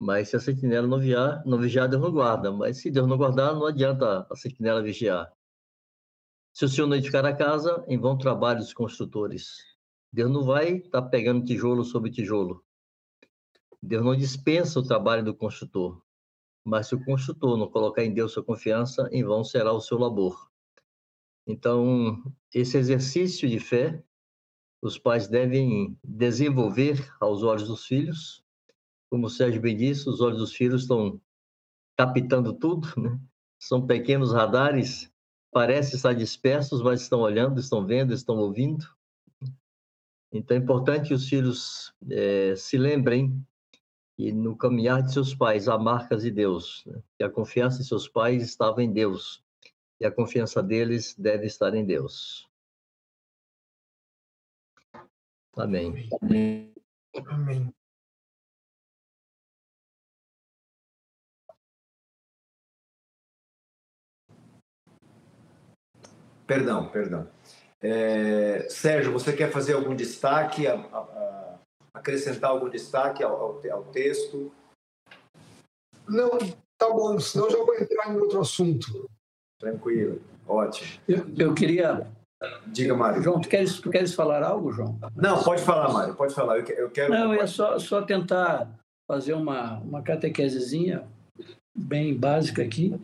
Mas 0.00 0.30
se 0.30 0.36
a 0.36 0.40
sentinela 0.40 0.86
não 0.86 0.98
vigiar, 0.98 1.44
não 1.44 1.58
vigiar, 1.58 1.86
Deus 1.86 2.00
não 2.00 2.10
guarda. 2.10 2.50
Mas 2.50 2.78
se 2.78 2.90
Deus 2.90 3.06
não 3.06 3.18
guardar, 3.18 3.52
não 3.52 3.66
adianta 3.66 4.26
a 4.30 4.34
sentinela 4.34 4.82
vigiar. 4.82 5.30
Se 6.54 6.64
o 6.64 6.68
Senhor 6.68 6.86
não 6.86 6.96
edificar 6.96 7.26
a 7.26 7.36
casa, 7.36 7.84
em 7.86 7.98
vão 7.98 8.16
trabalho 8.16 8.60
os 8.60 8.72
construtores. 8.72 9.58
Deus 10.10 10.30
não 10.30 10.44
vai 10.44 10.76
estar 10.76 11.02
tá 11.02 11.08
pegando 11.10 11.44
tijolo 11.44 11.84
sobre 11.84 12.10
tijolo. 12.10 12.64
Deus 13.82 14.02
não 14.02 14.16
dispensa 14.16 14.80
o 14.80 14.82
trabalho 14.82 15.22
do 15.22 15.34
construtor. 15.34 16.00
Mas 16.64 16.88
se 16.88 16.94
o 16.94 17.04
construtor 17.04 17.56
não 17.56 17.68
colocar 17.68 18.04
em 18.04 18.14
Deus 18.14 18.32
sua 18.32 18.44
confiança, 18.44 19.08
em 19.12 19.24
vão 19.24 19.42
será 19.42 19.72
o 19.72 19.80
seu 19.80 19.98
labor. 19.98 20.50
Então, 21.46 22.22
esse 22.54 22.76
exercício 22.76 23.48
de 23.48 23.58
fé, 23.58 24.02
os 24.80 24.98
pais 24.98 25.28
devem 25.28 25.96
desenvolver 26.02 27.12
aos 27.20 27.42
olhos 27.42 27.68
dos 27.68 27.84
filhos. 27.84 28.44
Como 29.10 29.26
o 29.26 29.30
Sérgio 29.30 29.60
bem 29.60 29.76
disse, 29.76 30.08
os 30.08 30.20
olhos 30.20 30.38
dos 30.38 30.52
filhos 30.52 30.82
estão 30.82 31.20
captando 31.96 32.52
tudo, 32.52 32.88
né? 32.96 33.18
São 33.58 33.86
pequenos 33.86 34.32
radares, 34.32 35.12
parecem 35.52 35.96
estar 35.96 36.14
dispersos, 36.14 36.82
mas 36.82 37.02
estão 37.02 37.20
olhando, 37.20 37.60
estão 37.60 37.86
vendo, 37.86 38.12
estão 38.12 38.38
ouvindo. 38.38 38.84
Então 40.32 40.56
é 40.56 40.60
importante 40.60 41.08
que 41.08 41.14
os 41.14 41.28
filhos 41.28 41.94
é, 42.10 42.56
se 42.56 42.78
lembrem 42.78 43.44
e 44.18 44.32
no 44.32 44.56
caminhar 44.56 45.02
de 45.02 45.12
seus 45.12 45.34
pais 45.34 45.68
há 45.68 45.78
marcas 45.78 46.22
de 46.22 46.30
Deus, 46.30 46.84
né? 46.86 47.00
que 47.16 47.24
a 47.24 47.30
confiança 47.30 47.78
de 47.78 47.88
seus 47.88 48.08
pais 48.08 48.42
estava 48.42 48.82
em 48.82 48.92
Deus 48.92 49.42
e 50.00 50.06
a 50.06 50.10
confiança 50.10 50.62
deles 50.62 51.14
deve 51.16 51.46
estar 51.46 51.74
em 51.74 51.84
Deus. 51.84 52.48
Amém. 55.56 56.08
Amém. 56.20 57.74
Perdão, 66.46 66.88
perdão. 66.88 67.30
É, 67.80 68.66
Sérgio, 68.68 69.12
você 69.12 69.32
quer 69.32 69.50
fazer 69.50 69.74
algum 69.74 69.94
destaque, 69.94 70.66
a, 70.66 70.74
a, 70.74 70.98
a, 70.98 71.58
acrescentar 71.94 72.50
algum 72.50 72.68
destaque 72.68 73.22
ao, 73.22 73.34
ao, 73.34 73.60
ao, 73.70 73.84
texto? 73.84 74.52
Não, 76.08 76.30
tá 76.78 76.90
bom, 76.90 77.18
senão 77.18 77.50
já 77.50 77.58
vou 77.58 77.74
entrar 77.74 78.12
em 78.12 78.18
outro 78.18 78.40
assunto. 78.40 79.08
Tranquilo, 79.60 80.20
ótimo. 80.46 81.00
Eu, 81.08 81.26
eu 81.38 81.54
queria. 81.54 82.06
Diga, 82.66 82.94
Mário. 82.94 83.22
João, 83.22 83.40
tu 83.40 83.48
queres, 83.48 83.78
tu 83.78 83.88
queres 83.88 84.14
falar 84.14 84.42
algo, 84.42 84.72
João? 84.72 84.98
Não, 85.14 85.42
pode 85.44 85.62
falar, 85.62 85.92
Mário, 85.92 86.14
pode 86.14 86.34
falar. 86.34 86.58
Eu, 86.58 86.66
eu 86.66 86.90
quero. 86.90 87.12
Não, 87.12 87.32
é 87.32 87.46
só, 87.46 87.78
só 87.78 88.02
tentar 88.02 88.68
fazer 89.08 89.34
uma, 89.34 89.78
uma 89.78 90.02
catequesezinha 90.02 91.06
bem 91.76 92.16
básica 92.16 92.62
aqui. 92.62 92.98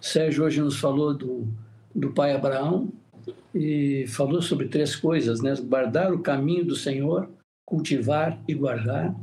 Sérgio 0.00 0.44
hoje 0.44 0.60
nos 0.60 0.78
falou 0.78 1.14
do, 1.14 1.46
do 1.94 2.12
pai 2.12 2.34
Abraão 2.34 2.92
e 3.54 4.06
falou 4.08 4.40
sobre 4.40 4.68
três 4.68 4.96
coisas, 4.96 5.40
né? 5.40 5.54
Guardar 5.62 6.12
o 6.12 6.20
caminho 6.20 6.64
do 6.64 6.76
Senhor, 6.76 7.28
cultivar 7.72 8.38
e 8.46 8.52
guardar, 8.52 9.16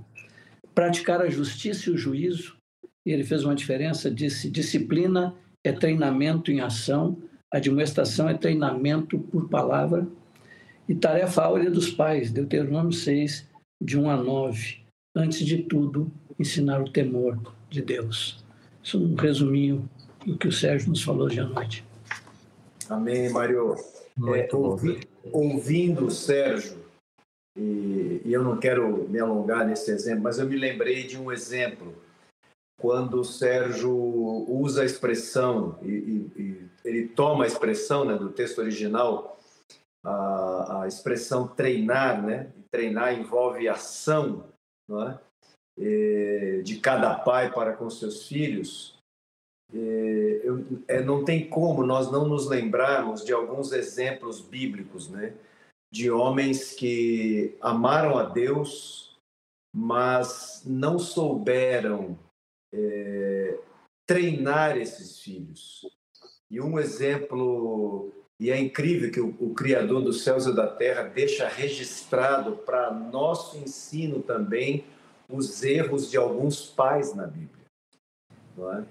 praticar 0.73 1.21
a 1.21 1.29
justiça 1.29 1.87
e 1.87 1.93
o 1.93 1.97
juízo. 1.97 2.57
E 3.05 3.11
ele 3.11 3.23
fez 3.23 3.45
uma 3.45 3.53
diferença, 3.53 4.09
disse: 4.09 4.49
disciplina 4.49 5.35
é 5.63 5.71
treinamento 5.71 6.51
em 6.51 6.59
ação, 6.59 7.21
admoestação 7.53 8.27
é 8.27 8.33
treinamento 8.33 9.19
por 9.19 9.47
palavra. 9.47 10.07
E 10.87 10.95
tarefa 10.95 11.43
áurea 11.43 11.69
dos 11.69 11.91
pais, 11.91 12.31
Deuteronômio 12.31 12.91
6, 12.91 13.47
de 13.79 13.99
1 13.99 14.09
a 14.09 14.17
9. 14.17 14.79
Antes 15.15 15.45
de 15.45 15.59
tudo, 15.59 16.11
ensinar 16.39 16.81
o 16.81 16.89
temor 16.89 17.39
de 17.69 17.83
Deus. 17.83 18.43
Isso 18.83 18.97
é 18.97 18.99
um 18.99 19.13
resuminho 19.13 19.87
do 20.25 20.35
que 20.35 20.47
o 20.47 20.51
Sérgio 20.51 20.89
nos 20.89 21.03
falou 21.03 21.27
hoje 21.27 21.39
à 21.39 21.45
noite. 21.45 21.85
Amém, 22.89 23.29
Mário. 23.29 23.75
É, 24.33 24.49
ouvi, 24.55 24.99
ouvindo 25.31 26.07
o 26.07 26.11
Sérgio, 26.11 26.78
e, 27.57 28.21
e, 28.25 28.33
eu 28.33 28.43
não 28.43 28.57
quero 28.57 29.07
me 29.09 29.19
alongar 29.19 29.65
nesse 29.65 29.91
exemplo, 29.91 30.23
mas 30.23 30.39
eu 30.39 30.47
me 30.47 30.55
lembrei 30.55 31.03
de 31.03 31.17
um 31.17 31.31
exemplo. 31.31 31.95
Quando 32.79 33.19
o 33.19 33.25
Sérgio 33.25 33.93
usa 33.93 34.83
a 34.83 34.85
expressão, 34.85 35.77
e, 35.81 35.89
e, 35.91 36.41
e 36.41 36.69
ele 36.85 37.07
toma 37.09 37.43
a 37.43 37.47
expressão 37.47 38.05
né, 38.05 38.15
do 38.15 38.29
texto 38.29 38.59
original, 38.59 39.37
a, 40.03 40.83
a 40.83 40.87
expressão 40.87 41.47
treinar, 41.47 42.21
né? 42.21 42.51
treinar 42.71 43.13
envolve 43.19 43.67
ação, 43.67 44.45
é? 44.89 46.61
de 46.63 46.79
cada 46.79 47.15
pai 47.15 47.51
para 47.51 47.73
com 47.73 47.89
seus 47.89 48.27
filhos. 48.27 48.97
Eu, 49.73 50.65
é, 50.87 51.01
não 51.01 51.23
tem 51.23 51.47
como 51.47 51.85
nós 51.85 52.11
não 52.11 52.27
nos 52.27 52.47
lembrarmos 52.47 53.23
de 53.23 53.31
alguns 53.31 53.71
exemplos 53.71 54.41
bíblicos, 54.41 55.09
né? 55.09 55.33
De 55.91 56.11
homens 56.11 56.73
que 56.73 57.57
amaram 57.61 58.17
a 58.17 58.23
Deus, 58.23 59.17
mas 59.75 60.63
não 60.65 60.99
souberam 60.99 62.17
é, 62.73 63.57
treinar 64.07 64.77
esses 64.77 65.19
filhos. 65.19 65.85
E 66.49 66.59
um 66.59 66.79
exemplo, 66.79 68.11
e 68.39 68.49
é 68.49 68.57
incrível 68.57 69.11
que 69.11 69.19
o, 69.19 69.35
o 69.39 69.53
Criador 69.53 70.01
dos 70.01 70.23
céus 70.23 70.45
e 70.45 70.55
da 70.55 70.67
terra 70.67 71.03
deixa 71.03 71.47
registrado 71.47 72.57
para 72.57 72.91
nosso 72.91 73.57
ensino 73.57 74.21
também 74.21 74.83
os 75.29 75.63
erros 75.63 76.09
de 76.09 76.17
alguns 76.17 76.65
pais 76.65 77.13
na 77.13 77.27
Bíblia. 77.27 77.65
É? 78.57 78.83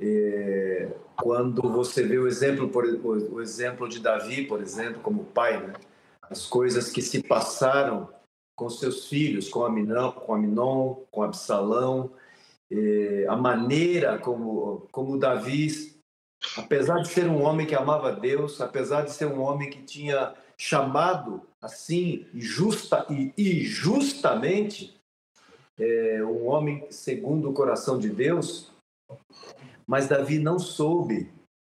É, 0.00 0.92
quando 1.16 1.62
você 1.62 2.02
vê 2.02 2.18
o 2.18 2.26
exemplo, 2.26 2.68
por, 2.68 2.84
o, 2.84 3.40
exemplo 3.40 3.88
de 3.88 4.00
Davi, 4.00 4.44
por 4.44 4.60
exemplo, 4.60 5.00
como 5.00 5.24
pai, 5.24 5.64
né? 5.64 5.72
As 6.30 6.46
coisas 6.46 6.90
que 6.90 7.02
se 7.02 7.22
passaram 7.22 8.08
com 8.56 8.68
seus 8.68 9.08
filhos, 9.08 9.48
com 9.48 9.64
Aminon, 9.64 10.12
com 10.12 10.34
Aminon, 10.34 10.94
com 11.10 11.22
Absalão, 11.22 12.12
é, 12.70 13.26
a 13.28 13.36
maneira 13.36 14.18
como, 14.18 14.86
como 14.92 15.18
Davi, 15.18 15.94
apesar 16.56 17.00
de 17.00 17.08
ser 17.08 17.28
um 17.28 17.42
homem 17.42 17.66
que 17.66 17.74
amava 17.74 18.12
Deus, 18.12 18.60
apesar 18.60 19.02
de 19.02 19.12
ser 19.12 19.26
um 19.26 19.40
homem 19.40 19.70
que 19.70 19.82
tinha 19.82 20.34
chamado 20.56 21.42
assim 21.60 22.26
justa 22.34 23.06
e, 23.10 23.32
e 23.36 23.64
justamente 23.64 24.94
é, 25.78 26.22
um 26.22 26.46
homem 26.46 26.86
segundo 26.90 27.50
o 27.50 27.54
coração 27.54 27.98
de 27.98 28.08
Deus, 28.08 28.72
mas 29.86 30.08
Davi 30.08 30.38
não 30.38 30.58
soube, 30.58 31.30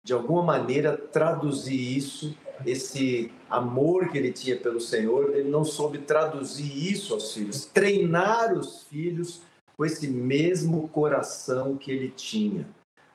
de 0.05 0.13
alguma 0.13 0.43
maneira, 0.43 0.97
traduzir 0.97 1.97
isso, 1.97 2.37
esse 2.65 3.33
amor 3.51 4.09
que 4.09 4.19
ele 4.19 4.33
tinha 4.33 4.57
pelo 4.57 4.81
Senhor, 4.81 5.35
ele 5.35 5.49
não 5.49 5.65
soube 5.65 5.99
traduzir 5.99 6.93
isso 6.93 7.15
aos 7.15 7.35
filhos, 7.35 7.67
treinar 7.67 8.53
os 8.53 8.85
filhos 8.85 9.43
com 9.77 9.85
esse 9.85 10.09
mesmo 10.09 10.89
coração 10.89 11.77
que 11.77 11.91
ele 11.91 12.09
tinha, 12.09 12.67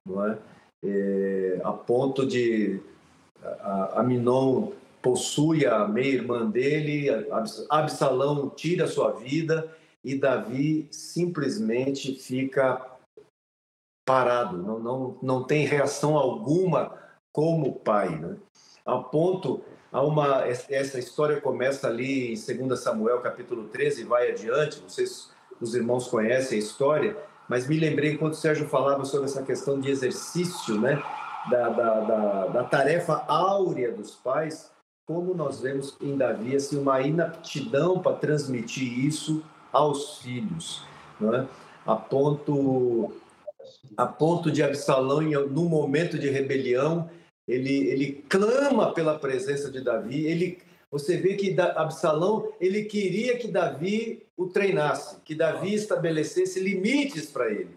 não 0.06 0.26
é? 0.26 0.38
é 0.84 1.62
a 1.64 1.72
ponto 1.72 2.26
de 2.26 2.80
Aminon 3.94 4.72
possui 5.02 5.66
a 5.66 5.88
meia-irmã 5.88 6.50
dele, 6.50 7.08
Absalão 7.70 8.50
tira 8.50 8.86
a 8.86 8.88
sua 8.88 9.12
vida 9.14 9.76
e 10.04 10.16
Davi 10.16 10.88
simplesmente 10.92 12.14
fica 12.14 12.86
parado, 14.06 14.58
não, 14.58 14.80
não, 14.80 15.18
não 15.22 15.44
tem 15.44 15.66
reação 15.66 16.18
alguma 16.18 16.98
como 17.34 17.80
pai. 17.80 18.10
Né? 18.18 18.38
A 18.86 18.98
ponto, 18.98 19.62
há 19.92 20.02
uma, 20.02 20.46
essa 20.46 21.00
história 21.00 21.40
começa 21.40 21.88
ali 21.88 22.34
em 22.34 22.68
2 22.68 22.80
Samuel 22.80 23.22
capítulo 23.22 23.66
13 23.70 24.02
e 24.02 24.06
vai 24.06 24.32
adiante, 24.32 24.82
se 24.88 25.04
os 25.60 25.76
irmãos 25.76 26.08
conhecem 26.08 26.58
a 26.58 26.62
história, 26.62 27.18
mas 27.48 27.68
me 27.68 27.80
lembrei 27.80 28.14
enquanto 28.14 28.34
o 28.34 28.38
Sérgio 28.38 28.68
falava 28.68 29.06
sobre 29.06 29.26
essa 29.26 29.44
questão 29.44 29.80
de 29.80 29.92
exercício, 29.92 30.80
né? 30.80 31.02
da, 31.50 31.70
da, 31.70 32.00
da, 32.02 32.48
da 32.48 32.64
tarefa 32.64 33.24
áurea 33.28 33.92
dos 33.92 34.16
pais, 34.16 34.72
como 35.06 35.34
nós 35.34 35.62
vemos 35.62 35.98
em 36.02 36.16
Davi 36.16 36.56
assim, 36.56 36.80
uma 36.80 37.02
inaptidão 37.02 38.00
para 38.00 38.18
transmitir 38.18 39.06
isso 39.06 39.44
aos 39.72 40.20
filhos. 40.20 40.84
Né? 41.20 41.48
A 41.86 41.96
ponto 41.96 43.14
a 43.96 44.06
ponto 44.06 44.52
de 44.52 44.62
Absalão, 44.62 45.22
no 45.22 45.66
momento 45.66 46.18
de 46.18 46.30
rebelião, 46.30 47.10
ele, 47.48 47.88
ele 47.88 48.24
clama 48.30 48.94
pela 48.94 49.18
presença 49.18 49.70
de 49.70 49.82
Davi. 49.82 50.26
Ele, 50.26 50.60
você 50.90 51.18
vê 51.18 51.36
que 51.36 51.60
Absalão 51.60 52.52
ele 52.60 52.86
queria 52.86 53.38
que 53.38 53.48
Davi 53.48 54.24
o 54.38 54.48
treinasse, 54.48 55.18
que 55.24 55.36
Davi 55.36 55.74
estabelecesse 55.74 56.60
limites 56.60 57.32
para 57.32 57.52
ele. 57.52 57.76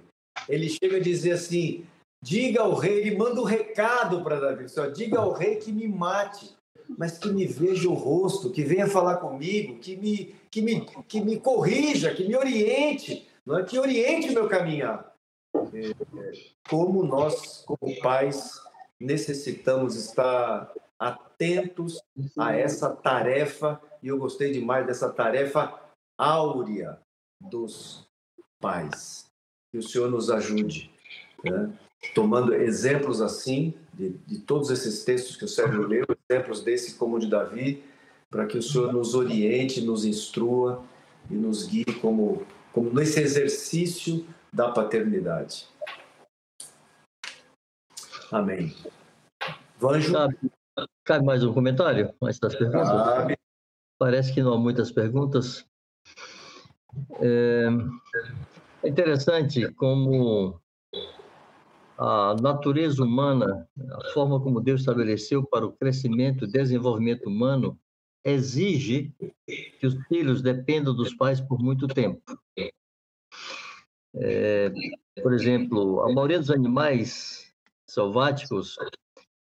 Ele 0.49 0.69
chega 0.69 0.97
a 0.97 1.01
dizer 1.01 1.33
assim: 1.33 1.85
diga 2.23 2.63
ao 2.63 2.75
rei, 2.75 3.01
ele 3.01 3.17
manda 3.17 3.41
um 3.41 3.45
recado 3.45 4.23
para 4.23 4.41
Davi, 4.41 4.69
só 4.69 4.87
diga 4.87 5.19
ao 5.19 5.33
rei 5.33 5.57
que 5.57 5.73
me 5.73 5.89
mate, 5.89 6.55
mas 6.99 7.19
que 7.19 7.29
me 7.29 7.47
veja 7.47 7.89
o 7.89 7.95
rosto, 7.95 8.51
que 8.51 8.63
venha 8.63 8.87
falar 8.87 9.17
comigo, 9.17 9.79
que 9.79 9.97
me, 9.97 10.35
que 10.51 10.61
me, 10.61 10.87
que 11.09 11.21
me 11.21 11.39
corrija, 11.39 12.15
que 12.15 12.27
me 12.27 12.37
oriente, 12.37 13.27
não 13.47 13.59
é 13.59 13.63
que 13.63 13.79
oriente 13.79 14.33
meu 14.33 14.49
caminhar 14.49 15.15
como 16.69 17.05
nós, 17.05 17.65
como 17.67 17.99
pais, 18.01 18.61
necessitamos 19.05 19.95
estar 19.95 20.73
atentos 20.99 22.03
a 22.39 22.55
essa 22.57 22.91
tarefa, 22.91 23.81
e 24.03 24.09
eu 24.09 24.19
gostei 24.19 24.53
demais 24.53 24.87
dessa 24.87 25.11
tarefa 25.11 25.79
áurea 26.19 26.99
dos 27.41 28.07
pais. 28.61 29.27
Que 29.71 29.79
o 29.79 29.83
Senhor 29.83 30.11
nos 30.11 30.31
ajude, 30.31 30.91
né? 31.45 31.73
tomando 32.15 32.55
exemplos 32.55 33.21
assim, 33.21 33.75
de, 33.93 34.11
de 34.27 34.39
todos 34.41 34.71
esses 34.71 35.05
textos 35.05 35.37
que 35.37 35.45
o 35.45 35.49
Sérgio 35.49 35.87
leu, 35.87 36.05
exemplos 36.29 36.63
desse 36.63 36.95
como 36.95 37.17
o 37.17 37.19
de 37.19 37.29
Davi, 37.29 37.83
para 38.31 38.47
que 38.47 38.59
o 38.59 38.63
Senhor 38.63 38.93
nos 38.93 39.15
oriente, 39.15 39.81
nos 39.81 40.05
instrua 40.05 40.83
e 41.31 41.35
nos 41.35 41.67
guie 41.67 41.85
como, 42.01 42.45
como 42.73 42.93
nesse 42.93 43.21
exercício 43.21 44.27
da 44.53 44.71
paternidade. 44.71 45.69
Amém. 48.35 48.75
Vanjo. 49.79 50.13
Cabe, 50.13 50.37
cabe 51.05 51.25
mais 51.25 51.45
um 51.45 51.55
comentário 51.55 52.13
antes 52.21 52.41
das 52.41 52.57
perguntas? 52.57 52.89
Cabe. 52.89 53.39
Parece 53.97 54.35
que 54.35 54.43
não 54.43 54.55
há 54.55 54.59
muitas 54.59 54.91
perguntas. 54.91 55.65
É, 57.21 57.69
é 58.83 58.89
interessante 58.89 59.71
como 59.75 60.61
a 61.97 62.35
natureza 62.43 63.05
humana, 63.05 63.69
a 63.79 64.13
forma 64.13 64.41
como 64.41 64.61
Deus 64.61 64.81
estabeleceu 64.81 65.47
para 65.47 65.65
o 65.65 65.73
crescimento 65.73 66.45
e 66.45 66.51
desenvolvimento 66.51 67.29
humano, 67.29 67.79
exige 68.25 69.15
que 69.47 69.87
os 69.87 69.95
filhos 70.09 70.43
dependam 70.43 70.93
dos 70.93 71.15
pais 71.15 71.41
por 71.41 71.61
muito 71.61 71.87
tempo. 71.87 72.21
É, 74.17 74.73
por 75.23 75.33
exemplo, 75.33 76.01
a 76.01 76.13
maioria 76.13 76.41
dos 76.41 76.51
animais 76.51 77.44
selváticos 77.87 78.77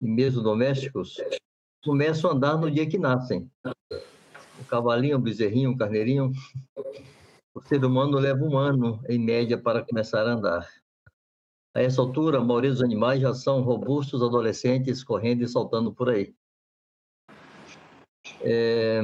e 0.01 0.07
mesmo 0.07 0.41
domésticos 0.41 1.17
começam 1.83 2.31
a 2.31 2.33
andar 2.33 2.57
no 2.57 2.69
dia 2.69 2.87
que 2.87 2.97
nascem. 2.97 3.49
O 4.59 4.65
cavalinho, 4.67 5.17
o 5.17 5.21
bezerrinho, 5.21 5.71
o 5.71 5.77
carneirinho. 5.77 6.31
O 7.53 7.61
ser 7.61 7.83
humano 7.83 8.17
leva 8.17 8.43
um 8.43 8.57
ano, 8.57 9.01
em 9.07 9.19
média, 9.19 9.57
para 9.57 9.85
começar 9.85 10.27
a 10.27 10.33
andar. 10.33 10.67
A 11.75 11.81
essa 11.81 12.01
altura, 12.01 12.37
a 12.37 12.43
maioria 12.43 12.71
dos 12.71 12.83
animais 12.83 13.21
já 13.21 13.33
são 13.33 13.61
robustos 13.61 14.21
adolescentes 14.21 15.03
correndo 15.03 15.43
e 15.43 15.47
saltando 15.47 15.93
por 15.93 16.09
aí. 16.09 16.35
É, 18.41 19.01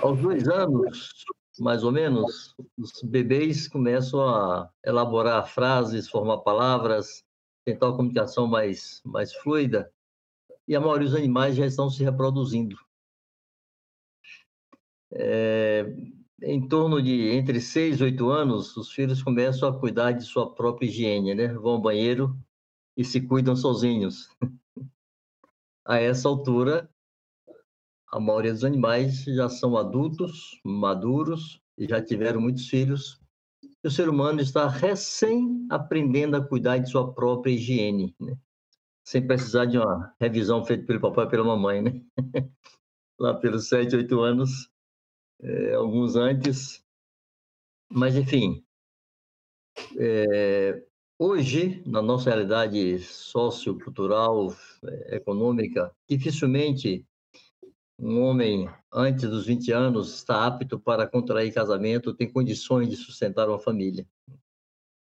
aos 0.00 0.20
dois 0.20 0.48
anos, 0.48 1.24
mais 1.58 1.82
ou 1.82 1.92
menos, 1.92 2.54
os 2.78 3.02
bebês 3.02 3.68
começam 3.68 4.20
a 4.20 4.70
elaborar 4.84 5.46
frases, 5.46 6.08
formar 6.08 6.38
palavras, 6.38 7.23
tentar 7.64 7.88
uma 7.88 7.96
comunicação 7.96 8.46
mais, 8.46 9.00
mais 9.04 9.32
fluida, 9.34 9.92
e 10.66 10.74
a 10.74 10.80
maioria 10.80 11.08
dos 11.08 11.16
animais 11.16 11.56
já 11.56 11.66
estão 11.66 11.90
se 11.90 12.02
reproduzindo. 12.02 12.76
É, 15.12 15.86
em 16.42 16.66
torno 16.68 17.00
de 17.00 17.30
entre 17.30 17.60
6 17.60 18.00
e 18.00 18.04
8 18.04 18.28
anos, 18.28 18.76
os 18.76 18.90
filhos 18.90 19.22
começam 19.22 19.68
a 19.68 19.78
cuidar 19.78 20.12
de 20.12 20.24
sua 20.24 20.52
própria 20.54 20.86
higiene, 20.86 21.34
né? 21.34 21.48
Vão 21.48 21.72
ao 21.72 21.80
banheiro 21.80 22.36
e 22.96 23.04
se 23.04 23.20
cuidam 23.20 23.54
sozinhos. 23.54 24.28
a 25.84 25.98
essa 25.98 26.28
altura, 26.28 26.88
a 28.08 28.18
maioria 28.18 28.52
dos 28.52 28.64
animais 28.64 29.24
já 29.24 29.48
são 29.48 29.76
adultos, 29.76 30.60
maduros 30.64 31.60
e 31.76 31.86
já 31.86 32.02
tiveram 32.02 32.40
muitos 32.40 32.68
filhos. 32.68 33.20
O 33.84 33.90
ser 33.90 34.08
humano 34.08 34.40
está 34.40 34.66
recém 34.66 35.66
aprendendo 35.70 36.36
a 36.36 36.46
cuidar 36.46 36.78
de 36.78 36.90
sua 36.90 37.12
própria 37.12 37.52
higiene, 37.52 38.16
né? 38.18 38.34
sem 39.04 39.26
precisar 39.26 39.66
de 39.66 39.76
uma 39.76 40.14
revisão 40.18 40.64
feita 40.64 40.86
pelo 40.86 41.00
papai 41.00 41.26
e 41.26 41.30
pela 41.30 41.44
mamãe, 41.44 41.82
né? 41.82 42.02
Lá 43.20 43.34
pelos 43.34 43.68
sete, 43.68 43.94
oito 43.94 44.20
anos, 44.20 44.70
é, 45.42 45.74
alguns 45.74 46.16
antes. 46.16 46.82
Mas, 47.92 48.16
enfim, 48.16 48.64
é, 49.98 50.82
hoje, 51.18 51.82
na 51.86 52.00
nossa 52.00 52.30
realidade 52.30 52.98
sociocultural, 53.00 54.54
é, 54.84 55.16
econômica, 55.16 55.94
dificilmente 56.08 57.06
um 57.98 58.20
homem 58.22 58.68
antes 58.92 59.28
dos 59.28 59.46
20 59.46 59.72
anos 59.72 60.14
está 60.14 60.46
apto 60.46 60.78
para 60.78 61.06
contrair 61.06 61.52
casamento, 61.52 62.14
tem 62.14 62.30
condições 62.30 62.88
de 62.88 62.96
sustentar 62.96 63.48
uma 63.48 63.58
família. 63.58 64.06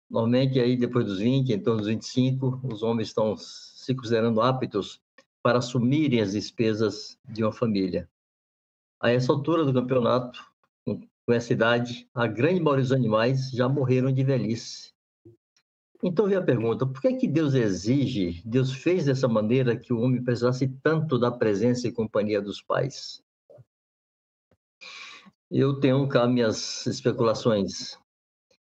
Normalmente, 0.09 0.59
aí, 0.59 0.75
depois 0.75 1.05
dos 1.05 1.19
20, 1.19 1.53
em 1.53 1.59
torno 1.59 1.79
dos 1.79 1.87
25, 1.87 2.59
os 2.63 2.83
homens 2.83 3.07
estão 3.07 3.37
se 3.37 3.95
considerando 3.95 4.41
aptos 4.41 5.01
para 5.41 5.59
assumirem 5.59 6.21
as 6.21 6.33
despesas 6.33 7.17
de 7.27 7.43
uma 7.43 7.51
família. 7.51 8.09
A 9.01 9.09
essa 9.09 9.31
altura 9.31 9.63
do 9.63 9.73
campeonato, 9.73 10.39
com 10.85 11.33
essa 11.33 11.53
idade, 11.53 12.09
a 12.13 12.27
grande 12.27 12.59
maioria 12.59 12.83
dos 12.83 12.91
animais 12.91 13.51
já 13.51 13.69
morreram 13.69 14.11
de 14.11 14.23
velhice. 14.23 14.93
Então 16.03 16.27
vem 16.27 16.37
a 16.37 16.41
pergunta: 16.41 16.85
por 16.85 16.99
que, 16.99 17.13
que 17.15 17.27
Deus 17.27 17.53
exige, 17.53 18.41
Deus 18.43 18.73
fez 18.73 19.05
dessa 19.05 19.27
maneira 19.27 19.77
que 19.77 19.93
o 19.93 19.99
homem 19.99 20.23
precisasse 20.23 20.67
tanto 20.81 21.19
da 21.19 21.31
presença 21.31 21.87
e 21.87 21.91
companhia 21.91 22.41
dos 22.41 22.61
pais? 22.61 23.23
Eu 25.49 25.79
tenho 25.79 26.07
cá 26.07 26.27
minhas 26.27 26.85
especulações. 26.87 27.99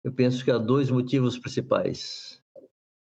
Eu 0.03 0.11
penso 0.11 0.43
que 0.43 0.51
há 0.51 0.57
dois 0.57 0.89
motivos 0.91 1.37
principais. 1.37 2.41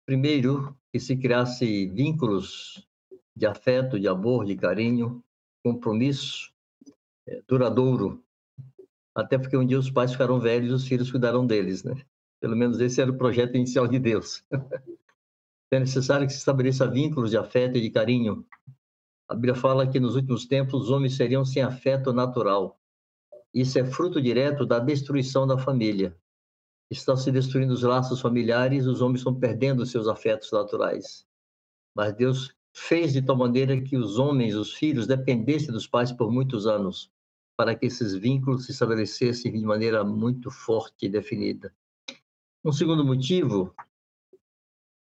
Primeiro, 0.05 0.75
que 0.91 0.99
se 0.99 1.15
criasse 1.15 1.85
vínculos 1.87 2.87
de 3.35 3.45
afeto, 3.45 3.99
de 3.99 4.07
amor, 4.07 4.45
de 4.45 4.55
carinho, 4.55 5.23
compromisso 5.63 6.51
é, 7.27 7.43
duradouro. 7.47 8.23
Até 9.13 9.37
porque 9.37 9.57
um 9.57 9.65
dia 9.65 9.77
os 9.77 9.91
pais 9.91 10.13
ficaram 10.13 10.39
velhos 10.39 10.71
e 10.71 10.73
os 10.73 10.87
filhos 10.87 11.11
cuidaram 11.11 11.45
deles, 11.45 11.83
né? 11.83 11.93
Pelo 12.39 12.55
menos 12.55 12.79
esse 12.79 13.01
era 13.01 13.11
o 13.11 13.17
projeto 13.17 13.55
inicial 13.55 13.87
de 13.87 13.99
Deus. 13.99 14.43
é 15.71 15.79
necessário 15.79 16.27
que 16.27 16.33
se 16.33 16.39
estabeleça 16.39 16.87
vínculos 16.87 17.31
de 17.31 17.37
afeto 17.37 17.77
e 17.77 17.81
de 17.81 17.89
carinho. 17.89 18.45
A 19.27 19.35
Bíblia 19.35 19.55
fala 19.55 19.87
que 19.87 19.99
nos 19.99 20.15
últimos 20.15 20.45
tempos 20.45 20.83
os 20.83 20.89
homens 20.89 21.15
seriam 21.15 21.43
sem 21.43 21.61
afeto 21.61 22.13
natural. 22.13 22.79
Isso 23.53 23.77
é 23.79 23.85
fruto 23.85 24.21
direto 24.21 24.65
da 24.65 24.79
destruição 24.79 25.47
da 25.47 25.57
família. 25.57 26.15
Estão 26.89 27.17
se 27.17 27.31
destruindo 27.31 27.73
os 27.73 27.83
laços 27.83 28.21
familiares, 28.21 28.85
os 28.85 29.01
homens 29.01 29.19
estão 29.19 29.37
perdendo 29.37 29.85
seus 29.85 30.07
afetos 30.07 30.51
naturais. 30.51 31.25
Mas 31.93 32.13
Deus 32.13 32.55
fez 32.73 33.11
de 33.11 33.21
tal 33.21 33.35
maneira 33.35 33.81
que 33.81 33.97
os 33.97 34.19
homens, 34.19 34.55
os 34.55 34.73
filhos, 34.73 35.07
dependessem 35.07 35.71
dos 35.71 35.87
pais 35.87 36.11
por 36.11 36.31
muitos 36.31 36.67
anos, 36.67 37.11
para 37.57 37.75
que 37.75 37.87
esses 37.87 38.13
vínculos 38.13 38.65
se 38.65 38.71
estabelecessem 38.71 39.51
de 39.51 39.65
maneira 39.65 40.03
muito 40.03 40.49
forte 40.49 41.07
e 41.07 41.09
definida. 41.09 41.73
Um 42.65 42.71
segundo 42.71 43.05
motivo 43.05 43.73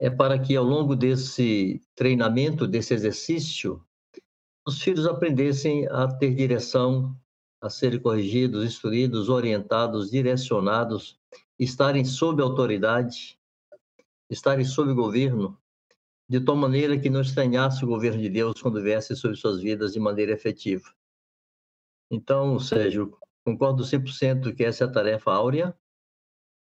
é 0.01 0.11
para 0.11 0.39
que, 0.39 0.57
ao 0.57 0.65
longo 0.65 0.97
desse 0.97 1.81
treinamento, 1.95 2.67
desse 2.67 2.95
exercício, 2.95 3.85
os 4.67 4.81
filhos 4.81 5.07
aprendessem 5.07 5.87
a 5.89 6.09
ter 6.09 6.35
direção, 6.35 7.17
a 7.61 7.69
serem 7.69 8.01
corrigidos, 8.01 8.65
instruídos, 8.65 9.29
orientados, 9.29 10.11
direcionados, 10.11 11.21
estarem 11.59 12.05
sob 12.05 12.43
autoridade, 12.43 13.39
estarem 14.29 14.65
sob 14.65 14.93
governo, 14.93 15.57
de 16.29 16.41
tal 16.41 16.57
maneira 16.57 16.99
que 16.99 17.11
não 17.11 17.21
estranhasse 17.21 17.85
o 17.85 17.89
governo 17.89 18.21
de 18.21 18.29
Deus 18.29 18.61
quando 18.61 18.83
viesse 18.83 19.15
sobre 19.15 19.37
suas 19.37 19.61
vidas 19.61 19.93
de 19.93 20.01
maneira 20.01 20.33
efetiva. 20.33 20.93
Então, 22.11 22.59
Sérgio, 22.59 23.17
concordo 23.45 23.85
100% 23.85 24.55
que 24.55 24.65
essa 24.65 24.85
é 24.85 24.87
a 24.87 24.91
tarefa 24.91 25.31
áurea 25.33 25.77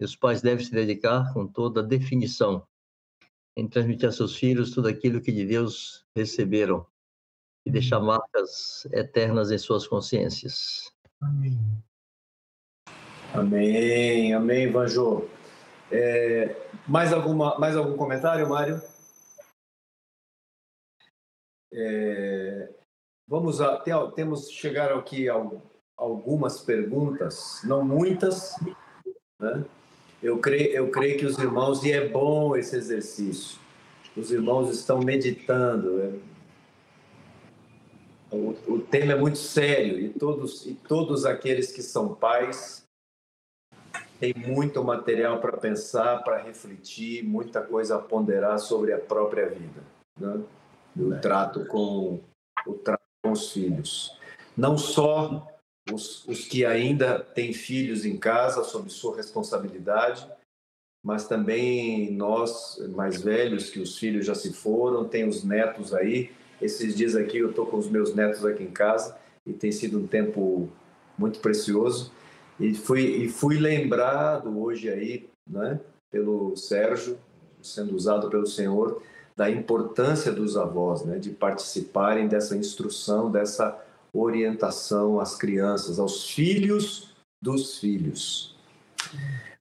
e 0.01 0.05
os 0.05 0.15
pais 0.15 0.43
devem 0.43 0.65
se 0.65 0.73
dedicar 0.73 1.33
com 1.33 1.47
toda 1.47 1.81
a 1.81 1.85
definição 1.85 2.67
em 3.57 3.69
transmitir 3.69 4.09
a 4.09 4.13
seus 4.13 4.37
filhos 4.37 4.71
tudo 4.71 4.87
aquilo 4.87 5.21
que 5.21 5.33
de 5.33 5.45
Deus 5.45 6.07
receberam 6.15 6.87
e 7.67 7.71
deixar 7.71 7.99
marcas 7.99 8.87
eternas 8.93 9.51
em 9.51 9.59
suas 9.59 9.87
consciências. 9.87 10.93
Amém. 11.21 11.59
Amém, 13.35 14.33
amém, 14.33 14.71
Vanjô. 14.71 15.29
É, 15.91 16.55
mais, 16.87 17.13
alguma, 17.13 17.59
mais 17.59 17.77
algum 17.77 17.97
comentário, 17.97 18.49
Mário? 18.49 18.81
É, 21.73 22.73
vamos 23.27 23.61
a, 23.61 23.77
tem, 23.79 23.93
temos 24.13 24.51
chegar 24.51 24.93
aqui 24.93 25.27
algumas 25.97 26.61
perguntas, 26.61 27.61
não 27.65 27.85
muitas, 27.85 28.55
né? 29.41 29.65
Eu 30.23 30.39
creio, 30.39 30.71
eu 30.71 30.91
creio 30.91 31.19
que 31.19 31.27
os 31.27 31.39
irmãos, 31.39 31.85
e 31.85 31.93
é 31.93 32.09
bom 32.09 32.57
esse 32.57 32.77
exercício, 32.77 33.59
os 34.17 34.33
irmãos 34.33 34.71
estão 34.71 34.99
meditando. 34.99 36.01
É, 36.03 36.13
o, 38.31 38.57
o, 38.67 38.81
tema 38.81 39.13
é 39.13 39.17
muito 39.17 39.39
sério 39.39 39.99
e 39.99 40.09
todos, 40.11 40.67
e 40.67 40.75
todos 40.75 41.25
aqueles 41.25 41.73
que 41.73 41.83
são 41.83 42.15
pais 42.15 42.85
têm 44.19 44.35
muito 44.37 44.83
material 44.83 45.41
para 45.41 45.57
pensar, 45.57 46.23
para 46.25 46.43
refletir, 46.43 47.25
muita 47.25 47.63
coisa 47.63 47.97
a 47.97 47.99
ponderar 47.99 48.59
sobre 48.59 48.93
a 48.93 48.99
própria 48.99 49.49
vida. 49.49 49.83
Né? 50.19 50.43
o 50.99 51.21
trato 51.21 51.65
com 51.67 52.21
o 52.67 52.75
trato 52.75 53.03
com 53.23 53.33
os 53.33 53.53
filhos. 53.53 54.19
Não 54.57 54.77
só 54.77 55.47
os, 55.93 56.27
os 56.27 56.45
que 56.47 56.65
ainda 56.65 57.21
têm 57.21 57.53
filhos 57.53 58.05
em 58.05 58.17
casa 58.17 58.65
sob 58.65 58.91
sua 58.91 59.17
responsabilidade, 59.17 60.29
mas 61.05 61.27
também 61.27 62.13
nós 62.13 62.79
mais 62.95 63.23
velhos 63.23 63.71
que 63.71 63.81
os 63.81 63.99
filhos 63.99 64.27
já 64.27 64.35
se 64.35 64.53
foram, 64.53 65.09
tem 65.09 65.27
os 65.27 65.45
netos 65.45 65.95
aí. 65.95 66.31
Esses 66.61 66.95
dias 66.95 67.15
aqui 67.15 67.39
eu 67.39 67.51
estou 67.51 67.67
com 67.67 67.79
os 67.79 67.89
meus 67.89 68.15
netos 68.15 68.45
aqui 68.45 68.65
em 68.65 68.71
casa 68.71 69.17
e 69.47 69.53
tem 69.53 69.71
sido 69.71 69.99
um 69.99 70.07
tempo 70.07 70.69
muito 71.17 71.39
precioso 71.41 72.13
e 72.59 72.75
fui 72.75 73.03
e 73.03 73.29
fui 73.29 73.59
lembrado 73.59 74.61
hoje 74.61 74.91
aí, 74.91 75.29
né, 75.47 75.81
pelo 76.11 76.57
Sérgio, 76.57 77.19
sendo 77.63 77.95
usado 77.95 78.29
pelo 78.29 78.47
Senhor 78.47 79.01
da 79.37 79.49
importância 79.49 80.33
dos 80.33 80.57
avós, 80.57 81.05
né, 81.05 81.19
de 81.19 81.31
participarem 81.31 82.27
dessa 82.27 82.57
instrução, 82.57 83.31
dessa 83.31 83.81
orientação 84.21 85.21
às 85.21 85.37
crianças, 85.37 85.99
aos 85.99 86.31
filhos 86.31 87.15
dos 87.41 87.79
filhos. 87.79 88.57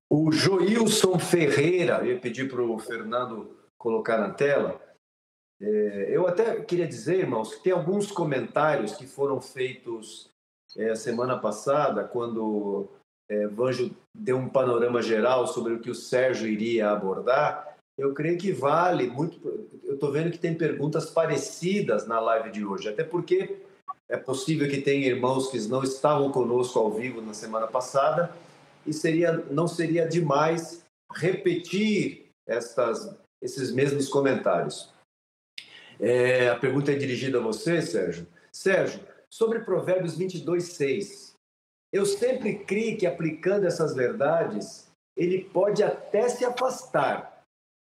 O 0.09 0.31
Joilson 0.31 1.19
Ferreira, 1.19 1.99
eu 1.99 2.13
ia 2.13 2.19
pedir 2.19 2.49
para 2.49 2.61
o 2.61 2.79
Fernando 2.79 3.55
colocar 3.77 4.17
na 4.17 4.29
tela. 4.29 4.81
É, 5.61 6.07
eu 6.09 6.27
até 6.27 6.61
queria 6.61 6.87
dizer, 6.87 7.19
irmãos, 7.19 7.55
que 7.55 7.63
tem 7.63 7.73
alguns 7.73 8.11
comentários 8.11 8.93
que 8.93 9.05
foram 9.05 9.41
feitos 9.41 10.29
é, 10.77 10.95
semana 10.95 11.37
passada, 11.37 12.03
quando 12.03 12.89
é, 13.29 13.47
Vanjo 13.47 13.91
deu 14.15 14.37
um 14.37 14.47
panorama 14.47 15.01
geral 15.01 15.47
sobre 15.47 15.73
o 15.73 15.79
que 15.79 15.89
o 15.89 15.95
Sérgio 15.95 16.47
iria 16.47 16.91
abordar. 16.91 17.77
Eu 17.97 18.13
creio 18.13 18.37
que 18.37 18.51
vale 18.51 19.07
muito. 19.07 19.39
Eu 19.83 19.95
estou 19.95 20.11
vendo 20.11 20.31
que 20.31 20.37
tem 20.37 20.55
perguntas 20.55 21.09
parecidas 21.09 22.07
na 22.07 22.19
live 22.19 22.51
de 22.51 22.63
hoje, 22.63 22.87
até 22.87 23.03
porque 23.03 23.57
é 24.09 24.17
possível 24.17 24.69
que 24.69 24.81
tenha 24.81 25.07
irmãos 25.07 25.49
que 25.49 25.59
não 25.67 25.83
estavam 25.83 26.31
conosco 26.31 26.79
ao 26.79 26.91
vivo 26.91 27.21
na 27.21 27.33
semana 27.33 27.67
passada 27.67 28.33
e 28.85 28.93
seria, 28.93 29.33
não 29.33 29.67
seria 29.67 30.07
demais 30.07 30.85
repetir 31.13 32.29
estas, 32.47 33.13
esses 33.41 33.71
mesmos 33.71 34.07
comentários. 34.07 34.93
É, 35.99 36.49
a 36.49 36.55
pergunta 36.57 36.91
é 36.91 36.95
dirigida 36.95 37.39
a 37.39 37.41
você, 37.41 37.81
Sérgio. 37.81 38.27
Sérgio, 38.51 39.01
sobre 39.29 39.59
Provérbios 39.59 40.17
22, 40.17 40.63
6. 40.63 41.33
Eu 41.91 42.05
sempre 42.05 42.59
criei 42.59 42.95
que 42.95 43.05
aplicando 43.05 43.65
essas 43.65 43.93
verdades, 43.93 44.89
ele 45.15 45.43
pode 45.45 45.83
até 45.83 46.29
se 46.29 46.45
afastar, 46.45 47.43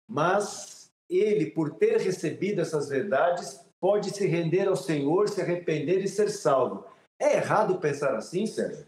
mas 0.09 0.89
ele, 1.09 1.51
por 1.51 1.75
ter 1.75 1.97
recebido 1.97 2.61
essas 2.61 2.89
verdades, 2.89 3.59
pode 3.81 4.11
se 4.11 4.27
render 4.27 4.67
ao 4.67 4.75
Senhor, 4.75 5.27
se 5.27 5.41
arrepender 5.41 6.03
e 6.03 6.07
ser 6.07 6.29
salvo. 6.29 6.85
É 7.19 7.37
errado 7.37 7.79
pensar 7.79 8.15
assim, 8.15 8.45
Sérgio? 8.45 8.85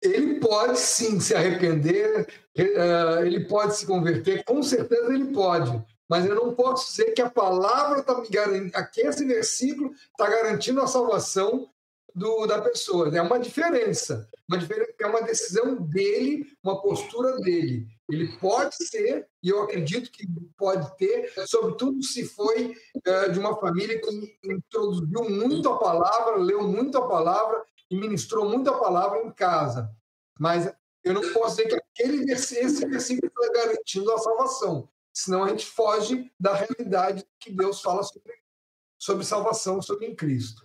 Ele 0.00 0.38
pode 0.38 0.78
sim 0.78 1.18
se 1.18 1.34
arrepender, 1.34 2.28
eh, 2.56 3.26
ele 3.26 3.46
pode 3.46 3.76
se 3.76 3.84
converter, 3.84 4.44
com 4.44 4.62
certeza 4.62 5.12
ele 5.12 5.32
pode. 5.32 5.84
Mas 6.08 6.24
eu 6.24 6.34
não 6.34 6.54
posso 6.54 6.90
dizer 6.90 7.12
que 7.12 7.20
a 7.20 7.28
palavra 7.28 8.00
está 8.00 8.18
me 8.18 8.28
garantindo, 8.28 8.76
aqui 8.76 9.00
esse 9.00 9.24
versículo 9.24 9.92
está 9.92 10.30
garantindo 10.30 10.80
a 10.80 10.86
salvação 10.86 11.68
do, 12.14 12.46
da 12.46 12.62
pessoa. 12.62 13.14
É 13.14 13.20
uma 13.20 13.38
diferença, 13.38 14.28
uma 14.48 14.56
diferença 14.56 14.94
é 15.00 15.06
uma 15.06 15.22
decisão 15.22 15.74
dele, 15.76 16.46
uma 16.62 16.80
postura 16.80 17.36
dele. 17.40 17.86
Ele 18.10 18.28
pode 18.38 18.74
ser, 18.86 19.28
e 19.42 19.50
eu 19.50 19.62
acredito 19.62 20.10
que 20.10 20.26
pode 20.56 20.96
ter, 20.96 21.30
sobretudo 21.46 22.02
se 22.02 22.24
foi 22.24 22.74
é, 23.04 23.28
de 23.28 23.38
uma 23.38 23.54
família 23.60 24.00
que 24.00 24.38
introduziu 24.44 25.28
muito 25.28 25.68
a 25.68 25.78
palavra, 25.78 26.36
leu 26.36 26.66
muito 26.66 26.96
a 26.96 27.06
palavra 27.06 27.62
e 27.90 27.96
ministrou 27.96 28.48
muito 28.48 28.70
a 28.70 28.78
palavra 28.78 29.20
em 29.20 29.30
casa. 29.30 29.90
Mas 30.38 30.72
eu 31.04 31.12
não 31.12 31.32
posso 31.32 31.56
dizer 31.56 31.68
que 31.68 31.74
aquele 31.74 32.24
versículo, 32.24 32.96
está 32.96 33.52
garantindo 33.52 34.12
a 34.12 34.18
salvação. 34.18 34.88
Senão 35.12 35.44
a 35.44 35.48
gente 35.48 35.66
foge 35.66 36.30
da 36.38 36.54
realidade 36.54 37.26
que 37.40 37.52
Deus 37.52 37.82
fala 37.82 38.02
sobre, 38.02 38.32
sobre 38.98 39.24
salvação, 39.24 39.82
sobre 39.82 40.06
em 40.06 40.14
Cristo. 40.14 40.62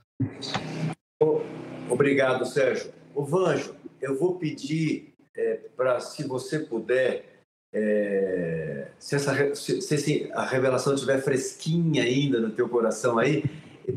Obrigado, 1.89 2.46
Sérgio. 2.46 2.94
O 3.16 3.24
Vanjo, 3.24 3.76
eu 4.02 4.18
vou 4.18 4.38
pedir 4.38 5.14
é, 5.36 5.56
para, 5.76 6.00
se 6.00 6.24
você 6.24 6.60
puder, 6.60 7.33
é, 7.74 8.88
se, 9.00 9.16
essa, 9.16 9.56
se, 9.56 9.82
se, 9.82 10.30
a 10.34 10.46
revelação 10.46 10.94
estiver 10.94 11.22
fresquinha 11.22 12.04
ainda 12.04 12.40
no 12.40 12.52
teu 12.52 12.70
coração 12.70 13.18
aí, 13.18 13.44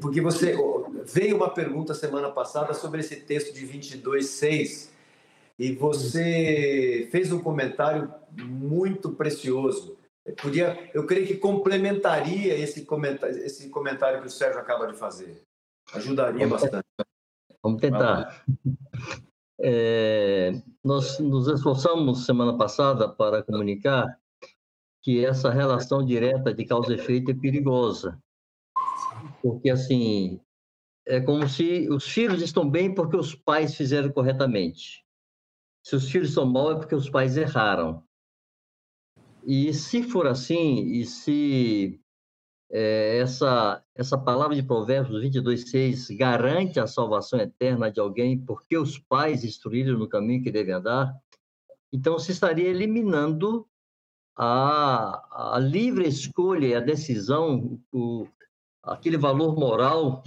porque 0.00 0.20
você 0.20 0.56
veio 1.04 1.36
uma 1.36 1.50
pergunta 1.50 1.94
semana 1.94 2.30
passada 2.30 2.72
sobre 2.72 3.00
esse 3.00 3.16
texto 3.16 3.54
de 3.54 3.66
22:6 3.66 4.88
e 5.58 5.72
você 5.72 7.08
fez 7.12 7.30
um 7.32 7.40
comentário 7.40 8.12
muito 8.32 9.12
precioso. 9.12 9.96
Eu 10.24 10.34
podia, 10.34 10.90
eu 10.92 11.06
creio 11.06 11.26
que 11.26 11.36
complementaria 11.36 12.58
esse 12.58 12.84
comentário, 12.84 13.36
esse 13.38 13.68
comentário 13.68 14.20
que 14.20 14.26
o 14.26 14.30
Sérgio 14.30 14.58
acaba 14.58 14.86
de 14.86 14.96
fazer. 14.96 15.42
Ajudaria 15.92 16.48
bastante. 16.48 16.84
Vamos 17.62 17.80
tentar. 17.80 18.44
É, 19.58 20.52
nós 20.84 21.18
nos 21.18 21.48
esforçamos 21.48 22.26
semana 22.26 22.56
passada 22.56 23.08
para 23.08 23.42
comunicar 23.42 24.18
que 25.02 25.24
essa 25.24 25.50
relação 25.50 26.04
direta 26.04 26.52
de 26.52 26.64
causa 26.64 26.92
e 26.92 26.96
efeito 26.96 27.30
é 27.30 27.34
perigosa. 27.34 28.20
Porque, 29.40 29.70
assim, 29.70 30.40
é 31.06 31.20
como 31.20 31.48
se 31.48 31.88
os 31.88 32.08
filhos 32.08 32.42
estão 32.42 32.68
bem 32.68 32.94
porque 32.94 33.16
os 33.16 33.34
pais 33.34 33.74
fizeram 33.74 34.10
corretamente. 34.10 35.04
Se 35.82 35.94
os 35.94 36.10
filhos 36.10 36.30
estão 36.30 36.44
mal 36.44 36.72
é 36.72 36.74
porque 36.74 36.94
os 36.94 37.08
pais 37.08 37.36
erraram. 37.36 38.02
E 39.44 39.72
se 39.72 40.02
for 40.02 40.26
assim, 40.26 40.80
e 40.86 41.06
se 41.06 42.00
é, 42.70 43.18
essa, 43.18 43.82
essa 43.94 44.18
palavra 44.18 44.54
de 44.54 44.62
Provérbios 44.62 45.20
22, 45.20 45.70
6 45.70 46.08
garante 46.10 46.80
a 46.80 46.86
salvação 46.86 47.38
eterna 47.38 47.90
de 47.90 48.00
alguém 48.00 48.38
porque 48.38 48.76
os 48.76 48.98
pais 48.98 49.44
instruíram 49.44 49.98
no 49.98 50.08
caminho 50.08 50.42
que 50.42 50.50
deve 50.50 50.72
andar, 50.72 51.14
então 51.92 52.18
se 52.18 52.32
estaria 52.32 52.68
eliminando 52.68 53.66
a, 54.36 55.54
a 55.54 55.58
livre 55.58 56.06
escolha 56.06 56.78
a 56.78 56.80
decisão, 56.80 57.80
o, 57.92 58.26
aquele 58.82 59.16
valor 59.16 59.56
moral 59.56 60.22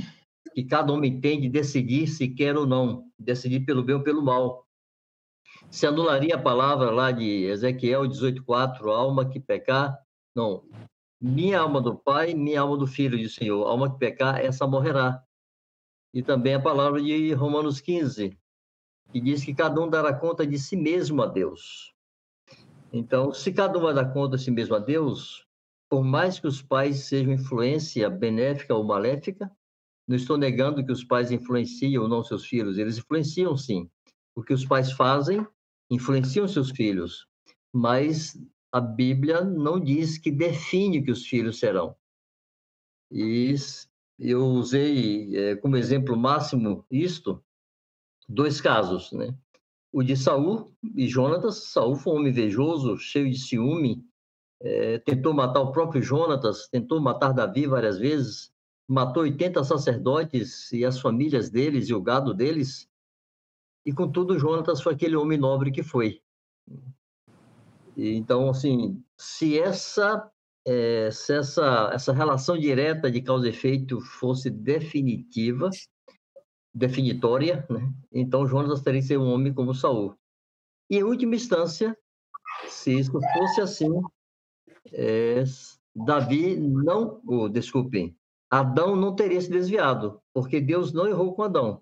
que 0.54 0.64
cada 0.64 0.92
homem 0.92 1.20
tem 1.20 1.40
de 1.40 1.50
decidir 1.50 2.08
se 2.08 2.28
quer 2.28 2.58
ou 2.58 2.66
não, 2.66 3.06
decidir 3.18 3.62
pelo 3.62 3.84
bem 3.84 3.96
ou 3.96 4.04
pelo 4.04 4.24
mal. 4.24 4.66
Se 5.70 5.86
anularia 5.86 6.36
a 6.36 6.42
palavra 6.42 6.90
lá 6.90 7.12
de 7.12 7.46
Ezequiel 7.46 8.04
18,4, 8.04 8.88
alma 8.92 9.30
que 9.30 9.40
pecar, 9.40 9.96
não, 10.36 10.64
minha 11.22 11.60
alma 11.60 11.82
do 11.82 11.98
Pai, 11.98 12.34
minha 12.34 12.62
alma 12.62 12.78
do 12.78 12.88
Filho, 12.88 13.20
o 13.20 13.30
Senhor. 13.30 13.66
A 13.66 13.72
alma 13.72 13.92
que 13.92 14.00
pecar, 14.00 14.40
essa 14.40 14.66
morrerá. 14.66 15.22
E 16.14 16.24
também 16.24 16.56
a 16.56 16.62
palavra 16.62 17.02
de 17.02 17.34
Romanos 17.34 17.82
15, 17.82 18.38
que 19.12 19.22
diz 19.22 19.44
que 19.44 19.54
cada 19.54 19.80
um 19.82 19.90
dará 19.90 20.14
conta 20.14 20.46
de 20.46 20.58
si 20.58 20.76
mesmo 20.76 21.22
a 21.22 21.28
Deus. 21.28 21.94
Então, 22.92 23.34
se 23.34 23.52
cada 23.52 23.78
um 23.78 23.82
vai 23.82 23.94
dar 23.94 24.12
conta 24.12 24.38
de 24.38 24.44
si 24.44 24.50
mesmo 24.50 24.76
a 24.76 24.80
Deus, 24.80 25.46
por 25.90 26.04
mais 26.04 26.40
que 26.40 26.48
os 26.48 26.62
pais 26.62 27.06
sejam 27.06 27.34
influência 27.34 28.10
benéfica 28.10 28.74
ou 28.74 28.84
maléfica, 28.84 29.52
não 30.08 30.16
estou 30.16 30.38
negando 30.38 30.84
que 30.84 30.92
os 30.92 31.04
pais 31.04 31.32
influenciam 31.32 32.04
ou 32.04 32.10
não 32.10 32.24
seus 32.24 32.46
filhos, 32.46 32.78
eles 32.78 32.98
influenciam 32.98 33.56
sim. 33.56 33.88
O 34.36 34.42
que 34.42 34.54
os 34.54 34.66
pais 34.66 34.92
fazem 34.92 35.46
influenciam 35.90 36.48
seus 36.48 36.72
filhos, 36.72 37.28
mas 37.74 38.36
a 38.72 38.80
Bíblia 38.80 39.42
não 39.42 39.80
diz 39.80 40.18
que 40.18 40.32
define 40.32 41.04
que 41.04 41.12
os 41.12 41.26
filhos 41.26 41.60
serão. 41.60 41.96
E 43.12 43.56
eu 44.20 44.46
usei 44.46 45.36
é, 45.36 45.56
como 45.56 45.78
exemplo 45.78 46.16
máximo 46.16 46.86
isto, 46.92 47.44
dois 48.28 48.62
casos, 48.62 49.12
né? 49.12 49.36
O 49.92 50.04
de 50.04 50.16
Saul 50.16 50.72
e 50.96 51.08
Jonatas. 51.08 51.64
Saul 51.72 51.96
foi 51.96 52.14
um 52.14 52.16
homem 52.18 52.32
invejoso, 52.32 52.98
cheio 52.98 53.30
de 53.30 53.40
ciúme, 53.40 54.06
é, 54.62 55.00
tentou 55.00 55.34
matar 55.34 55.62
o 55.62 55.72
próprio 55.72 56.02
Jonatas, 56.02 56.68
tentou 56.68 57.00
matar 57.00 57.34
Davi 57.34 57.66
várias 57.66 57.98
vezes, 57.98 58.54
matou 58.88 59.24
80 59.24 59.64
sacerdotes 59.64 60.72
e 60.72 60.86
as 60.86 61.00
famílias 61.00 61.50
deles 61.50 61.90
e 61.90 61.94
o 61.94 62.02
gado 62.02 62.34
deles. 62.34 62.88
E 63.86 63.92
contudo, 63.92 64.38
Jonatas 64.38 64.82
foi 64.82 64.94
aquele 64.94 65.16
homem 65.16 65.38
nobre 65.38 65.72
que 65.72 65.82
foi. 65.82 66.22
Então, 68.02 68.50
assim, 68.50 69.04
se 69.18 69.60
essa 69.60 70.32
é, 70.66 71.10
se 71.12 71.34
essa, 71.34 71.90
essa 71.94 72.14
relação 72.14 72.58
direta 72.58 73.10
de 73.10 73.22
causa 73.22 73.48
e 73.48 73.50
efeito 73.50 74.00
fosse 74.00 74.50
definitiva, 74.50 75.70
definitória, 76.74 77.66
né? 77.70 77.92
então 78.12 78.48
Jonas 78.48 78.82
teria 78.82 79.02
que 79.02 79.08
ser 79.08 79.18
um 79.18 79.32
homem 79.34 79.54
como 79.54 79.74
Saul. 79.74 80.16
E, 80.90 80.98
em 80.98 81.04
última 81.04 81.36
instância, 81.36 81.98
se 82.68 83.00
isso 83.00 83.12
fosse 83.12 83.62
assim, 83.62 84.02
é, 84.94 85.44
Davi 85.96 86.56
não, 86.56 87.22
oh, 87.26 87.50
desculpem, 87.50 88.16
Adão 88.50 88.96
não 88.96 89.16
teria 89.16 89.42
se 89.42 89.50
desviado, 89.50 90.22
porque 90.34 90.60
Deus 90.62 90.94
não 90.94 91.08
errou 91.08 91.34
com 91.34 91.44
Adão. 91.44 91.82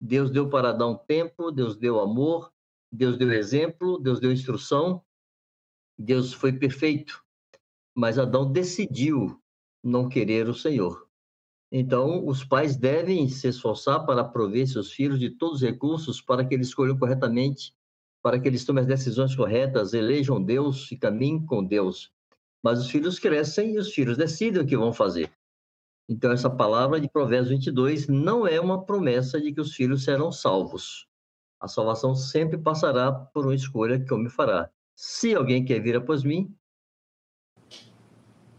Deus 0.00 0.30
deu 0.30 0.48
para 0.48 0.70
Adão 0.70 0.96
tempo, 1.06 1.52
Deus 1.52 1.76
deu 1.76 2.00
amor, 2.00 2.52
Deus 2.90 3.16
deu 3.16 3.32
exemplo, 3.32 3.98
Deus 3.98 4.18
deu 4.18 4.32
instrução, 4.32 5.02
Deus 6.02 6.32
foi 6.32 6.52
perfeito, 6.52 7.22
mas 7.94 8.18
Adão 8.18 8.50
decidiu 8.50 9.40
não 9.84 10.08
querer 10.08 10.48
o 10.48 10.54
Senhor. 10.54 11.06
Então, 11.70 12.26
os 12.26 12.44
pais 12.44 12.76
devem 12.76 13.28
se 13.28 13.46
esforçar 13.46 14.04
para 14.04 14.24
prover 14.24 14.66
seus 14.66 14.90
filhos 14.90 15.20
de 15.20 15.30
todos 15.30 15.62
os 15.62 15.62
recursos 15.62 16.20
para 16.20 16.44
que 16.44 16.54
eles 16.54 16.68
escolham 16.68 16.98
corretamente, 16.98 17.72
para 18.20 18.38
que 18.40 18.48
eles 18.48 18.64
tomem 18.64 18.82
as 18.82 18.88
decisões 18.88 19.34
corretas, 19.36 19.94
elejam 19.94 20.42
Deus 20.42 20.90
e 20.90 20.96
caminhem 20.96 21.46
com 21.46 21.64
Deus. 21.64 22.12
Mas 22.64 22.80
os 22.80 22.90
filhos 22.90 23.20
crescem 23.20 23.74
e 23.74 23.78
os 23.78 23.92
filhos 23.94 24.16
decidem 24.16 24.60
o 24.60 24.66
que 24.66 24.76
vão 24.76 24.92
fazer. 24.92 25.32
Então, 26.08 26.32
essa 26.32 26.50
palavra 26.50 27.00
de 27.00 27.08
Provérbios 27.08 27.50
22 27.50 28.08
não 28.08 28.44
é 28.44 28.60
uma 28.60 28.84
promessa 28.84 29.40
de 29.40 29.52
que 29.52 29.60
os 29.60 29.72
filhos 29.72 30.02
serão 30.02 30.32
salvos. 30.32 31.06
A 31.60 31.68
salvação 31.68 32.12
sempre 32.16 32.58
passará 32.58 33.12
por 33.12 33.44
uma 33.46 33.54
escolha 33.54 34.04
que 34.04 34.12
o 34.12 34.16
homem 34.16 34.28
fará. 34.28 34.68
Se 35.04 35.34
alguém 35.34 35.64
quer 35.64 35.80
vir 35.80 35.96
após 35.96 36.22
mim, 36.22 36.56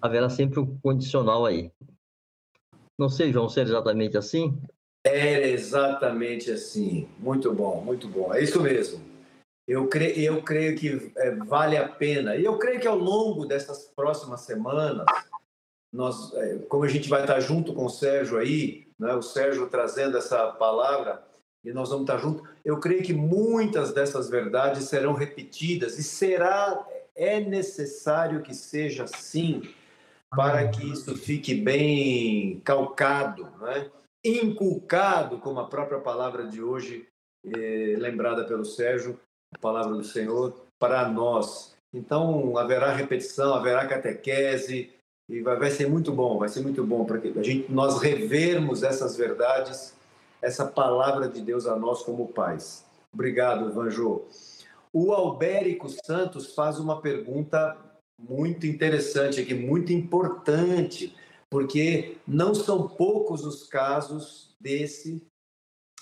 haverá 0.01 0.29
sempre 0.29 0.59
um 0.59 0.77
condicional 0.79 1.45
aí. 1.45 1.71
Não 2.99 3.07
sei, 3.07 3.31
João, 3.31 3.47
ser 3.47 3.61
exatamente 3.61 4.17
assim? 4.17 4.61
É 5.05 5.47
exatamente 5.47 6.51
assim. 6.51 7.07
Muito 7.17 7.53
bom, 7.53 7.79
muito 7.79 8.09
bom. 8.09 8.33
É 8.33 8.43
isso 8.43 8.61
mesmo. 8.61 9.01
Eu 9.65 9.87
creio, 9.87 10.19
eu 10.19 10.43
creio 10.43 10.77
que 10.77 11.13
é, 11.15 11.31
vale 11.31 11.77
a 11.77 11.87
pena. 11.87 12.35
E 12.35 12.43
eu 12.43 12.59
creio 12.59 12.81
que 12.81 12.87
ao 12.87 12.97
longo 12.97 13.45
dessas 13.45 13.85
próximas 13.95 14.41
semanas, 14.41 15.05
nós, 15.93 16.33
é, 16.33 16.57
como 16.67 16.83
a 16.83 16.89
gente 16.89 17.07
vai 17.07 17.21
estar 17.21 17.39
junto 17.39 17.73
com 17.73 17.85
o 17.85 17.89
Sérgio 17.89 18.37
aí, 18.37 18.85
né, 18.99 19.13
o 19.13 19.21
Sérgio 19.21 19.69
trazendo 19.69 20.17
essa 20.17 20.51
palavra, 20.51 21.23
e 21.63 21.71
nós 21.71 21.89
vamos 21.89 22.03
estar 22.03 22.17
juntos, 22.17 22.47
eu 22.63 22.79
creio 22.79 23.03
que 23.03 23.13
muitas 23.13 23.93
dessas 23.93 24.29
verdades 24.29 24.85
serão 24.85 25.13
repetidas 25.13 25.97
e 25.97 26.03
será, 26.03 26.85
é 27.15 27.39
necessário 27.39 28.41
que 28.41 28.53
seja 28.53 29.03
assim, 29.03 29.61
para 30.29 30.67
que 30.67 30.91
isso 30.91 31.15
fique 31.15 31.53
bem 31.53 32.59
calcado, 32.63 33.47
né? 33.61 33.89
inculcado, 34.23 35.37
como 35.39 35.59
a 35.59 35.67
própria 35.67 35.99
palavra 35.99 36.47
de 36.47 36.61
hoje, 36.61 37.05
eh, 37.45 37.95
lembrada 37.97 38.45
pelo 38.45 38.63
Sérgio, 38.63 39.19
a 39.53 39.59
palavra 39.59 39.93
do 39.93 40.03
Senhor, 40.03 40.55
para 40.79 41.07
nós. 41.09 41.75
Então, 41.93 42.57
haverá 42.57 42.93
repetição, 42.93 43.53
haverá 43.53 43.85
catequese, 43.85 44.91
e 45.29 45.41
vai, 45.41 45.57
vai 45.57 45.71
ser 45.71 45.89
muito 45.89 46.11
bom, 46.11 46.39
vai 46.39 46.49
ser 46.49 46.61
muito 46.61 46.83
bom 46.83 47.05
para 47.05 47.19
que 47.19 47.37
a 47.37 47.43
gente, 47.43 47.71
nós 47.71 48.01
revermos 48.01 48.81
essas 48.83 49.15
verdades, 49.15 49.95
essa 50.43 50.65
palavra 50.65 51.27
de 51.27 51.41
Deus 51.41 51.65
a 51.65 51.75
nós 51.75 52.03
como 52.03 52.27
pais. 52.27 52.85
Obrigado, 53.13 53.71
Vanjô. 53.73 54.25
O 54.91 55.13
Albérico 55.13 55.87
Santos 55.89 56.53
faz 56.53 56.77
uma 56.79 57.01
pergunta 57.01 57.75
muito 58.19 58.67
interessante 58.67 59.39
aqui, 59.39 59.53
muito 59.53 59.91
importante, 59.91 61.15
porque 61.49 62.17
não 62.27 62.53
são 62.53 62.87
poucos 62.87 63.45
os 63.45 63.63
casos 63.63 64.53
desse 64.59 65.25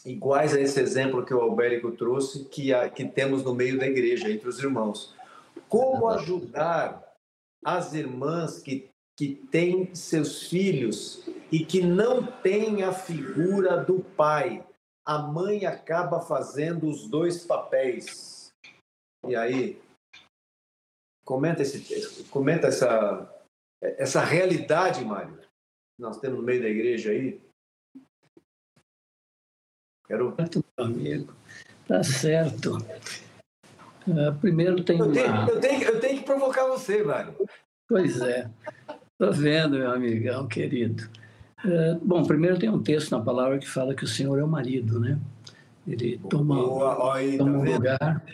iguais 0.03 0.53
a 0.55 0.59
esse 0.59 0.79
exemplo 0.79 1.23
que 1.23 1.33
o 1.33 1.39
Albérico 1.39 1.91
trouxe, 1.91 2.45
que, 2.45 2.71
que 2.89 3.05
temos 3.05 3.43
no 3.43 3.53
meio 3.53 3.77
da 3.77 3.85
igreja, 3.85 4.29
entre 4.29 4.49
os 4.49 4.59
irmãos. 4.59 5.15
Como 5.69 6.09
ajudar 6.09 7.01
as 7.63 7.93
irmãs 7.93 8.59
que 8.59 8.91
que 9.21 9.35
tem 9.51 9.93
seus 9.93 10.47
filhos 10.47 11.21
e 11.51 11.65
que 11.65 11.81
não 11.81 12.25
tem 12.25 12.83
a 12.83 12.93
figura 12.93 13.83
do 13.83 13.99
pai. 13.99 14.65
A 15.05 15.17
mãe 15.17 15.65
acaba 15.65 16.21
fazendo 16.21 16.87
os 16.87 17.07
dois 17.07 17.43
papéis. 17.45 18.53
E 19.27 19.35
aí, 19.35 19.81
comenta, 21.25 21.61
esse, 21.61 22.23
comenta 22.25 22.67
essa, 22.67 23.43
essa 23.81 24.21
realidade, 24.21 25.03
Mário, 25.03 25.39
nós 25.99 26.19
temos 26.19 26.39
no 26.39 26.45
meio 26.45 26.61
da 26.61 26.69
igreja 26.69 27.11
aí. 27.11 27.41
Quero... 30.07 30.35
Amigo, 30.77 31.33
tá 31.87 32.03
certo. 32.03 32.77
Uh, 34.07 34.39
primeiro 34.39 34.83
tem 34.83 34.99
eu 34.99 35.11
tenho, 35.11 35.31
uma... 35.31 35.49
eu, 35.49 35.59
tenho, 35.59 35.83
eu 35.83 35.99
tenho 35.99 36.19
que 36.19 36.25
provocar 36.25 36.65
você, 36.67 37.03
Mário. 37.03 37.35
Pois 37.87 38.19
é. 38.21 38.49
Estou 38.89 39.33
vendo, 39.33 39.77
meu 39.77 39.91
amigão 39.91 40.47
querido. 40.47 41.03
É, 41.63 41.97
bom, 42.01 42.23
primeiro 42.23 42.57
tem 42.57 42.69
um 42.69 42.81
texto 42.81 43.11
na 43.11 43.19
palavra 43.19 43.59
que 43.59 43.67
fala 43.67 43.93
que 43.93 44.03
o 44.03 44.07
Senhor 44.07 44.39
é 44.39 44.43
o 44.43 44.47
marido, 44.47 44.99
né? 44.99 45.19
Ele 45.87 46.19
toma, 46.29 46.55
Boa, 46.55 47.15
aí, 47.15 47.37
toma 47.37 47.51
tá 47.51 47.57
um 47.57 47.73
lugar, 47.73 48.25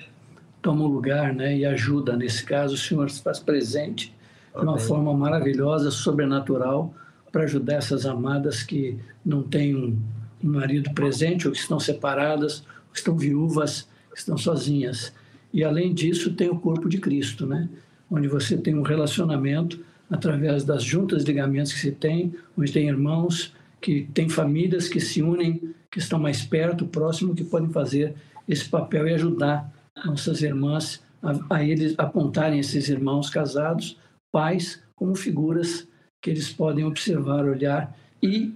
toma 0.61 0.83
um 0.83 0.87
lugar, 0.87 1.33
né? 1.33 1.57
E 1.57 1.65
ajuda. 1.65 2.15
Nesse 2.15 2.43
caso, 2.43 2.75
o 2.75 2.77
Senhor 2.77 3.09
se 3.09 3.21
faz 3.21 3.39
presente 3.39 4.13
de 4.55 4.63
uma 4.63 4.77
forma 4.77 5.13
maravilhosa, 5.13 5.91
sobrenatural, 5.91 6.93
para 7.31 7.43
ajudar 7.43 7.75
essas 7.75 8.05
amadas 8.05 8.63
que 8.63 8.97
não 9.25 9.43
têm 9.43 9.75
um, 9.75 9.97
um 10.43 10.51
marido 10.51 10.91
presente, 10.93 11.47
ou 11.47 11.53
que 11.53 11.59
estão 11.59 11.79
separadas, 11.79 12.59
ou 12.59 12.93
que 12.93 12.99
estão 12.99 13.15
viúvas, 13.15 13.87
que 14.11 14.19
estão 14.19 14.37
sozinhas. 14.37 15.13
E 15.53 15.63
além 15.63 15.93
disso, 15.93 16.33
tem 16.33 16.49
o 16.49 16.59
corpo 16.59 16.89
de 16.89 16.97
Cristo, 16.97 17.45
né? 17.45 17.69
Onde 18.09 18.27
você 18.27 18.57
tem 18.57 18.75
um 18.75 18.81
relacionamento 18.81 19.79
através 20.09 20.63
das 20.63 20.83
juntas 20.83 21.23
de 21.23 21.31
ligamentos 21.31 21.73
que 21.73 21.79
se 21.79 21.91
tem, 21.91 22.33
onde 22.57 22.71
tem 22.71 22.87
irmãos, 22.87 23.53
que 23.81 24.07
tem 24.13 24.29
famílias 24.29 24.87
que 24.87 24.99
se 24.99 25.21
unem, 25.21 25.73
que 25.91 25.99
estão 25.99 26.19
mais 26.19 26.43
perto, 26.43 26.85
próximo, 26.85 27.35
que 27.35 27.43
podem 27.43 27.69
fazer 27.69 28.15
esse 28.47 28.67
papel 28.67 29.07
e 29.07 29.13
ajudar 29.13 29.71
nossas 30.05 30.41
irmãs 30.41 31.03
a, 31.21 31.57
a 31.57 31.63
eles 31.63 31.95
apontarem 31.97 32.59
esses 32.59 32.89
irmãos 32.89 33.29
casados, 33.29 33.97
pais, 34.31 34.81
como 34.95 35.15
figuras 35.15 35.87
que 36.21 36.29
eles 36.29 36.51
podem 36.51 36.85
observar, 36.85 37.45
olhar. 37.45 37.95
E 38.21 38.53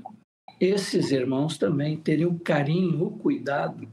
esses 0.59 1.11
irmãos 1.11 1.57
também 1.57 1.97
terem 1.97 2.25
o 2.25 2.39
carinho, 2.39 3.03
o 3.03 3.11
cuidado 3.11 3.87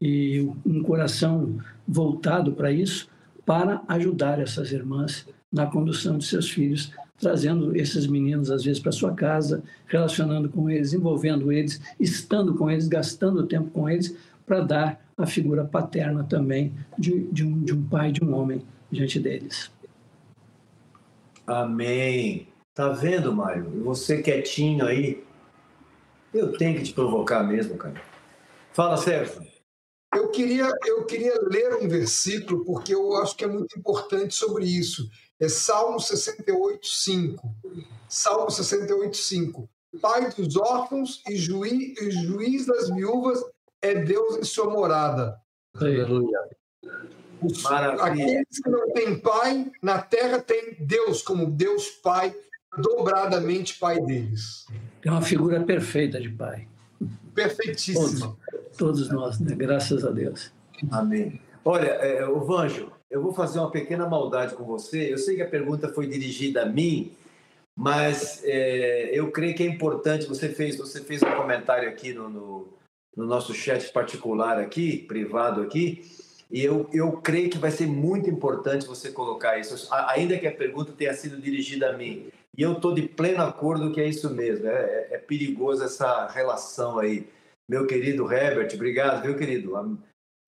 e 0.00 0.40
um 0.64 0.82
coração 0.82 1.58
voltado 1.86 2.52
para 2.52 2.70
isso, 2.70 3.08
para 3.46 3.80
ajudar 3.86 4.40
essas 4.40 4.72
irmãs 4.72 5.26
na 5.50 5.66
condução 5.66 6.18
de 6.18 6.26
seus 6.26 6.50
filhos, 6.50 6.92
trazendo 7.18 7.74
esses 7.74 8.06
meninos, 8.06 8.50
às 8.50 8.64
vezes, 8.64 8.80
para 8.80 8.92
sua 8.92 9.14
casa, 9.14 9.62
relacionando 9.86 10.48
com 10.48 10.68
eles, 10.68 10.92
envolvendo 10.92 11.50
eles, 11.50 11.80
estando 11.98 12.54
com 12.54 12.68
eles, 12.68 12.88
gastando 12.88 13.46
tempo 13.46 13.70
com 13.70 13.88
eles, 13.88 14.14
para 14.44 14.60
dar 14.60 15.06
a 15.16 15.24
figura 15.26 15.64
paterna 15.64 16.24
também 16.24 16.74
de, 16.98 17.20
de, 17.32 17.44
um, 17.44 17.62
de 17.62 17.72
um 17.72 17.82
pai, 17.84 18.12
de 18.12 18.22
um 18.22 18.34
homem 18.34 18.62
diante 18.90 19.18
deles. 19.18 19.70
Amém. 21.46 22.48
Tá 22.74 22.90
vendo, 22.90 23.32
Mário? 23.32 23.70
Você 23.84 24.20
quietinho 24.20 24.84
aí, 24.84 25.24
eu 26.34 26.52
tenho 26.52 26.76
que 26.76 26.82
te 26.82 26.92
provocar 26.92 27.42
mesmo, 27.42 27.76
cara. 27.76 28.02
Fala, 28.72 28.96
Sérgio. 28.98 29.55
Eu 30.16 30.28
queria, 30.28 30.70
eu 30.86 31.04
queria 31.04 31.38
ler 31.42 31.74
um 31.76 31.88
versículo, 31.88 32.64
porque 32.64 32.94
eu 32.94 33.16
acho 33.16 33.36
que 33.36 33.44
é 33.44 33.48
muito 33.48 33.78
importante 33.78 34.34
sobre 34.34 34.64
isso 34.64 35.08
é 35.38 35.48
Salmo 35.48 36.00
68, 36.00 36.86
5. 36.86 37.54
Salmo 38.08 38.50
68, 38.50 39.16
5. 39.16 39.68
Pai 40.00 40.30
dos 40.30 40.56
órfãos 40.56 41.22
e 41.28 41.36
juiz, 41.36 42.00
e 42.00 42.10
juiz 42.10 42.66
das 42.66 42.88
viúvas 42.90 43.42
é 43.82 43.94
Deus 43.94 44.36
em 44.36 44.44
sua 44.44 44.70
morada. 44.70 45.38
Aleluia. 45.74 46.38
aqueles 48.00 48.60
que 48.62 48.70
não 48.70 48.92
têm 48.92 49.18
pai 49.18 49.70
na 49.82 50.00
terra 50.00 50.40
têm 50.40 50.76
Deus 50.80 51.22
como 51.22 51.50
Deus 51.50 51.88
Pai, 51.88 52.34
dobradamente 52.78 53.78
Pai 53.78 54.00
deles. 54.00 54.66
É 55.04 55.10
uma 55.10 55.22
figura 55.22 55.62
perfeita 55.62 56.20
de 56.20 56.30
Pai. 56.30 56.66
Perfeitíssima. 57.34 58.36
Todos, 58.76 59.08
nós, 59.10 59.40
né? 59.40 59.54
graças 59.54 60.04
a 60.04 60.10
Deus. 60.10 60.52
Amém. 60.90 61.40
Olha, 61.64 61.88
é, 61.88 62.26
o 62.26 62.40
Vanjo, 62.40 62.92
eu 63.10 63.22
vou 63.22 63.32
fazer 63.32 63.58
uma 63.58 63.70
pequena 63.70 64.08
maldade 64.08 64.54
com 64.54 64.64
você. 64.64 65.12
Eu 65.12 65.18
sei 65.18 65.36
que 65.36 65.42
a 65.42 65.48
pergunta 65.48 65.88
foi 65.88 66.06
dirigida 66.06 66.62
a 66.62 66.66
mim, 66.66 67.12
mas 67.74 68.42
é, 68.44 69.10
eu 69.12 69.30
creio 69.30 69.54
que 69.54 69.62
é 69.62 69.66
importante. 69.66 70.26
Você 70.26 70.48
fez, 70.48 70.76
você 70.76 71.00
fez 71.02 71.22
um 71.22 71.32
comentário 71.32 71.88
aqui 71.88 72.12
no, 72.12 72.28
no, 72.28 72.68
no, 73.16 73.26
nosso 73.26 73.54
chat 73.54 73.92
particular 73.92 74.58
aqui, 74.58 74.98
privado 74.98 75.62
aqui, 75.62 76.04
e 76.50 76.62
eu, 76.62 76.88
eu 76.92 77.12
creio 77.12 77.50
que 77.50 77.58
vai 77.58 77.70
ser 77.70 77.86
muito 77.86 78.30
importante 78.30 78.86
você 78.86 79.10
colocar 79.10 79.58
isso, 79.58 79.88
ainda 79.92 80.38
que 80.38 80.46
a 80.46 80.54
pergunta 80.54 80.92
tenha 80.92 81.14
sido 81.14 81.40
dirigida 81.40 81.90
a 81.90 81.96
mim. 81.96 82.28
E 82.56 82.62
eu 82.62 82.72
estou 82.72 82.94
de 82.94 83.02
pleno 83.02 83.42
acordo 83.42 83.92
que 83.92 84.00
é 84.00 84.08
isso 84.08 84.30
mesmo. 84.30 84.66
É, 84.66 84.70
é, 84.72 85.08
é 85.14 85.18
perigoso 85.18 85.84
essa 85.84 86.26
relação 86.28 86.98
aí. 86.98 87.28
Meu 87.68 87.86
querido 87.86 88.30
Herbert, 88.32 88.72
obrigado, 88.74 89.22
viu, 89.22 89.36
querido? 89.36 89.72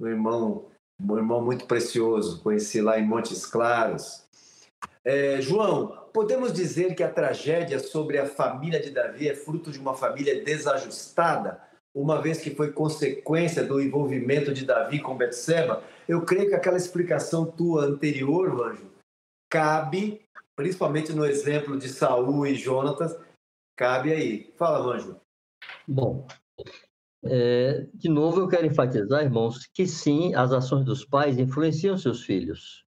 Meu 0.01 0.11
irmão 0.11 0.69
um 1.01 1.16
irmão 1.16 1.45
muito 1.45 1.66
precioso, 1.66 2.43
conheci 2.43 2.81
lá 2.81 2.99
em 2.99 3.07
Montes 3.07 3.47
Claros. 3.47 4.27
É, 5.05 5.41
João, 5.41 6.09
podemos 6.12 6.53
dizer 6.53 6.95
que 6.95 7.03
a 7.03 7.12
tragédia 7.12 7.79
sobre 7.79 8.19
a 8.19 8.27
família 8.27 8.81
de 8.81 8.91
Davi 8.91 9.29
é 9.29 9.35
fruto 9.35 9.71
de 9.71 9.79
uma 9.79 9.95
família 9.95 10.43
desajustada, 10.43 11.61
uma 11.95 12.21
vez 12.21 12.41
que 12.41 12.55
foi 12.55 12.73
consequência 12.73 13.64
do 13.64 13.81
envolvimento 13.81 14.53
de 14.53 14.64
Davi 14.64 15.01
com 15.01 15.16
Betseba? 15.16 15.83
Eu 16.07 16.25
creio 16.25 16.49
que 16.49 16.55
aquela 16.55 16.77
explicação 16.77 17.47
tua 17.47 17.85
anterior, 17.85 18.69
Anjo, 18.69 18.91
cabe, 19.51 20.21
principalmente 20.57 21.12
no 21.12 21.25
exemplo 21.25 21.79
de 21.79 21.89
Saul 21.89 22.47
e 22.47 22.55
Jonatas, 22.55 23.16
cabe 23.77 24.12
aí. 24.12 24.53
Fala, 24.57 24.95
Anjo. 24.95 25.16
Bom, 25.87 26.27
é, 27.25 27.87
de 27.95 28.09
novo, 28.09 28.41
eu 28.41 28.49
quero 28.49 28.66
enfatizar, 28.66 29.23
irmãos, 29.23 29.66
que 29.66 29.87
sim, 29.87 30.35
as 30.35 30.53
ações 30.53 30.85
dos 30.85 31.05
pais 31.05 31.39
influenciam 31.39 31.99
seus 31.99 32.23
filhos. 32.23 32.85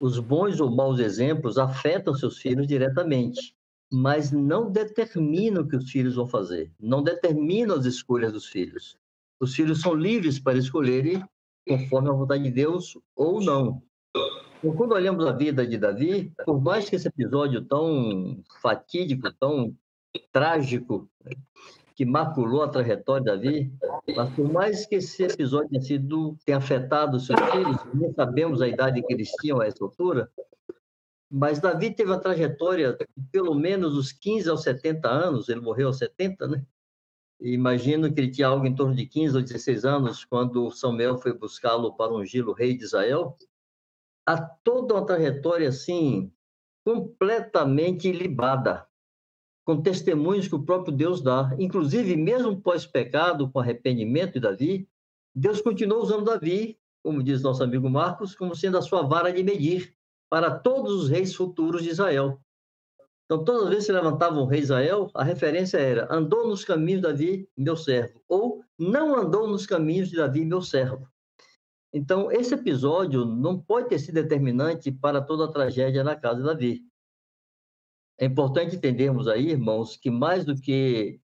Os 0.00 0.18
bons 0.18 0.60
ou 0.60 0.70
maus 0.70 0.98
exemplos 1.00 1.58
afetam 1.58 2.14
seus 2.14 2.38
filhos 2.38 2.66
diretamente. 2.66 3.54
mas 3.94 4.32
não 4.32 4.72
determina 4.72 5.60
o 5.60 5.68
que 5.68 5.76
os 5.76 5.90
filhos 5.90 6.14
vão 6.14 6.26
fazer, 6.26 6.72
não 6.80 7.02
determina 7.02 7.74
as 7.74 7.84
escolhas 7.84 8.32
dos 8.32 8.46
filhos. 8.46 8.96
Os 9.38 9.54
filhos 9.54 9.82
são 9.82 9.94
livres 9.94 10.38
para 10.38 10.56
escolherem 10.56 11.22
conforme 11.68 12.08
a 12.08 12.12
vontade 12.12 12.42
de 12.42 12.50
Deus 12.50 12.96
ou 13.14 13.42
não. 13.42 13.82
Então, 14.58 14.74
quando 14.76 14.92
olhamos 14.92 15.26
a 15.26 15.32
vida 15.32 15.66
de 15.66 15.76
Davi, 15.76 16.32
por 16.46 16.58
mais 16.58 16.88
que 16.88 16.96
esse 16.96 17.06
episódio 17.06 17.62
tão 17.66 18.42
fatídico, 18.62 19.30
tão 19.34 19.76
trágico, 20.32 21.06
que 21.94 22.04
maculou 22.04 22.62
a 22.62 22.68
trajetória 22.68 23.22
de 23.22 23.30
Davi, 23.30 23.72
mas 24.16 24.34
por 24.34 24.52
mais 24.52 24.86
que 24.86 24.96
esse 24.96 25.24
episódio 25.24 25.70
tenha, 25.70 25.82
sido, 25.82 26.36
tenha 26.44 26.58
afetado 26.58 27.16
os 27.16 27.26
seus 27.26 27.40
filhos, 27.50 27.76
nem 27.94 28.12
sabemos 28.12 28.60
a 28.62 28.68
idade 28.68 29.02
que 29.02 29.12
eles 29.12 29.30
tinham 29.40 29.60
a 29.60 29.66
essa 29.66 29.84
altura, 29.84 30.30
mas 31.30 31.60
Davi 31.60 31.94
teve 31.94 32.10
uma 32.10 32.20
trajetória 32.20 32.92
de 32.92 33.06
pelo 33.30 33.54
menos 33.54 33.96
os 33.96 34.12
15 34.12 34.50
aos 34.50 34.62
70 34.62 35.08
anos, 35.08 35.48
ele 35.48 35.60
morreu 35.60 35.86
aos 35.86 35.98
70, 35.98 36.46
né? 36.46 36.66
Imagino 37.40 38.12
que 38.12 38.20
ele 38.20 38.30
tinha 38.30 38.46
algo 38.46 38.66
em 38.66 38.74
torno 38.74 38.94
de 38.94 39.06
15 39.06 39.36
ou 39.36 39.42
16 39.42 39.84
anos 39.84 40.24
quando 40.24 40.70
Samuel 40.70 41.18
foi 41.18 41.32
buscá-lo 41.32 41.94
para 41.96 42.12
ungir 42.12 42.46
o 42.46 42.52
rei 42.52 42.76
de 42.76 42.84
Israel. 42.84 43.36
Há 44.24 44.40
toda 44.62 44.94
uma 44.94 45.04
trajetória 45.04 45.68
assim 45.68 46.30
completamente 46.84 48.12
libada, 48.12 48.86
com 49.64 49.80
testemunhos 49.80 50.48
que 50.48 50.54
o 50.54 50.62
próprio 50.62 50.94
Deus 50.94 51.22
dá. 51.22 51.54
Inclusive, 51.58 52.16
mesmo 52.16 52.60
pós-pecado, 52.60 53.50
com 53.50 53.60
arrependimento 53.60 54.34
de 54.34 54.40
Davi, 54.40 54.88
Deus 55.34 55.60
continuou 55.60 56.02
usando 56.02 56.24
Davi, 56.24 56.78
como 57.02 57.22
diz 57.22 57.42
nosso 57.42 57.62
amigo 57.62 57.88
Marcos, 57.88 58.34
como 58.34 58.54
sendo 58.54 58.78
a 58.78 58.82
sua 58.82 59.02
vara 59.02 59.32
de 59.32 59.42
medir 59.42 59.94
para 60.30 60.50
todos 60.50 60.92
os 60.92 61.08
reis 61.08 61.34
futuros 61.34 61.82
de 61.82 61.90
Israel. 61.90 62.40
Então, 63.24 63.44
todas 63.44 63.62
as 63.62 63.68
vezes 63.70 63.86
que 63.86 63.92
levantava 63.92 64.38
um 64.38 64.46
rei 64.46 64.60
Israel, 64.60 65.10
a 65.14 65.24
referência 65.24 65.78
era 65.78 66.06
andou 66.14 66.46
nos 66.46 66.64
caminhos 66.64 67.00
de 67.00 67.08
Davi, 67.08 67.48
meu 67.56 67.76
servo, 67.76 68.20
ou 68.28 68.62
não 68.78 69.16
andou 69.16 69.48
nos 69.48 69.64
caminhos 69.64 70.10
de 70.10 70.16
Davi, 70.16 70.44
meu 70.44 70.60
servo. 70.60 71.08
Então, 71.94 72.30
esse 72.32 72.54
episódio 72.54 73.24
não 73.24 73.58
pode 73.58 73.88
ter 73.88 73.98
sido 73.98 74.14
determinante 74.14 74.90
para 74.90 75.20
toda 75.20 75.44
a 75.44 75.52
tragédia 75.52 76.02
na 76.02 76.16
casa 76.16 76.40
de 76.40 76.44
Davi. 76.44 76.91
É 78.22 78.26
importante 78.26 78.76
entendermos 78.76 79.26
aí, 79.26 79.48
irmãos, 79.48 79.96
que 79.96 80.08
mais 80.08 80.44
do 80.44 80.54
que 80.54 81.20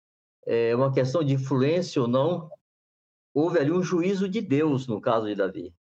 é, 0.48 0.74
uma 0.74 0.94
questão 0.94 1.22
de 1.22 1.34
influência 1.34 2.02
ou 2.02 2.08
não, 2.08 2.50
houve 3.34 3.60
ali 3.60 3.70
um 3.70 3.84
juízo 3.84 4.30
de 4.30 4.40
Deus 4.40 4.88
no 4.88 5.02
caso 5.02 5.26
de 5.26 5.36
Davi. 5.36 5.76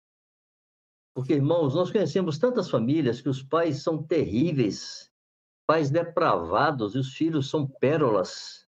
Porque, 1.14 1.34
irmãos, 1.34 1.72
nós 1.72 1.92
conhecemos 1.92 2.36
tantas 2.36 2.68
famílias 2.68 3.20
que 3.20 3.28
os 3.28 3.40
pais 3.44 3.80
são 3.80 4.02
terríveis, 4.02 5.08
pais 5.68 5.88
depravados 5.88 6.96
e 6.96 6.98
os 6.98 7.14
filhos 7.14 7.48
são 7.48 7.64
pérolas. 7.64 8.66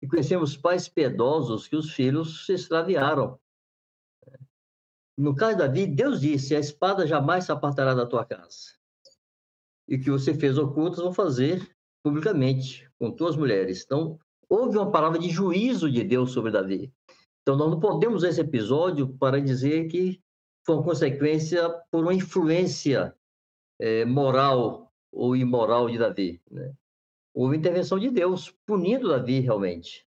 E 0.00 0.06
conhecemos 0.06 0.56
pais 0.56 0.88
piedosos 0.88 1.66
que 1.66 1.74
os 1.74 1.90
filhos 1.90 2.46
se 2.46 2.52
extraviaram. 2.52 3.40
No 5.18 5.34
caso 5.34 5.56
de 5.56 5.66
Davi, 5.66 5.86
Deus 5.88 6.20
disse: 6.20 6.54
a 6.54 6.60
espada 6.60 7.08
jamais 7.08 7.42
se 7.42 7.50
apartará 7.50 7.92
da 7.92 8.06
tua 8.06 8.24
casa. 8.24 8.80
E 9.92 9.98
que 9.98 10.10
você 10.10 10.32
fez 10.32 10.56
ocultas, 10.56 11.00
vão 11.00 11.12
fazer 11.12 11.70
publicamente 12.02 12.90
com 12.98 13.10
tuas 13.10 13.36
mulheres. 13.36 13.82
Então, 13.84 14.18
houve 14.48 14.78
uma 14.78 14.90
palavra 14.90 15.18
de 15.18 15.28
juízo 15.28 15.90
de 15.90 16.02
Deus 16.02 16.32
sobre 16.32 16.50
Davi. 16.50 16.90
Então, 17.42 17.56
nós 17.56 17.70
não 17.70 17.78
podemos 17.78 18.24
esse 18.24 18.40
episódio 18.40 19.14
para 19.18 19.38
dizer 19.38 19.88
que 19.88 20.18
foi 20.64 20.76
uma 20.76 20.82
consequência 20.82 21.68
por 21.90 22.04
uma 22.04 22.14
influência 22.14 23.14
é, 23.78 24.06
moral 24.06 24.90
ou 25.12 25.36
imoral 25.36 25.90
de 25.90 25.98
Davi. 25.98 26.40
Né? 26.50 26.72
Houve 27.34 27.58
intervenção 27.58 27.98
de 27.98 28.10
Deus 28.10 28.50
punindo 28.64 29.10
Davi 29.10 29.40
realmente. 29.40 30.06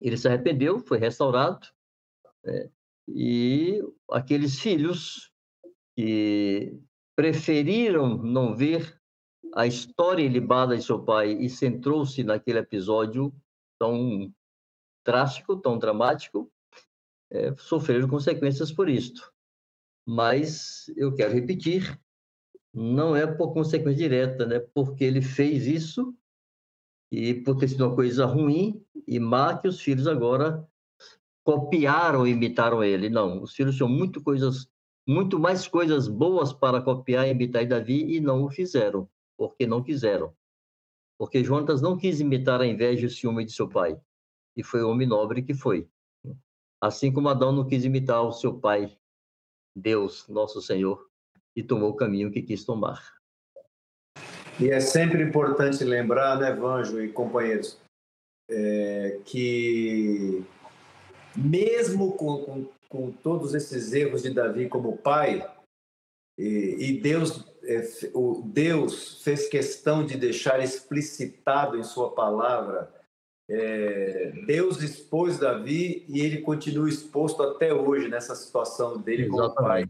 Ele 0.00 0.16
se 0.16 0.28
arrependeu, 0.28 0.78
foi 0.78 0.98
restaurado, 0.98 1.66
né? 2.44 2.70
e 3.08 3.82
aqueles 4.08 4.60
filhos 4.60 5.32
que 5.96 6.78
preferiram 7.16 8.16
não 8.16 8.54
ver 8.54 9.00
a 9.54 9.66
história 9.66 10.22
ilibada 10.22 10.76
de 10.76 10.82
seu 10.82 11.02
pai 11.04 11.32
e 11.32 11.48
centrou-se 11.48 12.22
naquele 12.24 12.58
episódio 12.58 13.32
tão 13.78 14.32
trágico, 15.04 15.56
tão 15.56 15.78
dramático, 15.78 16.50
é, 17.30 17.54
sofreram 17.56 18.08
consequências 18.08 18.72
por 18.72 18.88
isto. 18.88 19.32
Mas 20.06 20.88
eu 20.96 21.14
quero 21.14 21.32
repetir, 21.32 21.98
não 22.72 23.14
é 23.14 23.26
por 23.26 23.52
consequência 23.52 24.08
direta, 24.08 24.44
né? 24.46 24.58
Porque 24.58 25.04
ele 25.04 25.22
fez 25.22 25.66
isso 25.66 26.14
e 27.12 27.34
por 27.34 27.56
ter 27.56 27.68
sido 27.68 27.86
uma 27.86 27.94
coisa 27.94 28.26
ruim 28.26 28.84
e 29.06 29.20
má 29.20 29.56
que 29.56 29.68
os 29.68 29.80
filhos 29.80 30.06
agora 30.06 30.66
copiaram 31.44 32.26
imitaram 32.26 32.82
ele. 32.82 33.08
Não, 33.08 33.42
os 33.42 33.54
filhos 33.54 33.76
tinham 33.76 33.88
muito 33.88 34.22
coisas, 34.22 34.68
muito 35.06 35.38
mais 35.38 35.68
coisas 35.68 36.08
boas 36.08 36.52
para 36.52 36.80
copiar 36.80 37.26
e 37.26 37.30
imitar 37.30 37.66
Davi 37.66 38.16
e 38.16 38.20
não 38.20 38.44
o 38.44 38.50
fizeram, 38.50 39.08
porque 39.36 39.66
não 39.66 39.82
quiseram. 39.82 40.34
Porque 41.18 41.44
Jonatas 41.44 41.80
não 41.80 41.96
quis 41.96 42.20
imitar 42.20 42.60
a 42.60 42.66
inveja 42.66 43.02
e 43.02 43.06
o 43.06 43.10
ciúme 43.10 43.44
de 43.44 43.52
seu 43.52 43.68
pai, 43.68 44.00
e 44.56 44.62
foi 44.62 44.82
o 44.82 44.90
homem 44.90 45.06
nobre 45.06 45.42
que 45.42 45.54
foi. 45.54 45.88
Assim 46.80 47.12
como 47.12 47.28
Adão 47.28 47.52
não 47.52 47.66
quis 47.66 47.84
imitar 47.84 48.22
o 48.22 48.32
seu 48.32 48.58
pai, 48.58 48.96
Deus, 49.76 50.26
nosso 50.28 50.60
Senhor, 50.60 51.08
e 51.56 51.62
tomou 51.62 51.90
o 51.90 51.96
caminho 51.96 52.30
que 52.30 52.42
quis 52.42 52.64
tomar. 52.64 53.14
E 54.60 54.70
é 54.70 54.80
sempre 54.80 55.22
importante 55.22 55.82
lembrar, 55.84 56.38
né, 56.38 56.52
Vanjo 56.52 57.02
e 57.02 57.10
companheiros, 57.10 57.78
é, 58.48 59.20
que 59.24 60.44
mesmo 61.36 62.12
com, 62.12 62.44
com, 62.44 62.68
com, 62.94 63.10
todos 63.10 63.54
esses 63.54 63.92
erros 63.92 64.22
de 64.22 64.30
Davi 64.30 64.68
como 64.68 64.96
pai, 64.96 65.44
e, 66.38 67.00
Deus, 67.00 67.44
é, 67.64 67.82
o 68.12 68.42
Deus 68.44 69.22
fez 69.22 69.48
questão 69.48 70.06
de 70.06 70.16
deixar 70.16 70.62
explicitado 70.62 71.76
em 71.76 71.82
sua 71.82 72.12
palavra, 72.12 72.92
é, 73.48 74.32
Deus 74.46 74.80
expôs 74.80 75.38
Davi 75.38 76.04
e 76.08 76.20
ele 76.20 76.40
continua 76.40 76.88
exposto 76.88 77.42
até 77.42 77.74
hoje 77.74 78.08
nessa 78.08 78.34
situação 78.34 78.96
dele 78.98 79.26
Exatamente. 79.26 79.56
como 79.56 79.68
pai. 79.68 79.86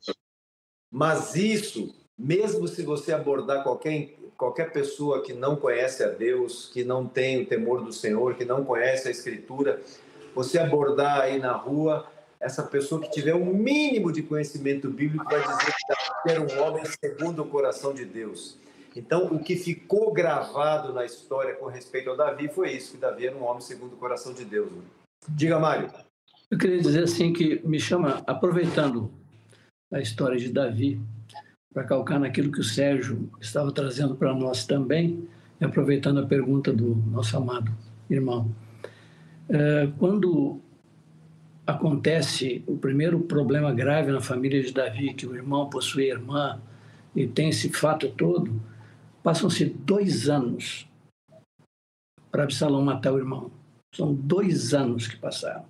Mas 0.91 1.37
isso, 1.37 1.95
mesmo 2.19 2.67
se 2.67 2.83
você 2.83 3.13
abordar 3.13 3.63
qualquer, 3.63 4.15
qualquer 4.37 4.73
pessoa 4.73 5.23
que 5.23 5.33
não 5.33 5.57
conhece 5.57 6.03
a 6.03 6.09
Deus, 6.09 6.71
que 6.73 6.85
não 6.85 7.07
tem 7.07 7.43
o 7.43 7.47
temor 7.47 7.85
do 7.85 7.93
Senhor, 7.93 8.35
que 8.35 8.45
não 8.45 8.65
conhece 8.65 9.09
a 9.09 9.11
Escritura, 9.11 9.81
você 10.35 10.59
abordar 10.59 11.21
aí 11.21 11.39
na 11.39 11.53
rua, 11.53 12.09
essa 12.45 12.63
pessoa 12.63 13.01
que 13.01 13.11
tiver 13.11 13.35
um 13.35 13.55
mínimo 13.55 14.13
de 14.13 14.23
conhecimento 14.23 14.91
bíblico 14.91 15.25
vai 15.25 15.41
dizer 15.41 15.73
que 16.23 16.31
era 16.31 16.41
um 16.43 16.63
homem 16.63 16.85
segundo 17.03 17.41
o 17.41 17.47
coração 17.47 17.95
de 17.95 18.05
Deus. 18.05 18.59
Então, 18.95 19.27
o 19.29 19.39
que 19.39 19.57
ficou 19.57 20.13
gravado 20.13 20.93
na 20.93 21.07
história 21.07 21.55
com 21.55 21.67
respeito 21.67 22.11
ao 22.11 22.17
Davi 22.17 22.49
foi 22.49 22.73
isso, 22.73 22.93
que 22.93 22.99
Davi 22.99 23.27
era 23.27 23.35
um 23.35 23.43
homem 23.45 23.63
segundo 23.63 23.95
o 23.95 23.97
coração 23.97 24.35
de 24.35 24.45
Deus. 24.45 24.71
Né? 24.71 24.83
Diga, 25.27 25.59
Mário. 25.59 25.91
Eu 26.51 26.59
queria 26.59 26.81
dizer 26.83 27.05
assim 27.05 27.33
que 27.33 27.67
me 27.67 27.81
chama, 27.81 28.23
aproveitando 28.27 29.11
a 29.91 30.01
história 30.01 30.39
de 30.39 30.53
Davi, 30.53 31.01
para 31.73 31.85
calcar 31.85 32.21
naquilo 32.21 32.53
que 32.53 32.61
o 32.61 32.65
Sérgio 32.65 33.31
estava 33.41 33.73
trazendo 33.73 34.15
para 34.15 34.35
nós 34.35 34.67
também, 34.67 35.27
e 35.59 35.65
aproveitando 35.65 36.21
a 36.21 36.27
pergunta 36.27 36.71
do 36.73 36.95
nosso 37.11 37.37
amado 37.39 37.73
irmão. 38.11 38.55
É, 39.49 39.89
quando 39.99 40.61
acontece 41.67 42.63
o 42.67 42.77
primeiro 42.77 43.21
problema 43.21 43.73
grave 43.73 44.13
na 44.13 44.21
família 44.21 44.63
de 44.63 44.73
Davi, 44.73 45.15
que 45.15 45.27
o 45.27 45.35
irmão 45.35 45.69
possui 45.69 46.11
a 46.11 46.15
irmã, 46.15 46.61
e 47.15 47.27
tem 47.27 47.49
esse 47.49 47.71
fato 47.71 48.09
todo, 48.11 48.61
passam-se 49.23 49.65
dois 49.65 50.29
anos 50.29 50.89
para 52.31 52.43
Absalão 52.43 52.83
matar 52.83 53.13
o 53.13 53.19
irmão. 53.19 53.51
São 53.95 54.13
dois 54.13 54.75
anos 54.75 55.07
que 55.07 55.17
passaram. 55.17 55.65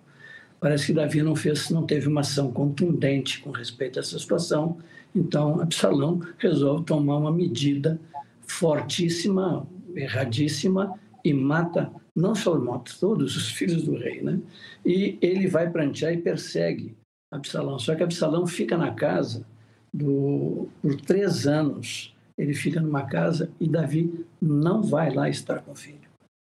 Parece 0.58 0.86
que 0.86 0.92
Davi 0.94 1.22
não 1.22 1.36
fez, 1.36 1.68
não 1.68 1.84
teve 1.84 2.08
uma 2.08 2.22
ação 2.22 2.50
contundente 2.50 3.40
com 3.40 3.50
respeito 3.50 3.98
a 3.98 4.00
essa 4.00 4.18
situação. 4.18 4.78
Então, 5.14 5.60
Absalão 5.60 6.20
resolve 6.38 6.84
tomar 6.84 7.18
uma 7.18 7.30
medida 7.30 8.00
fortíssima, 8.46 9.66
erradíssima 9.94 10.98
e 11.22 11.34
mata 11.34 11.92
não 12.14 12.34
só 12.34 12.58
mata 12.58 12.92
todos 13.00 13.36
os 13.36 13.50
filhos 13.50 13.82
do 13.84 13.96
rei, 13.96 14.22
né? 14.22 14.38
E 14.84 15.18
ele 15.20 15.46
vai 15.46 15.70
prantear 15.70 16.12
e 16.12 16.18
persegue 16.18 16.96
Absalão. 17.32 17.78
Só 17.78 17.94
que 17.94 18.02
Absalão 18.02 18.46
fica 18.46 18.76
na 18.76 18.92
casa 18.92 19.44
do, 19.92 20.68
por 20.80 21.00
três 21.00 21.46
anos. 21.46 22.14
Ele 22.38 22.54
fica 22.54 22.80
numa 22.80 23.02
casa 23.02 23.50
e 23.60 23.68
Davi 23.68 24.24
não 24.40 24.82
vai 24.82 25.12
lá 25.12 25.28
estar 25.28 25.60
com 25.60 25.72
o 25.72 25.76
filho 25.76 26.04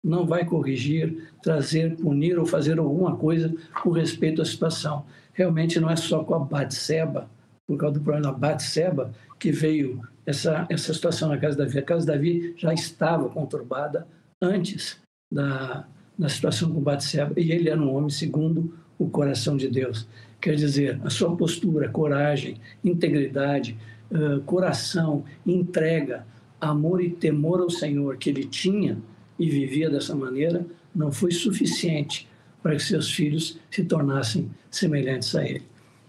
não 0.05 0.26
vai 0.26 0.44
corrigir, 0.44 1.30
trazer, 1.43 1.97
punir 1.97 2.39
ou 2.39 2.44
fazer 2.44 2.78
alguma 2.78 3.16
coisa 3.16 3.55
com 3.82 3.90
respeito 3.90 4.43
à 4.43 4.44
situação. 4.44 5.06
Realmente 5.32 5.78
não 5.78 5.89
é 5.89 5.97
só 5.97 6.24
com 6.24 6.34
a 6.34 6.39
Batseba, 6.40 7.30
por 7.66 7.78
causa 7.78 7.98
do 7.98 8.05
problema 8.05 8.32
da 8.32 8.36
Batseba, 8.36 9.12
que 9.39 9.52
veio 9.52 10.02
essa, 10.26 10.66
essa 10.68 10.93
situação 10.93 11.28
na 11.28 11.39
casa 11.39 11.56
de 11.56 11.64
Davi. 11.64 11.78
A 11.78 11.82
casa 11.82 12.01
de 12.01 12.12
Davi 12.12 12.55
já 12.56 12.74
estava 12.74 13.28
conturbada 13.28 14.06
antes 14.40 15.01
da, 15.32 15.86
da 16.18 16.28
situação 16.28 16.70
com 16.70 16.80
Batseba, 16.80 17.32
e 17.40 17.50
ele 17.50 17.68
era 17.68 17.80
um 17.80 17.94
homem 17.94 18.10
segundo 18.10 18.74
o 18.98 19.09
coração 19.09 19.56
de 19.56 19.68
Deus. 19.68 20.06
Quer 20.40 20.54
dizer, 20.54 21.00
a 21.04 21.10
sua 21.10 21.34
postura, 21.36 21.88
coragem, 21.88 22.60
integridade, 22.84 23.76
uh, 24.10 24.40
coração, 24.42 25.24
entrega, 25.46 26.26
amor 26.60 27.02
e 27.02 27.10
temor 27.10 27.60
ao 27.60 27.70
Senhor 27.70 28.16
que 28.16 28.30
ele 28.30 28.44
tinha 28.44 28.98
e 29.38 29.48
vivia 29.48 29.90
dessa 29.90 30.14
maneira, 30.14 30.64
não 30.94 31.10
foi 31.10 31.32
suficiente 31.32 32.28
para 32.62 32.76
que 32.76 32.82
seus 32.82 33.10
filhos 33.10 33.59
se 33.70 33.84
tornassem 33.84 34.50
semelhantes 34.70 35.34
a 35.34 35.44
ele. 35.44 35.62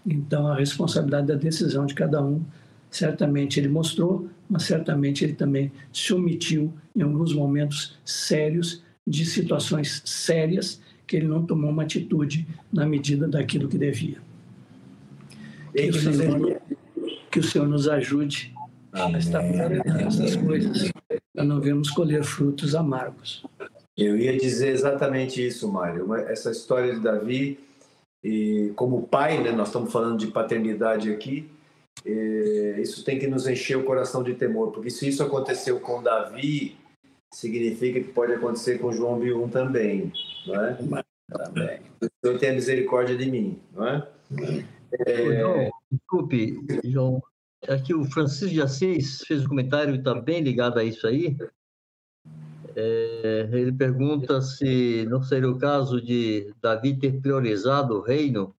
Então, 0.06 0.46
a 0.46 0.56
responsabilidade 0.56 1.26
da 1.26 1.34
decisão 1.34 1.86
de 1.86 1.94
cada 1.94 2.22
um, 2.22 2.42
certamente 2.90 3.58
ele 3.58 3.68
mostrou, 3.68 4.28
mas 4.48 4.64
certamente 4.64 5.24
ele 5.24 5.32
também 5.32 5.72
se 5.92 6.12
omitiu 6.12 6.72
em 6.94 7.02
alguns 7.02 7.34
momentos 7.34 7.98
sérios, 8.04 8.83
de 9.06 9.26
situações 9.26 10.02
sérias, 10.04 10.80
que 11.06 11.16
ele 11.16 11.26
não 11.26 11.44
tomou 11.44 11.70
uma 11.70 11.82
atitude 11.82 12.46
na 12.72 12.86
medida 12.86 13.28
daquilo 13.28 13.68
que 13.68 13.76
devia. 13.76 14.18
Que 15.72 15.90
o 15.90 15.94
Senhor, 15.94 16.62
que 17.30 17.38
o 17.40 17.42
Senhor 17.42 17.68
nos 17.68 17.88
ajude 17.88 18.54
a 18.92 19.10
estar 19.18 19.44
essas 19.44 20.36
coisas, 20.36 20.90
para 21.34 21.44
não 21.44 21.60
vermos 21.60 21.90
colher 21.90 22.22
frutos 22.22 22.74
amargos. 22.74 23.44
Eu 23.96 24.16
ia 24.16 24.36
dizer 24.38 24.68
exatamente 24.68 25.44
isso, 25.44 25.70
Mário. 25.70 26.14
Essa 26.14 26.50
história 26.50 26.94
de 26.94 27.00
Davi, 27.00 27.58
e 28.22 28.72
como 28.74 29.02
pai, 29.02 29.42
né, 29.42 29.52
nós 29.52 29.68
estamos 29.68 29.92
falando 29.92 30.16
de 30.18 30.28
paternidade 30.28 31.12
aqui, 31.12 31.46
isso 32.80 33.04
tem 33.04 33.18
que 33.18 33.26
nos 33.26 33.46
encher 33.46 33.76
o 33.76 33.84
coração 33.84 34.22
de 34.22 34.34
temor, 34.34 34.72
porque 34.72 34.90
se 34.90 35.08
isso 35.08 35.22
aconteceu 35.22 35.78
com 35.80 36.02
Davi, 36.02 36.76
significa 37.34 38.00
que 38.00 38.12
pode 38.12 38.32
acontecer 38.32 38.78
com 38.78 38.92
João 38.92 39.18
Bium 39.18 39.48
também, 39.48 40.12
não 40.46 40.64
é? 40.64 40.78
Também. 41.30 41.80
O 42.00 42.08
Senhor 42.24 42.38
tenha 42.38 42.52
misericórdia 42.52 43.16
de 43.16 43.30
mim, 43.30 43.60
não 43.72 43.88
é? 43.88 44.08
é... 45.06 45.40
João, 45.40 45.70
desculpe, 45.90 46.60
João, 46.84 47.22
aqui 47.68 47.92
o 47.94 48.04
Francisco 48.04 48.54
de 48.54 48.62
Assis 48.62 49.22
fez 49.26 49.44
um 49.44 49.48
comentário 49.48 49.94
que 49.94 49.98
está 49.98 50.14
bem 50.14 50.42
ligado 50.42 50.78
a 50.78 50.84
isso 50.84 51.06
aí, 51.06 51.36
é, 52.76 53.48
ele 53.52 53.72
pergunta 53.72 54.40
se 54.40 55.06
não 55.06 55.22
seria 55.22 55.48
o 55.48 55.58
caso 55.58 56.00
de 56.00 56.52
Davi 56.60 56.98
ter 56.98 57.20
priorizado 57.20 57.94
o 57.94 58.00
reino 58.00 58.54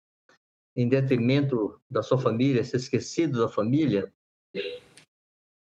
em 0.75 0.87
detrimento 0.87 1.79
da 1.89 2.01
sua 2.01 2.17
família, 2.17 2.63
ser 2.63 2.77
esquecido 2.77 3.39
da 3.39 3.49
família. 3.49 4.11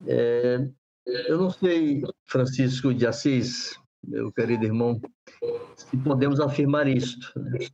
É, 0.06 0.68
eu 1.06 1.38
não 1.38 1.50
sei, 1.50 2.02
Francisco 2.26 2.94
de 2.94 3.06
Assis, 3.06 3.80
meu 4.04 4.32
querido 4.32 4.66
irmão, 4.66 5.02
se 5.76 5.98
podemos 5.98 6.40
afirmar 6.40 6.88
isto. 6.88 7.32
Né? 7.40 7.68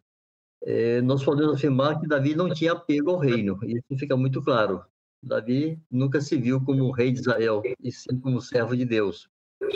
É, 0.63 1.01
nós 1.01 1.23
podemos 1.23 1.55
afirmar 1.55 1.99
que 1.99 2.07
Davi 2.07 2.35
não 2.35 2.53
tinha 2.53 2.73
apego 2.73 3.11
ao 3.11 3.17
reino, 3.17 3.59
e 3.63 3.77
isso 3.77 3.97
fica 3.97 4.15
muito 4.15 4.41
claro. 4.41 4.83
Davi 5.21 5.81
nunca 5.91 6.21
se 6.21 6.37
viu 6.37 6.63
como 6.63 6.91
rei 6.91 7.11
de 7.11 7.19
Israel, 7.19 7.61
e 7.81 7.91
sim 7.91 8.19
como 8.19 8.41
servo 8.41 8.75
de 8.75 8.85
Deus. 8.85 9.29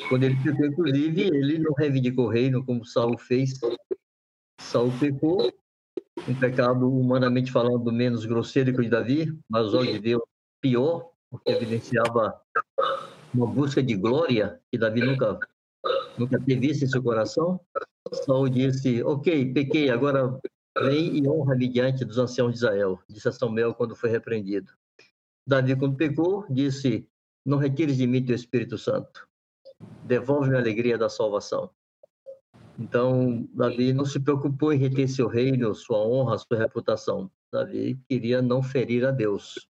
Quando 0.08 0.24
ele 0.24 0.42
pecou, 0.42 0.66
inclusive, 0.66 1.22
ele 1.24 1.60
não 1.60 1.74
reivindicou 1.74 2.26
o 2.26 2.30
reino 2.30 2.66
como 2.66 2.86
Saul 2.86 3.18
fez. 3.18 3.60
Saul 4.60 4.92
pecou, 5.00 5.52
um 6.28 6.36
pecado 6.36 6.90
humanamente 6.90 7.52
falando 7.52 7.92
menos 7.92 8.26
grosseiro 8.26 8.74
que 8.74 8.80
o 8.80 8.84
de 8.84 8.90
Davi, 8.90 9.38
mas 9.50 9.74
olhos 9.74 9.94
de 9.94 10.00
Deus 10.00 10.24
pior, 10.62 11.12
porque 11.30 11.52
evidenciava 11.52 12.40
uma 13.34 13.48
busca 13.48 13.82
de 13.82 13.96
glória 13.96 14.60
que 14.72 14.78
Davi 14.78 15.02
nunca 15.02 15.40
nunca 16.18 16.40
teve 16.40 16.68
isso 16.68 16.86
em 16.86 16.88
seu 16.88 17.02
coração. 17.02 17.60
Saul 18.26 18.50
disse: 18.50 19.04
Ok, 19.04 19.54
pequei, 19.54 19.90
agora 19.90 20.40
vem 20.80 21.18
e 21.18 21.28
honra-me 21.28 21.68
diante 21.68 22.06
dos 22.06 22.18
anciãos 22.18 22.52
de 22.52 22.58
Israel, 22.58 23.00
disse 23.10 23.28
a 23.28 23.32
Samuel 23.32 23.74
quando 23.74 23.96
foi 23.96 24.10
repreendido. 24.10 24.72
Davi, 25.48 25.76
quando 25.76 25.98
pecou, 25.98 26.46
disse: 26.50 27.08
Não 27.46 27.58
retires 27.58 27.98
de 27.98 28.08
mim 28.08 28.26
teu 28.26 28.36
Espírito 28.36 28.78
Santo 28.78 29.28
devolve 30.04 30.56
a 30.56 30.60
alegria 30.60 30.98
da 30.98 31.10
salvação. 31.10 31.70
Então, 32.80 33.48
Davi 33.54 33.94
não 33.94 34.06
se 34.06 34.20
preocupou 34.20 34.74
em 34.74 34.78
reter 34.78 35.08
seu 35.08 35.28
reino, 35.28 35.76
sua 35.76 36.00
honra, 36.00 36.38
sua 36.38 36.58
reputação. 36.58 37.30
Davi 37.52 38.00
queria 38.10 38.42
não 38.42 38.64
ferir 38.64 39.06
a 39.06 39.12
Deus. 39.12 39.68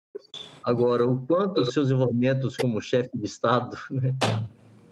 Agora, 0.63 1.07
o 1.07 1.25
quanto 1.25 1.61
os 1.61 1.73
seus 1.73 1.89
envolvimentos 1.89 2.57
como 2.57 2.81
chefe 2.81 3.09
de 3.17 3.25
Estado, 3.25 3.77
né? 3.91 4.15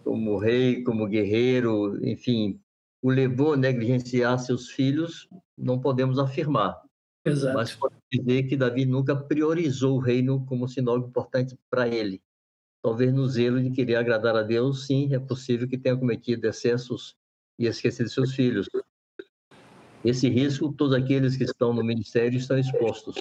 como 0.04 0.38
rei, 0.38 0.82
como 0.82 1.06
guerreiro, 1.06 1.98
enfim, 2.06 2.60
o 3.02 3.10
levou 3.10 3.52
a 3.52 3.56
negligenciar 3.56 4.38
seus 4.38 4.70
filhos, 4.70 5.28
não 5.56 5.78
podemos 5.78 6.18
afirmar. 6.18 6.80
Exato. 7.24 7.54
Mas 7.54 7.74
podemos 7.74 8.04
dizer 8.10 8.44
que 8.44 8.56
Davi 8.56 8.86
nunca 8.86 9.14
priorizou 9.14 9.96
o 9.96 10.00
reino 10.00 10.44
como 10.46 10.68
sinal 10.68 10.98
importante 10.98 11.58
para 11.70 11.86
ele 11.88 12.22
talvez 12.82 13.12
no 13.12 13.26
zelo 13.26 13.62
de 13.62 13.70
querer 13.70 13.96
agradar 13.96 14.36
a 14.36 14.42
Deus, 14.42 14.86
sim, 14.86 15.14
é 15.14 15.18
possível 15.18 15.68
que 15.68 15.78
tenha 15.78 15.96
cometido 15.96 16.46
excessos 16.46 17.16
e 17.58 17.66
esquecido 17.66 18.08
seus 18.08 18.34
filhos. 18.34 18.68
Esse 20.04 20.28
risco, 20.28 20.72
todos 20.72 20.94
aqueles 20.94 21.36
que 21.36 21.44
estão 21.44 21.74
no 21.74 21.84
ministério 21.84 22.38
estão 22.38 22.58
expostos. 22.58 23.16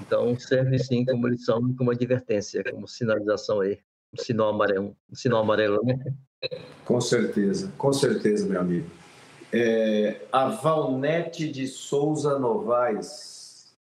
Então, 0.00 0.38
serve 0.38 0.78
sim 0.78 1.04
como 1.04 1.26
lição, 1.26 1.74
como 1.76 1.90
advertência, 1.90 2.62
como 2.70 2.86
sinalização 2.86 3.60
aí, 3.60 3.78
um 4.12 4.22
sinal 4.22 4.50
amarelo, 4.50 4.96
um 5.10 5.14
sinal 5.14 5.40
amarelo, 5.40 5.80
né? 5.84 5.98
Com 6.84 7.00
certeza, 7.00 7.72
com 7.76 7.92
certeza, 7.92 8.46
meu 8.46 8.60
amigo. 8.60 8.88
É, 9.52 10.26
a 10.32 10.48
Valnete 10.48 11.50
de 11.50 11.66
Souza 11.66 12.38
Novaes. 12.38 13.72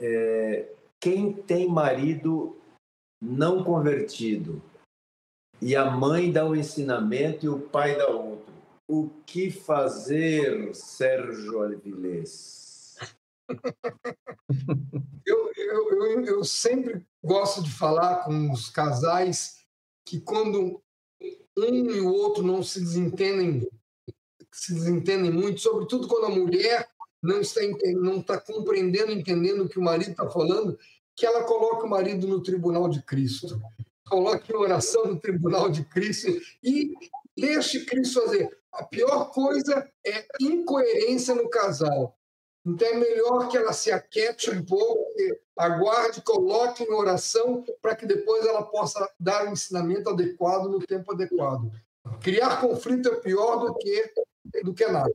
É, 0.00 0.68
quem 0.98 1.32
tem 1.32 1.68
marido 1.68 2.56
não 3.22 3.62
convertido, 3.62 4.60
e 5.60 5.76
a 5.76 5.88
mãe 5.88 6.32
dá 6.32 6.44
um 6.44 6.56
ensinamento 6.56 7.46
e 7.46 7.48
o 7.48 7.60
pai 7.60 7.96
dá 7.96 8.08
outro. 8.08 8.52
O 8.90 9.08
que 9.24 9.48
fazer, 9.48 10.74
Sérgio 10.74 11.62
Alvilés? 11.62 12.61
Eu, 15.26 15.52
eu, 15.56 15.90
eu, 15.90 16.24
eu 16.24 16.44
sempre 16.44 17.06
gosto 17.22 17.62
de 17.62 17.70
falar 17.70 18.24
com 18.24 18.50
os 18.50 18.68
casais 18.68 19.58
que 20.04 20.20
quando 20.20 20.82
um 21.56 21.90
e 21.90 22.00
o 22.00 22.12
outro 22.12 22.42
não 22.42 22.62
se 22.62 22.80
desentendem, 22.80 23.68
se 24.50 24.74
desentendem 24.74 25.30
muito, 25.30 25.60
sobretudo 25.60 26.08
quando 26.08 26.26
a 26.26 26.30
mulher 26.30 26.88
não 27.22 27.40
está, 27.40 27.60
não 27.94 28.18
está 28.18 28.40
compreendendo, 28.40 29.12
entendendo 29.12 29.64
o 29.64 29.68
que 29.68 29.78
o 29.78 29.82
marido 29.82 30.10
está 30.10 30.28
falando, 30.28 30.78
que 31.14 31.24
ela 31.24 31.44
coloque 31.44 31.84
o 31.84 31.90
marido 31.90 32.26
no 32.26 32.42
tribunal 32.42 32.88
de 32.88 33.02
Cristo. 33.02 33.60
Coloque 34.08 34.52
em 34.52 34.56
oração 34.56 35.06
no 35.06 35.20
tribunal 35.20 35.70
de 35.70 35.84
Cristo 35.84 36.28
e 36.62 36.92
deixe 37.36 37.84
Cristo 37.84 38.22
fazer. 38.22 38.58
A 38.72 38.84
pior 38.84 39.30
coisa 39.30 39.88
é 40.04 40.26
incoerência 40.40 41.34
no 41.34 41.48
casal. 41.48 42.18
Então 42.64 42.86
é 42.86 42.94
melhor 42.94 43.48
que 43.48 43.56
ela 43.56 43.72
se 43.72 43.90
aquete 43.90 44.50
um 44.50 44.64
pouco, 44.64 45.08
aguarde, 45.56 46.22
coloque 46.22 46.84
em 46.84 46.92
oração 46.92 47.64
para 47.80 47.96
que 47.96 48.06
depois 48.06 48.46
ela 48.46 48.62
possa 48.62 49.10
dar 49.18 49.46
o 49.46 49.50
ensinamento 49.50 50.08
adequado 50.08 50.68
no 50.68 50.78
tempo 50.78 51.12
adequado. 51.12 51.70
Criar 52.20 52.60
conflito 52.60 53.08
é 53.08 53.16
pior 53.16 53.56
do 53.56 53.74
que 53.74 54.12
do 54.62 54.74
que 54.74 54.86
nada. 54.86 55.12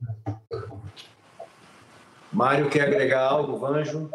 Mário 2.32 2.68
quer 2.68 2.82
agregar 2.82 3.26
algo, 3.26 3.56
Vanjo? 3.56 4.10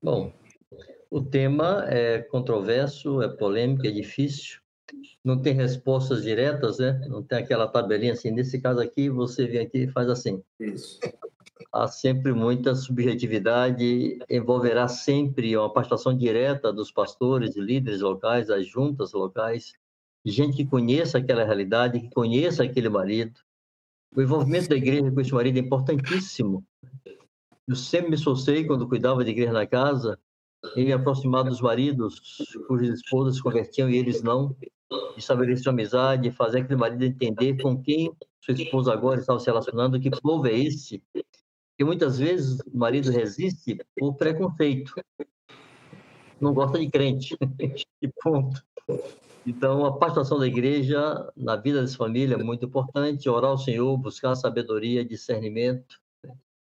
Bom, 0.00 0.32
o 1.10 1.20
tema 1.22 1.84
é 1.88 2.20
controverso, 2.22 3.22
é 3.22 3.28
polêmico, 3.28 3.86
é 3.86 3.90
difícil, 3.90 4.60
não 5.24 5.40
tem 5.40 5.54
respostas 5.54 6.22
diretas, 6.22 6.78
né? 6.78 7.00
Não 7.08 7.22
tem 7.22 7.38
aquela 7.38 7.66
tabelinha 7.66 8.12
assim, 8.12 8.30
nesse 8.30 8.60
caso 8.60 8.80
aqui, 8.80 9.08
você 9.08 9.46
vem 9.46 9.60
aqui 9.60 9.84
e 9.84 9.88
faz 9.88 10.08
assim. 10.08 10.42
Isso. 10.60 10.98
Há 11.72 11.88
sempre 11.88 12.32
muita 12.32 12.74
subjetividade, 12.74 14.18
envolverá 14.28 14.86
sempre 14.86 15.56
uma 15.56 15.72
participação 15.72 16.16
direta 16.16 16.72
dos 16.72 16.92
pastores, 16.92 17.56
líderes 17.56 18.00
locais, 18.00 18.48
das 18.48 18.66
juntas 18.66 19.12
locais, 19.12 19.72
gente 20.24 20.56
que 20.56 20.66
conheça 20.66 21.18
aquela 21.18 21.44
realidade, 21.44 22.00
que 22.00 22.10
conheça 22.10 22.62
aquele 22.62 22.88
marido. 22.88 23.40
O 24.14 24.22
envolvimento 24.22 24.68
da 24.68 24.76
igreja 24.76 25.10
com 25.10 25.20
esse 25.20 25.34
marido 25.34 25.56
é 25.56 25.60
importantíssimo. 25.60 26.64
Eu 27.66 27.76
sempre 27.76 28.10
me 28.10 28.16
esforcei, 28.16 28.64
quando 28.64 28.88
cuidava 28.88 29.24
de 29.24 29.30
igreja 29.30 29.52
na 29.52 29.66
casa, 29.66 30.18
em 30.76 30.84
me 30.84 30.92
aproximar 30.92 31.44
dos 31.44 31.60
maridos 31.60 32.20
cujas 32.66 33.00
esposas 33.00 33.36
se 33.36 33.42
convertiam 33.42 33.88
e 33.90 33.96
eles 33.96 34.22
não, 34.22 34.56
estabelecer 35.16 35.68
amizade, 35.68 36.30
fazer 36.30 36.60
aquele 36.60 36.78
marido 36.78 37.04
entender 37.04 37.60
com 37.60 37.80
quem 37.80 38.12
sua 38.40 38.54
esposa 38.54 38.92
agora 38.92 39.20
estava 39.20 39.38
se 39.38 39.46
relacionando, 39.46 39.98
que 39.98 40.10
povo 40.10 40.46
é 40.46 40.52
esse, 40.52 41.02
que 41.76 41.84
muitas 41.84 42.18
vezes 42.18 42.60
o 42.60 42.76
marido 42.76 43.10
resiste 43.10 43.78
por 43.98 44.14
preconceito. 44.14 44.92
não 46.40 46.52
gosta 46.52 46.78
de 46.78 46.90
crente. 46.90 47.36
e 48.02 48.08
ponto. 48.22 48.62
Então, 49.46 49.84
a 49.84 49.92
participação 49.96 50.38
da 50.38 50.46
igreja 50.46 51.30
na 51.36 51.56
vida 51.56 51.80
dessa 51.80 51.96
família 51.96 52.34
é 52.34 52.42
muito 52.42 52.64
importante. 52.66 53.28
Orar 53.28 53.50
ao 53.50 53.58
Senhor, 53.58 53.96
buscar 53.96 54.34
sabedoria, 54.34 55.04
discernimento 55.04 56.00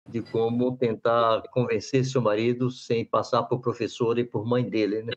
de 0.10 0.22
como 0.22 0.78
tentar 0.78 1.44
convencer 1.50 2.06
seu 2.06 2.22
marido 2.22 2.72
sem 2.72 3.06
passar 3.06 3.44
por 3.44 3.60
professor 3.60 4.18
e 4.18 4.24
por 4.24 4.46
mãe 4.46 4.68
dele, 4.68 5.04
né? 5.04 5.14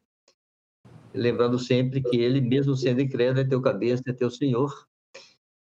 Lembrando 1.12 1.58
sempre 1.58 2.02
que 2.02 2.16
ele, 2.16 2.40
mesmo 2.40 2.76
sendo 2.76 3.00
incrédulo, 3.00 3.40
é 3.40 3.48
teu 3.48 3.60
cabeça, 3.60 4.02
é 4.06 4.12
teu 4.12 4.30
Senhor, 4.30 4.86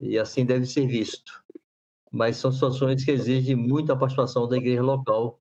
e 0.00 0.18
assim 0.18 0.44
deve 0.44 0.66
ser 0.66 0.86
visto. 0.86 1.42
Mas 2.10 2.36
são 2.36 2.52
situações 2.52 3.04
que 3.04 3.10
exigem 3.10 3.56
muita 3.56 3.96
participação 3.96 4.46
da 4.46 4.56
igreja 4.56 4.82
local, 4.82 5.40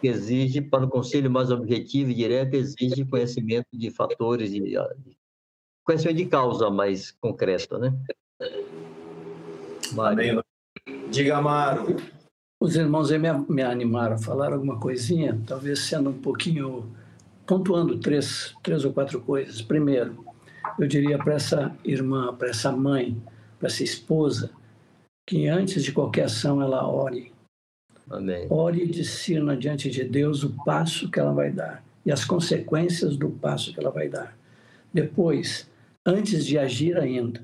que 0.00 0.08
exige, 0.08 0.62
para 0.62 0.84
o 0.84 0.88
conselho 0.88 1.30
mais 1.30 1.50
objetivo 1.50 2.10
e 2.10 2.14
direto, 2.14 2.54
exige 2.54 3.04
conhecimento 3.04 3.68
de 3.72 3.90
fatores, 3.90 4.50
de, 4.50 4.60
de 4.60 4.76
conhecimento 5.84 6.16
de 6.16 6.26
causa 6.26 6.70
mais 6.70 7.10
concreto, 7.10 7.78
né? 7.78 7.92
Mário. 9.92 10.42
Diga, 11.10 11.36
Amaro. 11.36 11.96
Os 12.60 12.76
irmãos 12.76 13.10
aí 13.10 13.18
me, 13.18 13.30
me 13.48 13.62
animaram 13.62 14.14
a 14.14 14.18
falar 14.18 14.52
alguma 14.52 14.80
coisinha, 14.80 15.38
talvez 15.46 15.80
sendo 15.80 16.10
um 16.10 16.18
pouquinho 16.18 16.94
pontuando 17.46 17.98
três, 17.98 18.54
três 18.62 18.84
ou 18.84 18.92
quatro 18.92 19.20
coisas. 19.20 19.60
Primeiro, 19.60 20.24
eu 20.78 20.86
diria 20.86 21.18
para 21.18 21.34
essa 21.34 21.76
irmã, 21.84 22.34
para 22.34 22.48
essa 22.48 22.72
mãe, 22.72 23.20
para 23.58 23.68
essa 23.68 23.82
esposa, 23.82 24.50
que 25.26 25.48
antes 25.48 25.82
de 25.84 25.92
qualquer 25.92 26.24
ação 26.24 26.60
ela 26.60 26.86
ore. 26.86 27.32
Amém. 28.10 28.46
Ore 28.50 28.82
e 28.82 28.86
discirna 28.86 29.56
diante 29.56 29.90
de 29.90 30.04
Deus 30.04 30.42
o 30.42 30.54
passo 30.64 31.10
que 31.10 31.18
ela 31.18 31.32
vai 31.32 31.50
dar 31.50 31.82
e 32.04 32.12
as 32.12 32.24
consequências 32.24 33.16
do 33.16 33.30
passo 33.30 33.72
que 33.72 33.80
ela 33.80 33.90
vai 33.90 34.08
dar. 34.08 34.36
Depois, 34.92 35.68
antes 36.04 36.44
de 36.44 36.58
agir 36.58 36.98
ainda, 36.98 37.42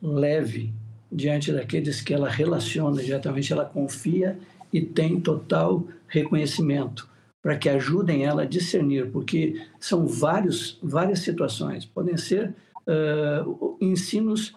leve 0.00 0.72
diante 1.12 1.52
daqueles 1.52 2.00
que 2.00 2.14
ela 2.14 2.28
relaciona 2.28 3.02
diretamente, 3.02 3.52
ela 3.52 3.64
confia 3.64 4.38
e 4.72 4.80
tem 4.80 5.20
total 5.20 5.84
reconhecimento 6.06 7.09
para 7.42 7.56
que 7.56 7.68
ajudem 7.68 8.24
ela 8.24 8.42
a 8.42 8.46
discernir, 8.46 9.10
porque 9.10 9.66
são 9.78 10.06
vários, 10.06 10.78
várias 10.82 11.20
situações. 11.20 11.86
Podem 11.86 12.16
ser 12.16 12.54
uh, 12.86 13.76
ensinos 13.80 14.52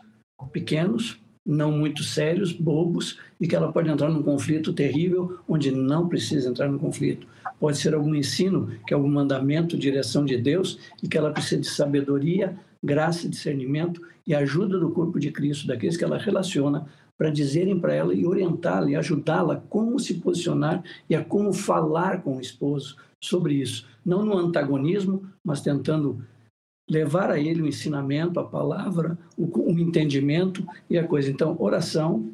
pequenos, 0.52 1.20
não 1.46 1.72
muito 1.72 2.04
sérios, 2.04 2.52
bobos, 2.52 3.20
e 3.40 3.48
que 3.48 3.56
ela 3.56 3.72
pode 3.72 3.90
entrar 3.90 4.10
num 4.10 4.24
conflito 4.24 4.72
terrível 4.72 5.40
onde 5.48 5.72
não 5.72 6.08
precisa 6.08 6.50
entrar 6.50 6.70
no 6.70 6.80
conflito. 6.80 7.28
Pode 7.60 7.78
ser 7.78 7.94
algum 7.94 8.16
ensino, 8.16 8.72
que 8.88 8.94
é 8.94 8.96
algum 8.96 9.10
mandamento, 9.10 9.78
direção 9.78 10.24
de 10.24 10.38
Deus, 10.38 10.80
e 11.02 11.08
que 11.08 11.18
ela 11.18 11.32
precisa 11.32 11.62
de 11.62 11.68
sabedoria, 11.68 12.58
graça, 12.82 13.28
discernimento 13.28 14.02
e 14.26 14.34
ajuda 14.34 14.80
do 14.80 14.92
corpo 14.92 15.20
de 15.20 15.32
Cristo, 15.32 15.68
daqueles 15.68 15.98
que 15.98 16.04
ela 16.04 16.18
relaciona, 16.18 16.86
para 17.18 17.30
dizerem 17.30 17.80
para 17.80 17.94
ela 17.94 18.14
e 18.14 18.26
orientá-la 18.26 18.90
e 18.90 18.96
ajudá-la 18.96 19.62
como 19.70 20.00
se 20.00 20.16
posicionar 20.16 20.84
e 21.10 21.16
a 21.16 21.24
como 21.24 21.54
falar 21.54 22.22
com 22.22 22.38
o 22.38 22.42
esposo 22.42 22.98
sobre 23.20 23.54
isso. 23.56 23.86
Não 24.06 24.26
no 24.26 24.38
antagonismo, 24.38 25.24
mas 25.44 25.62
tentando 25.62 26.22
levar 26.90 27.32
a 27.32 27.40
ele 27.40 27.62
o 27.62 27.68
ensinamento, 27.68 28.40
a 28.40 28.48
palavra, 28.48 29.18
o, 29.38 29.72
o 29.72 29.80
entendimento 29.80 30.66
e 30.90 30.98
a 30.98 31.08
coisa. 31.08 31.30
Então, 31.30 31.56
oração, 31.60 32.34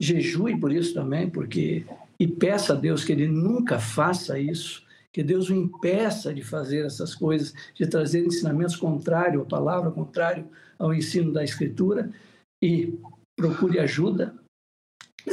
jejue 0.00 0.58
por 0.58 0.72
isso 0.72 0.94
também, 0.94 1.28
porque 1.28 1.84
e 2.18 2.26
peça 2.26 2.74
a 2.74 2.76
Deus 2.76 3.02
que 3.02 3.12
ele 3.12 3.26
nunca 3.26 3.78
faça 3.78 4.38
isso, 4.38 4.84
que 5.10 5.22
Deus 5.22 5.48
o 5.48 5.54
impeça 5.54 6.34
de 6.34 6.42
fazer 6.42 6.84
essas 6.84 7.14
coisas, 7.14 7.54
de 7.74 7.86
trazer 7.86 8.24
ensinamentos 8.24 8.76
contrários 8.76 9.42
à 9.42 9.46
palavra, 9.46 9.90
contrário 9.90 10.46
ao 10.78 10.92
ensino 10.92 11.32
da 11.32 11.42
Escritura, 11.42 12.10
e 12.62 12.98
procure 13.34 13.78
ajuda 13.78 14.34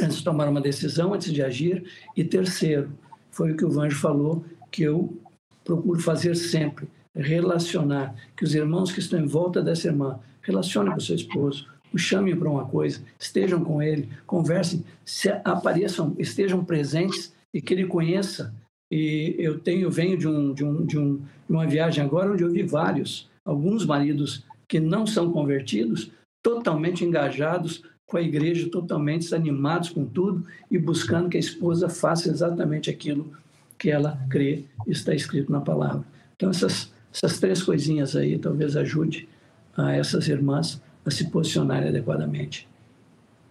antes 0.00 0.18
de 0.18 0.24
tomar 0.24 0.48
uma 0.48 0.62
decisão, 0.62 1.12
antes 1.12 1.30
de 1.30 1.42
agir. 1.42 1.86
E 2.16 2.24
terceiro, 2.24 2.90
foi 3.30 3.52
o 3.52 3.56
que 3.56 3.66
o 3.66 3.70
Vanjo 3.70 3.98
falou, 3.98 4.44
que 4.70 4.82
eu 4.82 5.14
procuro 5.62 6.00
fazer 6.00 6.34
sempre, 6.34 6.88
relacionar, 7.14 8.14
que 8.36 8.44
os 8.44 8.54
irmãos 8.54 8.92
que 8.92 9.00
estão 9.00 9.18
em 9.18 9.26
volta 9.26 9.62
dessa 9.62 9.88
irmã 9.88 10.18
relacionem 10.42 10.92
com 10.92 11.00
seu 11.00 11.16
esposo, 11.16 11.66
o 11.92 11.98
chamem 11.98 12.36
para 12.36 12.50
uma 12.50 12.66
coisa, 12.66 13.00
estejam 13.18 13.64
com 13.64 13.82
ele, 13.82 14.08
conversem, 14.26 14.84
se 15.04 15.30
apareçam, 15.44 16.14
estejam 16.18 16.64
presentes 16.64 17.32
e 17.52 17.60
que 17.60 17.72
ele 17.72 17.86
conheça. 17.86 18.54
E 18.90 19.34
eu 19.38 19.58
tenho, 19.58 19.90
venho 19.90 20.16
de, 20.16 20.28
um, 20.28 20.52
de, 20.52 20.64
um, 20.64 20.84
de, 20.84 20.98
um, 20.98 21.16
de 21.16 21.22
uma 21.48 21.66
viagem 21.66 22.02
agora 22.02 22.32
onde 22.32 22.42
eu 22.42 22.50
vi 22.50 22.62
vários, 22.62 23.28
alguns 23.44 23.84
maridos 23.84 24.44
que 24.66 24.78
não 24.78 25.06
são 25.06 25.32
convertidos, 25.32 26.10
totalmente 26.42 27.04
engajados 27.04 27.82
com 28.06 28.16
a 28.16 28.22
igreja, 28.22 28.70
totalmente 28.70 29.34
animados 29.34 29.90
com 29.90 30.04
tudo 30.04 30.46
e 30.70 30.78
buscando 30.78 31.28
que 31.28 31.36
a 31.36 31.40
esposa 31.40 31.88
faça 31.88 32.30
exatamente 32.30 32.88
aquilo 32.88 33.32
que 33.78 33.90
ela 33.90 34.18
crê 34.28 34.64
está 34.86 35.14
escrito 35.14 35.52
na 35.52 35.60
palavra. 35.60 36.04
Então, 36.34 36.50
essas, 36.50 36.92
essas 37.22 37.40
três 37.40 37.62
coisinhas 37.62 38.14
aí 38.14 38.38
talvez 38.38 38.76
ajude 38.76 39.28
a 39.76 39.92
essas 39.92 40.28
irmãs 40.28 40.80
a 41.04 41.10
se 41.10 41.30
posicionarem 41.30 41.88
adequadamente. 41.88 42.68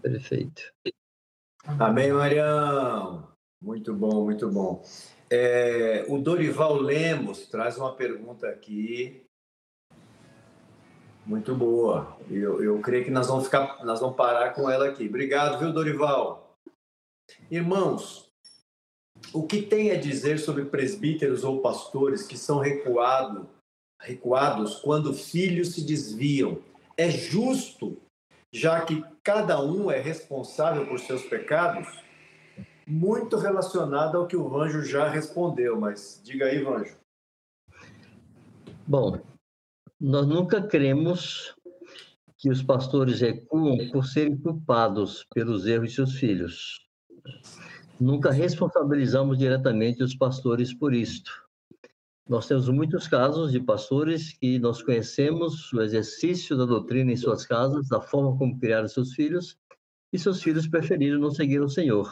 Perfeito. 0.01 0.73
Amém, 1.65 2.13
Marião. 2.13 3.27
Muito 3.61 3.93
bom, 3.93 4.23
muito 4.23 4.49
bom. 4.49 4.83
É, 5.29 6.05
o 6.07 6.17
Dorival 6.17 6.75
Lemos 6.75 7.47
traz 7.47 7.77
uma 7.77 7.93
pergunta 7.93 8.47
aqui 8.47 9.25
muito 11.25 11.53
boa. 11.53 12.17
Eu, 12.29 12.63
eu 12.63 12.79
creio 12.79 13.03
que 13.03 13.11
nós 13.11 13.27
vamos 13.27 13.45
ficar, 13.45 13.83
nós 13.83 13.99
vamos 13.99 14.15
parar 14.15 14.53
com 14.53 14.69
ela 14.69 14.87
aqui. 14.87 15.07
Obrigado, 15.07 15.59
viu, 15.59 15.73
Dorival? 15.73 16.55
Irmãos, 17.51 18.31
o 19.33 19.45
que 19.45 19.61
tem 19.61 19.91
a 19.91 19.99
dizer 19.99 20.39
sobre 20.39 20.63
presbíteros 20.65 21.43
ou 21.43 21.61
pastores 21.61 22.25
que 22.25 22.37
são 22.37 22.59
recuado, 22.59 23.49
recuados 23.99 24.75
quando 24.75 25.13
filhos 25.13 25.73
se 25.73 25.85
desviam? 25.85 26.59
É 26.95 27.09
justo, 27.09 27.97
já 28.51 28.81
que 28.81 29.03
cada 29.23 29.61
um 29.61 29.91
é 29.91 29.99
responsável 29.99 30.87
por 30.87 30.99
seus 30.99 31.23
pecados? 31.23 31.87
Muito 32.87 33.37
relacionado 33.37 34.17
ao 34.17 34.27
que 34.27 34.37
o 34.37 34.47
Vanjo 34.47 34.81
já 34.83 35.09
respondeu, 35.09 35.79
mas 35.79 36.21
diga 36.23 36.45
aí, 36.45 36.63
Vanjo. 36.63 36.95
Bom, 38.87 39.19
nós 39.99 40.25
nunca 40.25 40.61
cremos 40.61 41.53
que 42.37 42.49
os 42.49 42.61
pastores 42.61 43.19
recuam 43.19 43.89
por 43.91 44.05
serem 44.05 44.37
culpados 44.37 45.25
pelos 45.33 45.65
erros 45.65 45.89
de 45.89 45.95
seus 45.95 46.13
filhos. 46.13 46.87
Nunca 47.99 48.31
responsabilizamos 48.31 49.39
diretamente 49.39 50.03
os 50.03 50.15
pastores 50.15 50.73
por 50.73 50.93
isto. 50.93 51.46
Nós 52.29 52.45
temos 52.45 52.67
muitos 52.67 53.07
casos 53.07 53.53
de 53.53 53.59
pastores 53.59 54.33
que 54.33 54.59
nós 54.59 54.81
conhecemos 54.81 55.71
o 55.71 55.81
exercício 55.81 56.57
da 56.57 56.65
doutrina 56.65 57.11
em 57.11 57.15
suas 57.15 57.45
casas, 57.45 57.87
da 57.87 58.01
forma 58.01 58.37
como 58.37 58.59
criaram 58.59 58.87
seus 58.87 59.13
filhos, 59.13 59.57
e 60.11 60.19
seus 60.19 60.41
filhos 60.41 60.67
preferiram 60.67 61.19
não 61.19 61.31
seguir 61.31 61.61
o 61.61 61.69
Senhor. 61.69 62.11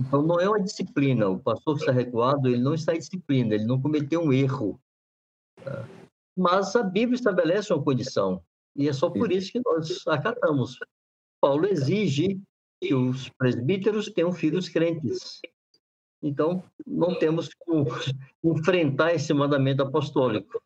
Então, 0.00 0.22
não 0.22 0.40
é 0.40 0.48
uma 0.48 0.60
disciplina. 0.60 1.28
O 1.28 1.38
pastor 1.38 1.76
que 1.76 1.82
está 1.82 1.92
recuado, 1.92 2.48
ele 2.48 2.60
não 2.60 2.74
está 2.74 2.94
em 2.94 2.98
disciplina, 2.98 3.54
ele 3.54 3.64
não 3.64 3.80
cometeu 3.80 4.20
um 4.20 4.32
erro. 4.32 4.80
Tá? 5.62 5.88
Mas 6.36 6.74
a 6.74 6.82
Bíblia 6.82 7.14
estabelece 7.14 7.72
uma 7.72 7.82
condição, 7.82 8.42
e 8.74 8.88
é 8.88 8.92
só 8.92 9.08
por 9.08 9.30
isso 9.30 9.52
que 9.52 9.60
nós 9.64 10.04
acatamos. 10.08 10.78
Paulo 11.40 11.66
exige 11.66 12.40
que 12.80 12.94
os 12.94 13.28
presbíteros 13.28 14.06
tenham 14.06 14.32
filhos 14.32 14.68
crentes. 14.68 15.40
Então, 16.22 16.62
não 16.86 17.18
temos 17.18 17.50
como 17.54 17.84
enfrentar 18.44 19.14
esse 19.14 19.32
mandamento 19.34 19.82
apostólico, 19.82 20.62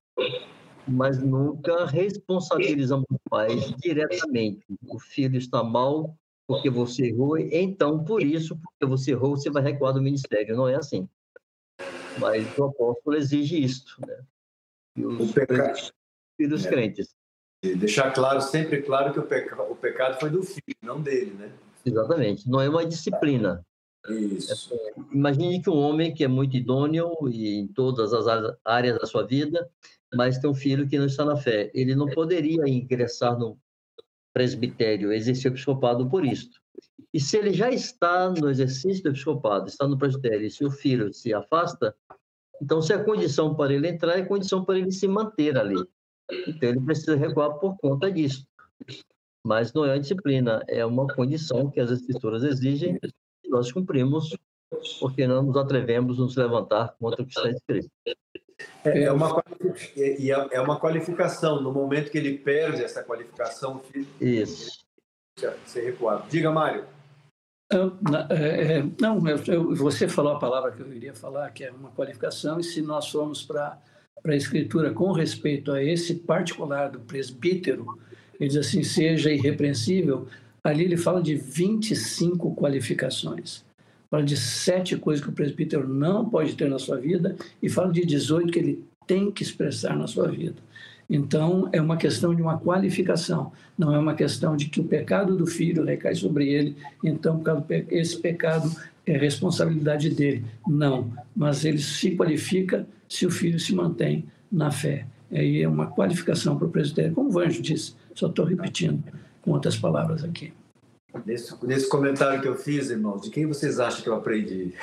mas 0.87 1.23
nunca 1.23 1.87
responsabilizamos 1.87 3.07
o 3.11 3.31
pai 3.31 3.49
diretamente. 3.79 4.65
O 4.87 4.99
filho 4.99 5.39
está 5.39 5.65
mal 5.65 6.15
porque 6.47 6.71
você 6.71 7.07
errou, 7.09 7.37
então, 7.39 8.05
por 8.05 8.23
isso, 8.23 8.57
porque 8.57 8.87
você 8.87 9.13
errou, 9.13 9.37
você 9.37 9.51
vai 9.51 9.63
recuar 9.63 9.93
do 9.93 10.03
ministério. 10.03 10.57
Não 10.57 10.69
é 10.69 10.77
assim. 10.77 11.09
Mas 12.21 12.47
o 12.57 12.65
apóstolo 12.65 13.17
exige 13.17 13.61
isto. 13.61 14.01
Né? 14.07 14.25
e 14.97 15.05
os, 15.05 15.33
pecado, 15.33 15.79
e 16.39 16.47
dos 16.47 16.65
é. 16.65 16.69
crentes. 16.69 17.15
E 17.63 17.75
deixar 17.75 18.13
claro, 18.13 18.41
sempre 18.41 18.83
claro 18.83 19.13
que 19.13 19.21
o, 19.21 19.23
peca, 19.23 19.63
o 19.63 19.77
pecado 19.77 20.19
foi 20.19 20.31
do 20.31 20.43
filho, 20.43 20.77
não 20.83 21.01
dele, 21.01 21.33
né? 21.33 21.53
Exatamente. 21.85 22.49
Não 22.49 22.61
é 22.61 22.69
uma 22.69 22.85
disciplina. 22.85 23.65
Isso. 24.09 24.75
É, 24.75 24.95
imagine 25.13 25.63
que 25.63 25.71
um 25.71 25.79
homem 25.79 26.15
que 26.15 26.25
é 26.25 26.29
muito 26.29 26.57
idôneo 26.57 27.13
em 27.29 27.67
todas 27.69 28.13
as 28.13 28.27
áreas 28.65 28.99
da 28.99 29.07
sua 29.07 29.27
vida, 29.27 29.69
mas 30.15 30.39
tem 30.39 30.49
um 30.49 30.55
filho 30.55 30.89
que 30.89 30.99
não 30.99 31.07
está 31.07 31.25
na 31.25 31.37
fé. 31.37 31.71
Ele 31.75 31.95
não 31.95 32.07
poderia 32.07 32.69
ingressar 32.69 33.39
no 33.39 33.59
presbitério, 34.33 35.13
exercer 35.13 35.51
o 35.51 35.55
episcopado 35.55 36.09
por 36.09 36.25
isto. 36.25 36.61
E 37.13 37.19
se 37.19 37.39
ele 37.39 37.53
já 37.53 37.71
está 37.71 38.31
no 38.31 38.51
exercício 38.51 39.03
do 39.03 39.09
episcopado, 39.11 39.69
está 39.69 39.89
no 39.89 39.97
presbitério, 39.97 40.47
e 40.47 40.51
se 40.51 40.65
o 40.65 40.71
filho 40.71 41.13
se 41.13 41.33
afasta, 41.33 41.95
Então, 42.61 42.81
se 42.81 42.93
a 42.93 43.03
condição 43.03 43.55
para 43.55 43.75
ele 43.75 43.89
entrar 43.89 44.19
é 44.19 44.25
condição 44.25 44.65
para 44.65 44.79
ele 44.79 44.91
se 44.91 45.07
manter 45.07 45.57
ali. 45.59 45.77
Então, 46.47 46.69
ele 46.71 46.81
precisa 46.81 47.15
recuar 47.17 47.59
por 47.59 47.77
conta 47.77 48.11
disso. 48.11 48.47
Mas 49.45 49.73
não 49.73 49.85
é 49.85 49.93
uma 49.93 50.01
disciplina, 50.01 50.63
é 50.69 50.85
uma 50.85 51.07
condição 51.07 51.71
que 51.71 51.81
as 51.81 51.91
escrituras 51.91 52.43
exigem 52.43 52.99
e 53.47 53.51
nós 53.51 53.71
cumprimos, 53.71 54.37
porque 55.01 55.27
não 55.27 55.43
nos 55.43 55.57
atrevemos 55.57 56.19
a 56.19 56.23
nos 56.23 56.37
levantar 56.37 56.95
contra 56.99 57.23
o 57.23 57.27
que 57.27 57.33
está 57.33 57.51
escrito. 57.51 57.91
É, 58.85 59.05
é 59.05 59.13
uma, 59.13 59.43
é, 59.97 60.57
é 60.57 60.61
uma 60.61 60.79
qualificação. 60.79 61.61
No 61.61 61.73
momento 61.73 62.11
que 62.11 62.19
ele 62.19 62.39
perde 62.39 62.83
essa 62.83 63.03
qualificação, 63.03 63.83
isso. 64.21 64.85
ser 65.67 65.85
recuado. 65.85 66.29
Diga, 66.29 66.51
Mário. 66.51 66.85
É, 68.31 68.83
não, 69.01 69.21
você 69.75 70.09
falou 70.09 70.35
a 70.35 70.39
palavra 70.39 70.71
que 70.71 70.81
eu 70.81 70.93
iria 70.93 71.15
falar, 71.15 71.51
que 71.51 71.65
é 71.65 71.71
uma 71.73 71.91
qualificação, 71.91 72.61
e 72.61 72.65
se 72.65 72.81
nós 72.81 73.11
formos 73.11 73.43
para 73.43 73.79
a 74.25 74.37
Escritura 74.37 74.93
com 74.93 75.11
respeito 75.11 75.73
a 75.73 75.83
esse 75.83 76.15
particular 76.15 76.91
do 76.91 77.01
presbítero, 77.01 77.99
ele 78.39 78.49
diz 78.49 78.59
assim: 78.59 78.83
seja 78.83 79.31
irrepreensível. 79.31 80.29
Ali 80.67 80.83
ele 80.83 80.97
fala 80.97 81.23
de 81.23 81.37
25 81.37 82.53
qualificações. 82.57 83.65
Fala 84.11 84.25
de 84.25 84.37
sete 84.37 84.97
coisas 84.97 85.25
que 85.25 85.31
o 85.31 85.33
presbítero 85.33 85.89
não 85.89 86.29
pode 86.29 86.57
ter 86.57 86.69
na 86.69 86.77
sua 86.77 86.97
vida 86.97 87.37
e 87.63 87.69
fala 87.69 87.93
de 87.93 88.05
18 88.05 88.53
que 88.53 88.59
ele 88.59 88.85
tem 89.07 89.31
que 89.31 89.45
expressar 89.45 89.97
na 89.97 90.09
sua 90.09 90.27
vida. 90.27 90.57
Então, 91.09 91.69
é 91.73 91.81
uma 91.81 91.97
questão 91.97 92.35
de 92.35 92.43
uma 92.43 92.59
qualificação, 92.59 93.53
não 93.79 93.95
é 93.95 93.99
uma 93.99 94.15
questão 94.15 94.57
de 94.57 94.67
que 94.67 94.81
o 94.81 94.85
pecado 94.85 95.37
do 95.37 95.47
filho 95.47 95.85
recai 95.85 96.17
sobre 96.17 96.49
ele, 96.49 96.77
então 97.05 97.41
esse 97.89 98.19
pecado 98.19 98.69
é 99.07 99.17
responsabilidade 99.17 100.11
dele. 100.11 100.45
Não, 100.67 101.13
mas 101.35 101.65
ele 101.65 101.79
se 101.79 102.17
qualifica 102.17 102.85
se 103.09 103.25
o 103.25 103.31
filho 103.31 103.61
se 103.61 103.73
mantém 103.73 104.25
na 104.51 104.73
fé. 104.73 105.07
Aí 105.31 105.63
é 105.63 105.69
uma 105.69 105.87
qualificação 105.87 106.59
para 106.59 106.67
o 106.67 106.71
presbitério, 106.71 107.15
como 107.15 107.29
o 107.29 107.33
Vanjo 107.33 107.63
disse, 107.63 107.95
só 108.13 108.27
estou 108.27 108.45
repetindo 108.45 109.01
com 109.47 109.53
outras 109.53 109.77
palavras 109.77 110.25
aqui. 110.25 110.53
Nesse, 111.25 111.65
nesse 111.65 111.89
comentário 111.89 112.43
que 112.43 112.49
eu 112.49 112.57
fiz, 112.57 112.91
irmãos, 112.91 113.23
de 113.23 113.31
quem 113.31 113.47
vocês 113.47 113.79
acham 113.79 114.03
que 114.03 114.09
eu 114.09 114.17
aprendi? 114.17 114.75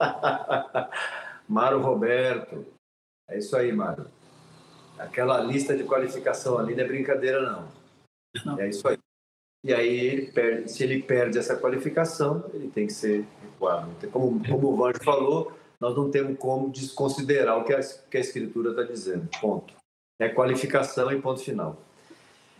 Mário 1.46 1.80
Roberto. 1.80 2.64
É 3.28 3.36
isso 3.36 3.54
aí, 3.56 3.72
Mário. 3.72 4.06
Aquela 4.96 5.40
lista 5.40 5.76
de 5.76 5.82
qualificação 5.82 6.56
ali 6.56 6.74
não 6.74 6.84
é 6.84 6.86
brincadeira, 6.86 7.42
não. 7.42 7.68
não. 8.46 8.60
É 8.60 8.68
isso 8.68 8.86
aí. 8.86 8.96
E 9.64 9.74
aí, 9.74 9.98
ele 9.98 10.30
perde, 10.30 10.70
se 10.70 10.84
ele 10.84 11.02
perde 11.02 11.38
essa 11.38 11.56
qualificação, 11.56 12.44
ele 12.54 12.68
tem 12.68 12.86
que 12.86 12.92
ser 12.92 13.26
recuado. 13.42 13.90
Então, 13.98 14.10
como, 14.10 14.46
como 14.46 14.68
o 14.68 14.76
Vanjo 14.76 15.02
falou, 15.02 15.52
nós 15.80 15.96
não 15.96 16.10
temos 16.10 16.38
como 16.38 16.70
desconsiderar 16.70 17.58
o 17.58 17.64
que 17.64 17.72
a, 17.72 17.80
que 17.80 18.16
a 18.16 18.20
Escritura 18.20 18.70
está 18.70 18.82
dizendo. 18.82 19.28
Ponto. 19.40 19.74
É 20.20 20.28
qualificação 20.28 21.10
e 21.10 21.20
ponto 21.20 21.40
final. 21.40 21.82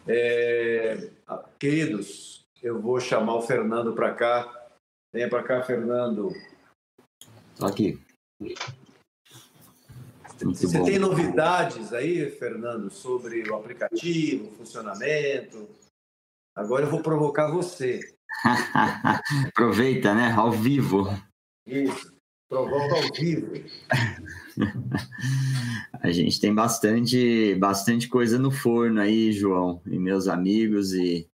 É, 0.07 1.11
queridos, 1.59 2.45
eu 2.63 2.81
vou 2.81 3.01
chamar 3.01 3.37
o 3.37 3.43
Fernando 3.43 3.95
para 3.95 4.15
cá. 4.15 4.69
Venha 5.13 5.29
para 5.29 5.43
cá, 5.43 5.63
Fernando. 5.63 6.31
Aqui. 7.61 7.99
Muito 10.43 10.69
Você 10.69 10.79
bom. 10.79 10.85
tem 10.85 10.99
novidades 10.99 11.93
aí, 11.93 12.31
Fernando, 12.31 12.91
sobre 12.91 13.49
o 13.49 13.55
aplicativo, 13.55 14.49
o 14.49 14.53
funcionamento? 14.53 15.69
Agora 16.55 16.85
eu 16.85 16.91
vou 16.91 17.01
provocar 17.01 17.51
você. 17.51 18.01
Aproveita, 19.49 20.15
né? 20.15 20.33
Ao 20.33 20.51
vivo. 20.51 21.05
Isso, 21.67 22.13
provoca 22.49 22.97
ao 22.97 23.13
vivo. 23.15 23.53
A 26.01 26.11
gente 26.11 26.41
tem 26.41 26.55
bastante, 26.55 27.55
bastante 27.57 28.09
coisa 28.09 28.39
no 28.39 28.51
forno 28.51 29.01
aí, 29.01 29.33
João, 29.33 29.81
e 29.87 29.99
meus 29.99 30.29
amigos 30.29 30.93
e 30.93 31.29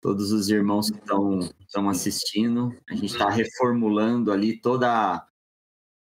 todos 0.00 0.32
os 0.32 0.48
irmãos 0.48 0.90
que 0.90 0.98
estão 0.98 1.88
assistindo. 1.88 2.74
A 2.90 2.94
gente 2.94 3.12
está 3.12 3.30
reformulando 3.30 4.32
ali 4.32 4.60
toda 4.60 5.24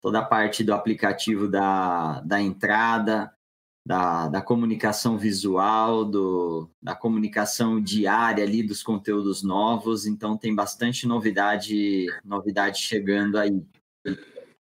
toda 0.01 0.21
a 0.21 0.25
parte 0.25 0.65
do 0.65 0.73
aplicativo 0.73 1.47
da, 1.47 2.21
da 2.23 2.41
entrada, 2.41 3.31
da, 3.87 4.29
da 4.29 4.41
comunicação 4.41 5.19
visual, 5.19 6.05
do, 6.05 6.71
da 6.83 6.95
comunicação 6.95 7.81
diária 7.81 8.43
ali 8.45 8.63
dos 8.63 8.83
conteúdos 8.83 9.43
novos, 9.43 10.07
então 10.07 10.37
tem 10.37 10.55
bastante 10.55 11.07
novidade, 11.07 12.07
novidade 12.25 12.79
chegando 12.79 13.39
aí. 13.39 13.63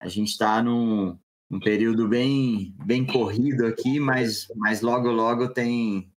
A 0.01 0.09
gente 0.09 0.31
está 0.31 0.63
num, 0.63 1.19
num 1.51 1.61
período 1.61 2.09
bem, 2.09 2.75
bem 2.85 3.07
corrido 3.07 3.67
aqui, 3.67 4.01
mas, 4.01 4.47
mas 4.57 4.81
logo, 4.81 5.11
logo 5.11 5.49
tem, 5.49 6.13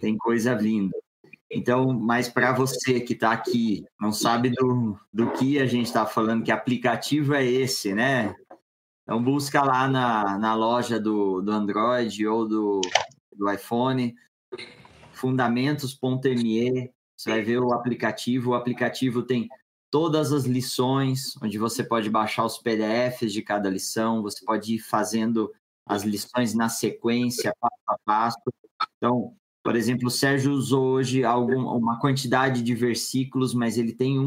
tem 0.00 0.16
coisa 0.16 0.54
vindo. 0.54 0.90
Então, 1.50 1.92
mas 1.92 2.28
para 2.28 2.52
você 2.52 3.00
que 3.00 3.12
está 3.12 3.32
aqui, 3.32 3.84
não 4.00 4.12
sabe 4.12 4.50
do, 4.50 4.98
do 5.12 5.32
que 5.32 5.58
a 5.58 5.66
gente 5.66 5.86
está 5.86 6.06
falando, 6.06 6.44
que 6.44 6.52
aplicativo 6.52 7.34
é 7.34 7.44
esse, 7.44 7.92
né? 7.92 8.34
Então 9.02 9.22
busca 9.22 9.62
lá 9.62 9.88
na, 9.88 10.38
na 10.38 10.54
loja 10.54 11.00
do, 11.00 11.42
do 11.42 11.50
Android 11.50 12.24
ou 12.26 12.46
do, 12.46 12.80
do 13.36 13.50
iPhone, 13.50 14.14
fundamentos.me, 15.12 16.90
você 17.16 17.30
vai 17.30 17.42
ver 17.42 17.58
o 17.58 17.72
aplicativo. 17.72 18.52
O 18.52 18.54
aplicativo 18.54 19.22
tem 19.22 19.48
todas 19.90 20.32
as 20.32 20.44
lições, 20.44 21.34
onde 21.42 21.58
você 21.58 21.82
pode 21.82 22.08
baixar 22.08 22.44
os 22.44 22.58
PDFs 22.58 23.32
de 23.32 23.42
cada 23.42 23.68
lição, 23.68 24.22
você 24.22 24.44
pode 24.44 24.74
ir 24.74 24.78
fazendo 24.78 25.52
as 25.84 26.04
lições 26.04 26.54
na 26.54 26.68
sequência, 26.68 27.52
passo 27.60 27.74
a 27.88 27.96
passo. 28.04 28.38
Então, 28.96 29.34
por 29.62 29.74
exemplo, 29.74 30.06
o 30.06 30.10
Sérgio 30.10 30.52
usou 30.52 30.86
hoje 30.86 31.24
algum, 31.24 31.66
uma 31.66 31.98
quantidade 31.98 32.62
de 32.62 32.74
versículos, 32.74 33.52
mas 33.52 33.76
ele 33.76 33.92
tem 33.92 34.18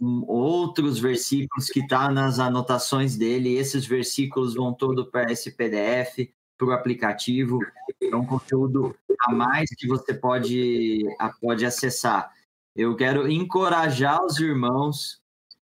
um, 0.00 0.24
outros 0.26 0.98
versículos 0.98 1.66
que 1.66 1.86
tá 1.86 2.10
nas 2.10 2.38
anotações 2.38 3.16
dele. 3.16 3.56
Esses 3.56 3.84
versículos 3.84 4.54
vão 4.54 4.72
todo 4.72 5.10
para 5.10 5.32
esse 5.32 5.50
PDF, 5.50 6.30
para 6.56 6.68
o 6.68 6.72
aplicativo. 6.72 7.58
É 8.00 8.14
um 8.14 8.24
conteúdo 8.24 8.94
a 9.22 9.32
mais 9.32 9.68
que 9.76 9.88
você 9.88 10.14
pode, 10.14 11.04
pode 11.40 11.66
acessar. 11.66 12.32
Eu 12.78 12.94
quero 12.94 13.28
encorajar 13.28 14.24
os 14.24 14.38
irmãos 14.38 15.20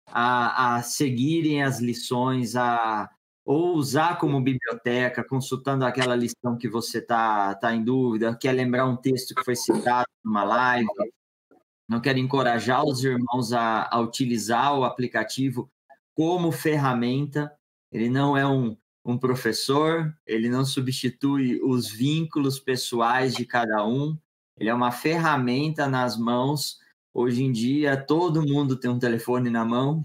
a, 0.07 0.77
a 0.77 0.83
seguirem 0.83 1.63
as 1.63 1.81
lições, 1.81 2.55
a 2.55 3.09
ou 3.43 3.75
usar 3.75 4.19
como 4.19 4.39
biblioteca, 4.43 5.25
consultando 5.25 5.87
aquela 5.87 6.15
lição 6.15 6.59
que 6.59 6.69
você 6.69 6.99
está 6.99 7.55
tá 7.55 7.75
em 7.75 7.83
dúvida, 7.83 8.37
quer 8.37 8.53
lembrar 8.53 8.85
um 8.85 8.97
texto 8.97 9.35
que 9.35 9.43
foi 9.43 9.57
citado 9.57 10.07
numa 10.23 10.45
live, 10.45 10.87
não 11.89 12.03
quero 12.03 12.19
encorajar 12.19 12.85
os 12.85 13.03
irmãos 13.03 13.55
a, 13.55 13.89
a 13.91 13.99
utilizar 13.99 14.79
o 14.79 14.85
aplicativo 14.85 15.71
como 16.15 16.53
ferramenta. 16.53 17.51
Ele 17.91 18.11
não 18.11 18.37
é 18.37 18.47
um, 18.47 18.77
um 19.03 19.17
professor, 19.17 20.15
ele 20.27 20.51
não 20.51 20.67
substitui 20.67 21.63
os 21.65 21.91
vínculos 21.91 22.61
pessoais 22.61 23.35
de 23.35 23.47
cada 23.47 23.87
um, 23.87 24.19
ele 24.59 24.69
é 24.69 24.75
uma 24.75 24.93
ferramenta 24.93 25.89
nas 25.89 26.19
mãos. 26.19 26.79
Hoje 27.13 27.43
em 27.43 27.51
dia, 27.51 27.97
todo 27.97 28.47
mundo 28.47 28.77
tem 28.77 28.91
um 28.91 28.99
telefone 28.99 29.51
na 29.51 29.65
mão. 29.65 30.05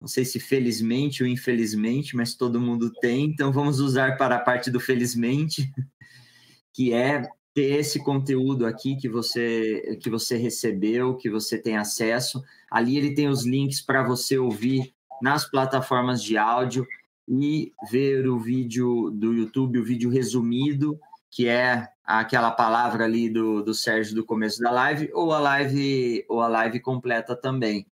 Não 0.00 0.08
sei 0.08 0.24
se 0.24 0.40
felizmente 0.40 1.22
ou 1.22 1.28
infelizmente, 1.28 2.16
mas 2.16 2.34
todo 2.34 2.60
mundo 2.60 2.90
tem. 3.00 3.26
Então, 3.26 3.52
vamos 3.52 3.80
usar 3.80 4.16
para 4.16 4.36
a 4.36 4.40
parte 4.40 4.70
do 4.70 4.80
felizmente, 4.80 5.70
que 6.72 6.92
é 6.92 7.28
ter 7.54 7.78
esse 7.78 8.02
conteúdo 8.02 8.66
aqui 8.66 8.96
que 8.96 9.08
você 9.08 9.98
que 10.02 10.08
você 10.08 10.36
recebeu, 10.36 11.16
que 11.16 11.28
você 11.28 11.58
tem 11.58 11.76
acesso. 11.76 12.42
Ali 12.70 12.96
ele 12.96 13.14
tem 13.14 13.28
os 13.28 13.44
links 13.44 13.80
para 13.80 14.02
você 14.02 14.38
ouvir 14.38 14.94
nas 15.20 15.48
plataformas 15.48 16.22
de 16.22 16.36
áudio 16.36 16.86
e 17.28 17.72
ver 17.90 18.26
o 18.26 18.38
vídeo 18.38 19.10
do 19.10 19.32
YouTube, 19.32 19.78
o 19.78 19.84
vídeo 19.84 20.10
resumido, 20.10 20.98
que 21.30 21.46
é 21.46 21.91
aquela 22.04 22.50
palavra 22.50 23.04
ali 23.04 23.28
do, 23.28 23.62
do 23.62 23.74
Sérgio 23.74 24.14
do 24.14 24.24
começo 24.24 24.60
da 24.60 24.70
live, 24.70 25.10
ou 25.12 25.32
a 25.32 25.38
live 25.38 26.24
ou 26.28 26.40
a 26.40 26.48
live 26.48 26.80
completa 26.80 27.36
também. 27.36 27.86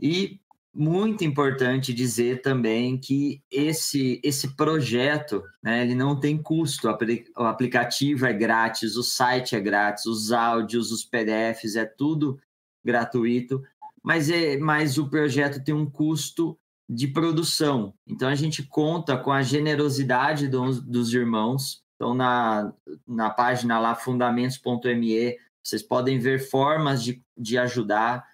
E 0.00 0.40
muito 0.74 1.24
importante 1.24 1.94
dizer 1.94 2.42
também 2.42 2.98
que 2.98 3.42
esse, 3.50 4.20
esse 4.22 4.54
projeto, 4.54 5.42
né, 5.62 5.82
ele 5.82 5.94
não 5.94 6.20
tem 6.20 6.36
custo, 6.36 6.86
o 6.86 7.44
aplicativo 7.44 8.26
é 8.26 8.32
grátis, 8.34 8.94
o 8.96 9.02
site 9.02 9.56
é 9.56 9.60
grátis, 9.60 10.04
os 10.04 10.32
áudios, 10.32 10.92
os 10.92 11.02
PDFs, 11.02 11.76
é 11.76 11.86
tudo 11.86 12.38
gratuito, 12.84 13.62
mas, 14.04 14.28
é, 14.28 14.58
mas 14.58 14.98
o 14.98 15.08
projeto 15.08 15.64
tem 15.64 15.74
um 15.74 15.88
custo 15.88 16.58
de 16.88 17.08
produção. 17.08 17.94
Então, 18.06 18.28
a 18.28 18.34
gente 18.34 18.62
conta 18.62 19.16
com 19.16 19.32
a 19.32 19.42
generosidade 19.42 20.46
dos, 20.46 20.80
dos 20.80 21.12
irmãos. 21.12 21.82
Então, 21.96 22.14
na, 22.14 22.72
na 23.06 23.30
página 23.30 23.78
lá, 23.80 23.94
fundamentos.me, 23.94 25.36
vocês 25.62 25.82
podem 25.82 26.18
ver 26.18 26.38
formas 26.38 27.02
de, 27.02 27.22
de 27.36 27.58
ajudar 27.58 28.24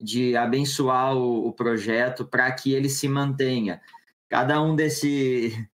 de 0.00 0.36
abençoar 0.36 1.16
o, 1.16 1.48
o 1.48 1.52
projeto 1.52 2.24
para 2.24 2.50
que 2.52 2.72
ele 2.72 2.88
se 2.88 3.08
mantenha. 3.08 3.80
Cada 4.28 4.60
um 4.60 4.74
desse, 4.76 5.66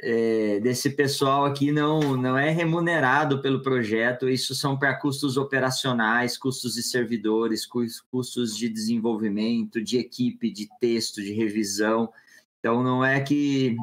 é, 0.00 0.60
desse 0.60 0.90
pessoal 0.90 1.44
aqui 1.44 1.72
não, 1.72 2.16
não 2.16 2.36
é 2.36 2.50
remunerado 2.50 3.40
pelo 3.40 3.62
projeto, 3.62 4.28
isso 4.28 4.54
são 4.54 4.78
para 4.78 4.94
custos 4.94 5.36
operacionais, 5.36 6.36
custos 6.36 6.74
de 6.74 6.82
servidores, 6.82 7.66
custos 7.66 8.56
de 8.56 8.68
desenvolvimento, 8.68 9.82
de 9.82 9.98
equipe, 9.98 10.50
de 10.50 10.68
texto, 10.80 11.22
de 11.22 11.32
revisão. 11.32 12.12
Então, 12.58 12.82
não 12.82 13.04
é 13.04 13.20
que 13.20 13.76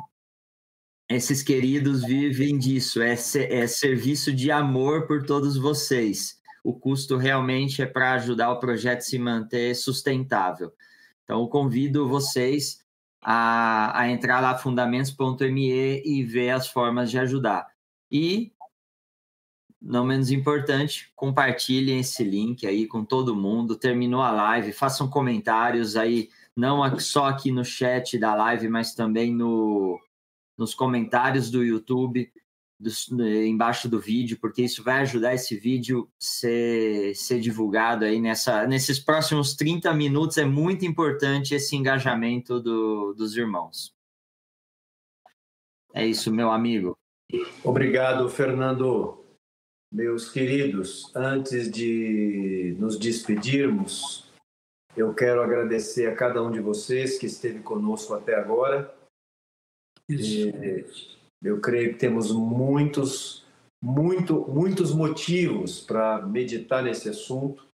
esses 1.09 1.43
queridos 1.43 2.03
vivem 2.03 2.57
disso, 2.57 3.01
é, 3.01 3.13
é 3.13 3.67
serviço 3.67 4.33
de 4.33 4.49
amor 4.51 5.05
por 5.05 5.23
todos 5.23 5.55
vocês. 5.55 6.39
O 6.63 6.73
custo 6.73 7.15
realmente 7.15 7.81
é 7.81 7.85
para 7.85 8.13
ajudar 8.13 8.51
o 8.51 8.59
projeto 8.59 8.99
a 8.99 9.03
se 9.03 9.19
manter 9.19 9.75
sustentável. 9.75 10.73
Então, 11.23 11.47
convido 11.47 12.07
vocês 12.07 12.83
a, 13.21 13.99
a 13.99 14.09
entrar 14.09 14.39
lá 14.39 14.57
fundamentos.me 14.57 16.01
e 16.03 16.23
ver 16.23 16.49
as 16.51 16.67
formas 16.67 17.11
de 17.11 17.19
ajudar. 17.19 17.67
E, 18.11 18.51
não 19.79 20.05
menos 20.05 20.31
importante, 20.31 21.11
compartilhem 21.15 21.99
esse 21.99 22.23
link 22.23 22.65
aí 22.65 22.87
com 22.87 23.05
todo 23.05 23.35
mundo. 23.35 23.75
Terminou 23.75 24.21
a 24.21 24.31
live, 24.31 24.73
façam 24.73 25.07
comentários 25.07 25.95
aí, 25.95 26.29
não 26.55 26.99
só 26.99 27.27
aqui 27.27 27.51
no 27.51 27.63
chat 27.63 28.17
da 28.17 28.33
live, 28.33 28.67
mas 28.69 28.95
também 28.95 29.31
no, 29.31 29.99
nos 30.57 30.73
comentários 30.73 31.49
do 31.49 31.63
YouTube 31.63 32.31
do, 32.79 33.27
embaixo 33.27 33.87
do 33.87 33.99
vídeo, 33.99 34.37
porque 34.39 34.63
isso 34.63 34.83
vai 34.83 35.01
ajudar 35.01 35.33
esse 35.33 35.55
vídeo 35.57 36.09
ser, 36.19 37.15
ser 37.15 37.39
divulgado 37.39 38.05
aí 38.05 38.19
nessa, 38.19 38.67
nesses 38.67 38.99
próximos 38.99 39.55
30 39.55 39.93
minutos. 39.93 40.37
É 40.37 40.45
muito 40.45 40.85
importante 40.85 41.55
esse 41.55 41.75
engajamento 41.75 42.59
do, 42.59 43.13
dos 43.13 43.35
irmãos. 43.35 43.93
É 45.93 46.05
isso, 46.05 46.33
meu 46.33 46.51
amigo. 46.51 46.97
Obrigado, 47.63 48.29
Fernando. 48.29 49.23
Meus 49.91 50.29
queridos, 50.29 51.09
antes 51.15 51.71
de 51.71 52.75
nos 52.77 52.99
despedirmos, 52.99 54.29
eu 54.95 55.13
quero 55.13 55.41
agradecer 55.41 56.07
a 56.07 56.15
cada 56.15 56.43
um 56.43 56.51
de 56.51 56.59
vocês 56.59 57.17
que 57.17 57.25
esteve 57.25 57.59
conosco 57.59 58.13
até 58.13 58.35
agora. 58.35 58.93
Eu 61.43 61.59
creio 61.59 61.93
que 61.93 61.99
temos 61.99 62.31
muitos, 62.31 63.43
muito, 63.83 64.45
muitos 64.47 64.93
motivos 64.93 65.81
para 65.81 66.25
meditar 66.25 66.83
nesse 66.83 67.09
assunto 67.09 67.65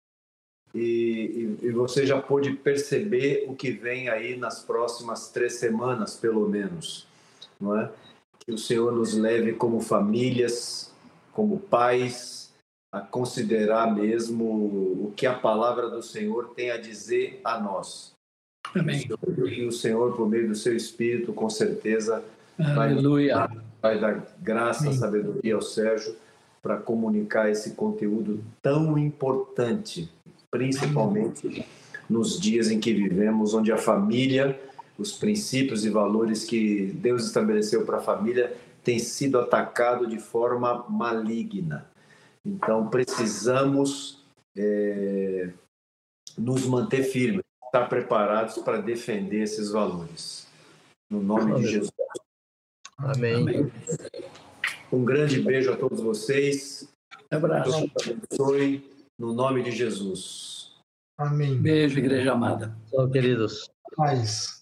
e, 0.73 1.57
e, 1.61 1.67
e, 1.67 1.71
você 1.71 2.05
já 2.05 2.21
pôde 2.21 2.53
perceber 2.53 3.45
o 3.47 3.55
que 3.55 3.71
vem 3.71 4.07
aí 4.07 4.37
nas 4.37 4.63
próximas 4.63 5.29
três 5.29 5.55
semanas, 5.55 6.15
pelo 6.15 6.47
menos, 6.47 7.05
não 7.59 7.77
é? 7.77 7.91
Que 8.39 8.53
o 8.53 8.57
Senhor 8.57 8.91
nos 8.93 9.13
leve 9.13 9.53
como 9.53 9.81
famílias, 9.81 10.93
como 11.33 11.59
pais, 11.59 12.53
a 12.91 13.01
considerar 13.01 13.93
mesmo 13.93 14.45
o 14.45 15.13
que 15.15 15.25
a 15.25 15.37
palavra 15.37 15.89
do 15.89 16.01
Senhor 16.01 16.53
tem 16.55 16.71
a 16.71 16.77
dizer 16.77 17.39
a 17.43 17.59
nós. 17.59 18.10
Amém. 18.75 19.07
E 19.47 19.65
o 19.65 19.71
Senhor, 19.71 20.15
por 20.15 20.29
meio 20.29 20.47
do 20.47 20.55
seu 20.55 20.75
Espírito, 20.75 21.33
com 21.33 21.49
certeza 21.49 22.23
Aleluia. 22.59 23.49
Vai, 23.81 23.99
dar 23.99 24.35
graça, 24.39 24.89
e 24.89 24.93
sabedoria 24.93 25.55
ao 25.55 25.61
Sérgio 25.61 26.15
para 26.61 26.77
comunicar 26.77 27.49
esse 27.49 27.71
conteúdo 27.71 28.43
tão 28.61 28.97
importante, 28.97 30.11
principalmente 30.51 31.65
nos 32.07 32.39
dias 32.39 32.69
em 32.69 32.79
que 32.79 32.93
vivemos, 32.93 33.53
onde 33.55 33.71
a 33.71 33.77
família, 33.77 34.59
os 34.97 35.13
princípios 35.13 35.85
e 35.85 35.89
valores 35.89 36.43
que 36.43 36.91
Deus 36.93 37.25
estabeleceu 37.25 37.83
para 37.83 37.97
a 37.97 38.01
família, 38.01 38.55
têm 38.83 38.99
sido 38.99 39.39
atacado 39.39 40.05
de 40.05 40.19
forma 40.19 40.85
maligna. 40.87 41.89
Então, 42.45 42.87
precisamos 42.87 44.23
é, 44.55 45.49
nos 46.37 46.65
manter 46.67 47.03
firmes, 47.03 47.43
estar 47.71 47.87
preparados 47.87 48.57
para 48.57 48.81
defender 48.81 49.43
esses 49.43 49.71
valores. 49.71 50.45
No 51.09 51.23
nome 51.23 51.55
de 51.61 51.67
Jesus. 51.67 51.91
Amém. 52.97 53.35
Amém. 53.35 53.71
Um 54.91 55.05
grande 55.05 55.39
beijo 55.39 55.71
a 55.71 55.77
todos 55.77 56.01
vocês. 56.01 56.89
Um 57.31 57.37
abraço. 57.37 57.71
Deus 57.71 58.17
abençoe, 58.19 58.91
no 59.17 59.33
nome 59.33 59.63
de 59.63 59.71
Jesus. 59.71 60.75
Amém. 61.17 61.61
Beijo, 61.61 61.97
igreja 61.97 62.33
amada. 62.33 62.75
Tchau, 62.89 63.09
queridos. 63.09 63.69
Paz. 63.95 64.60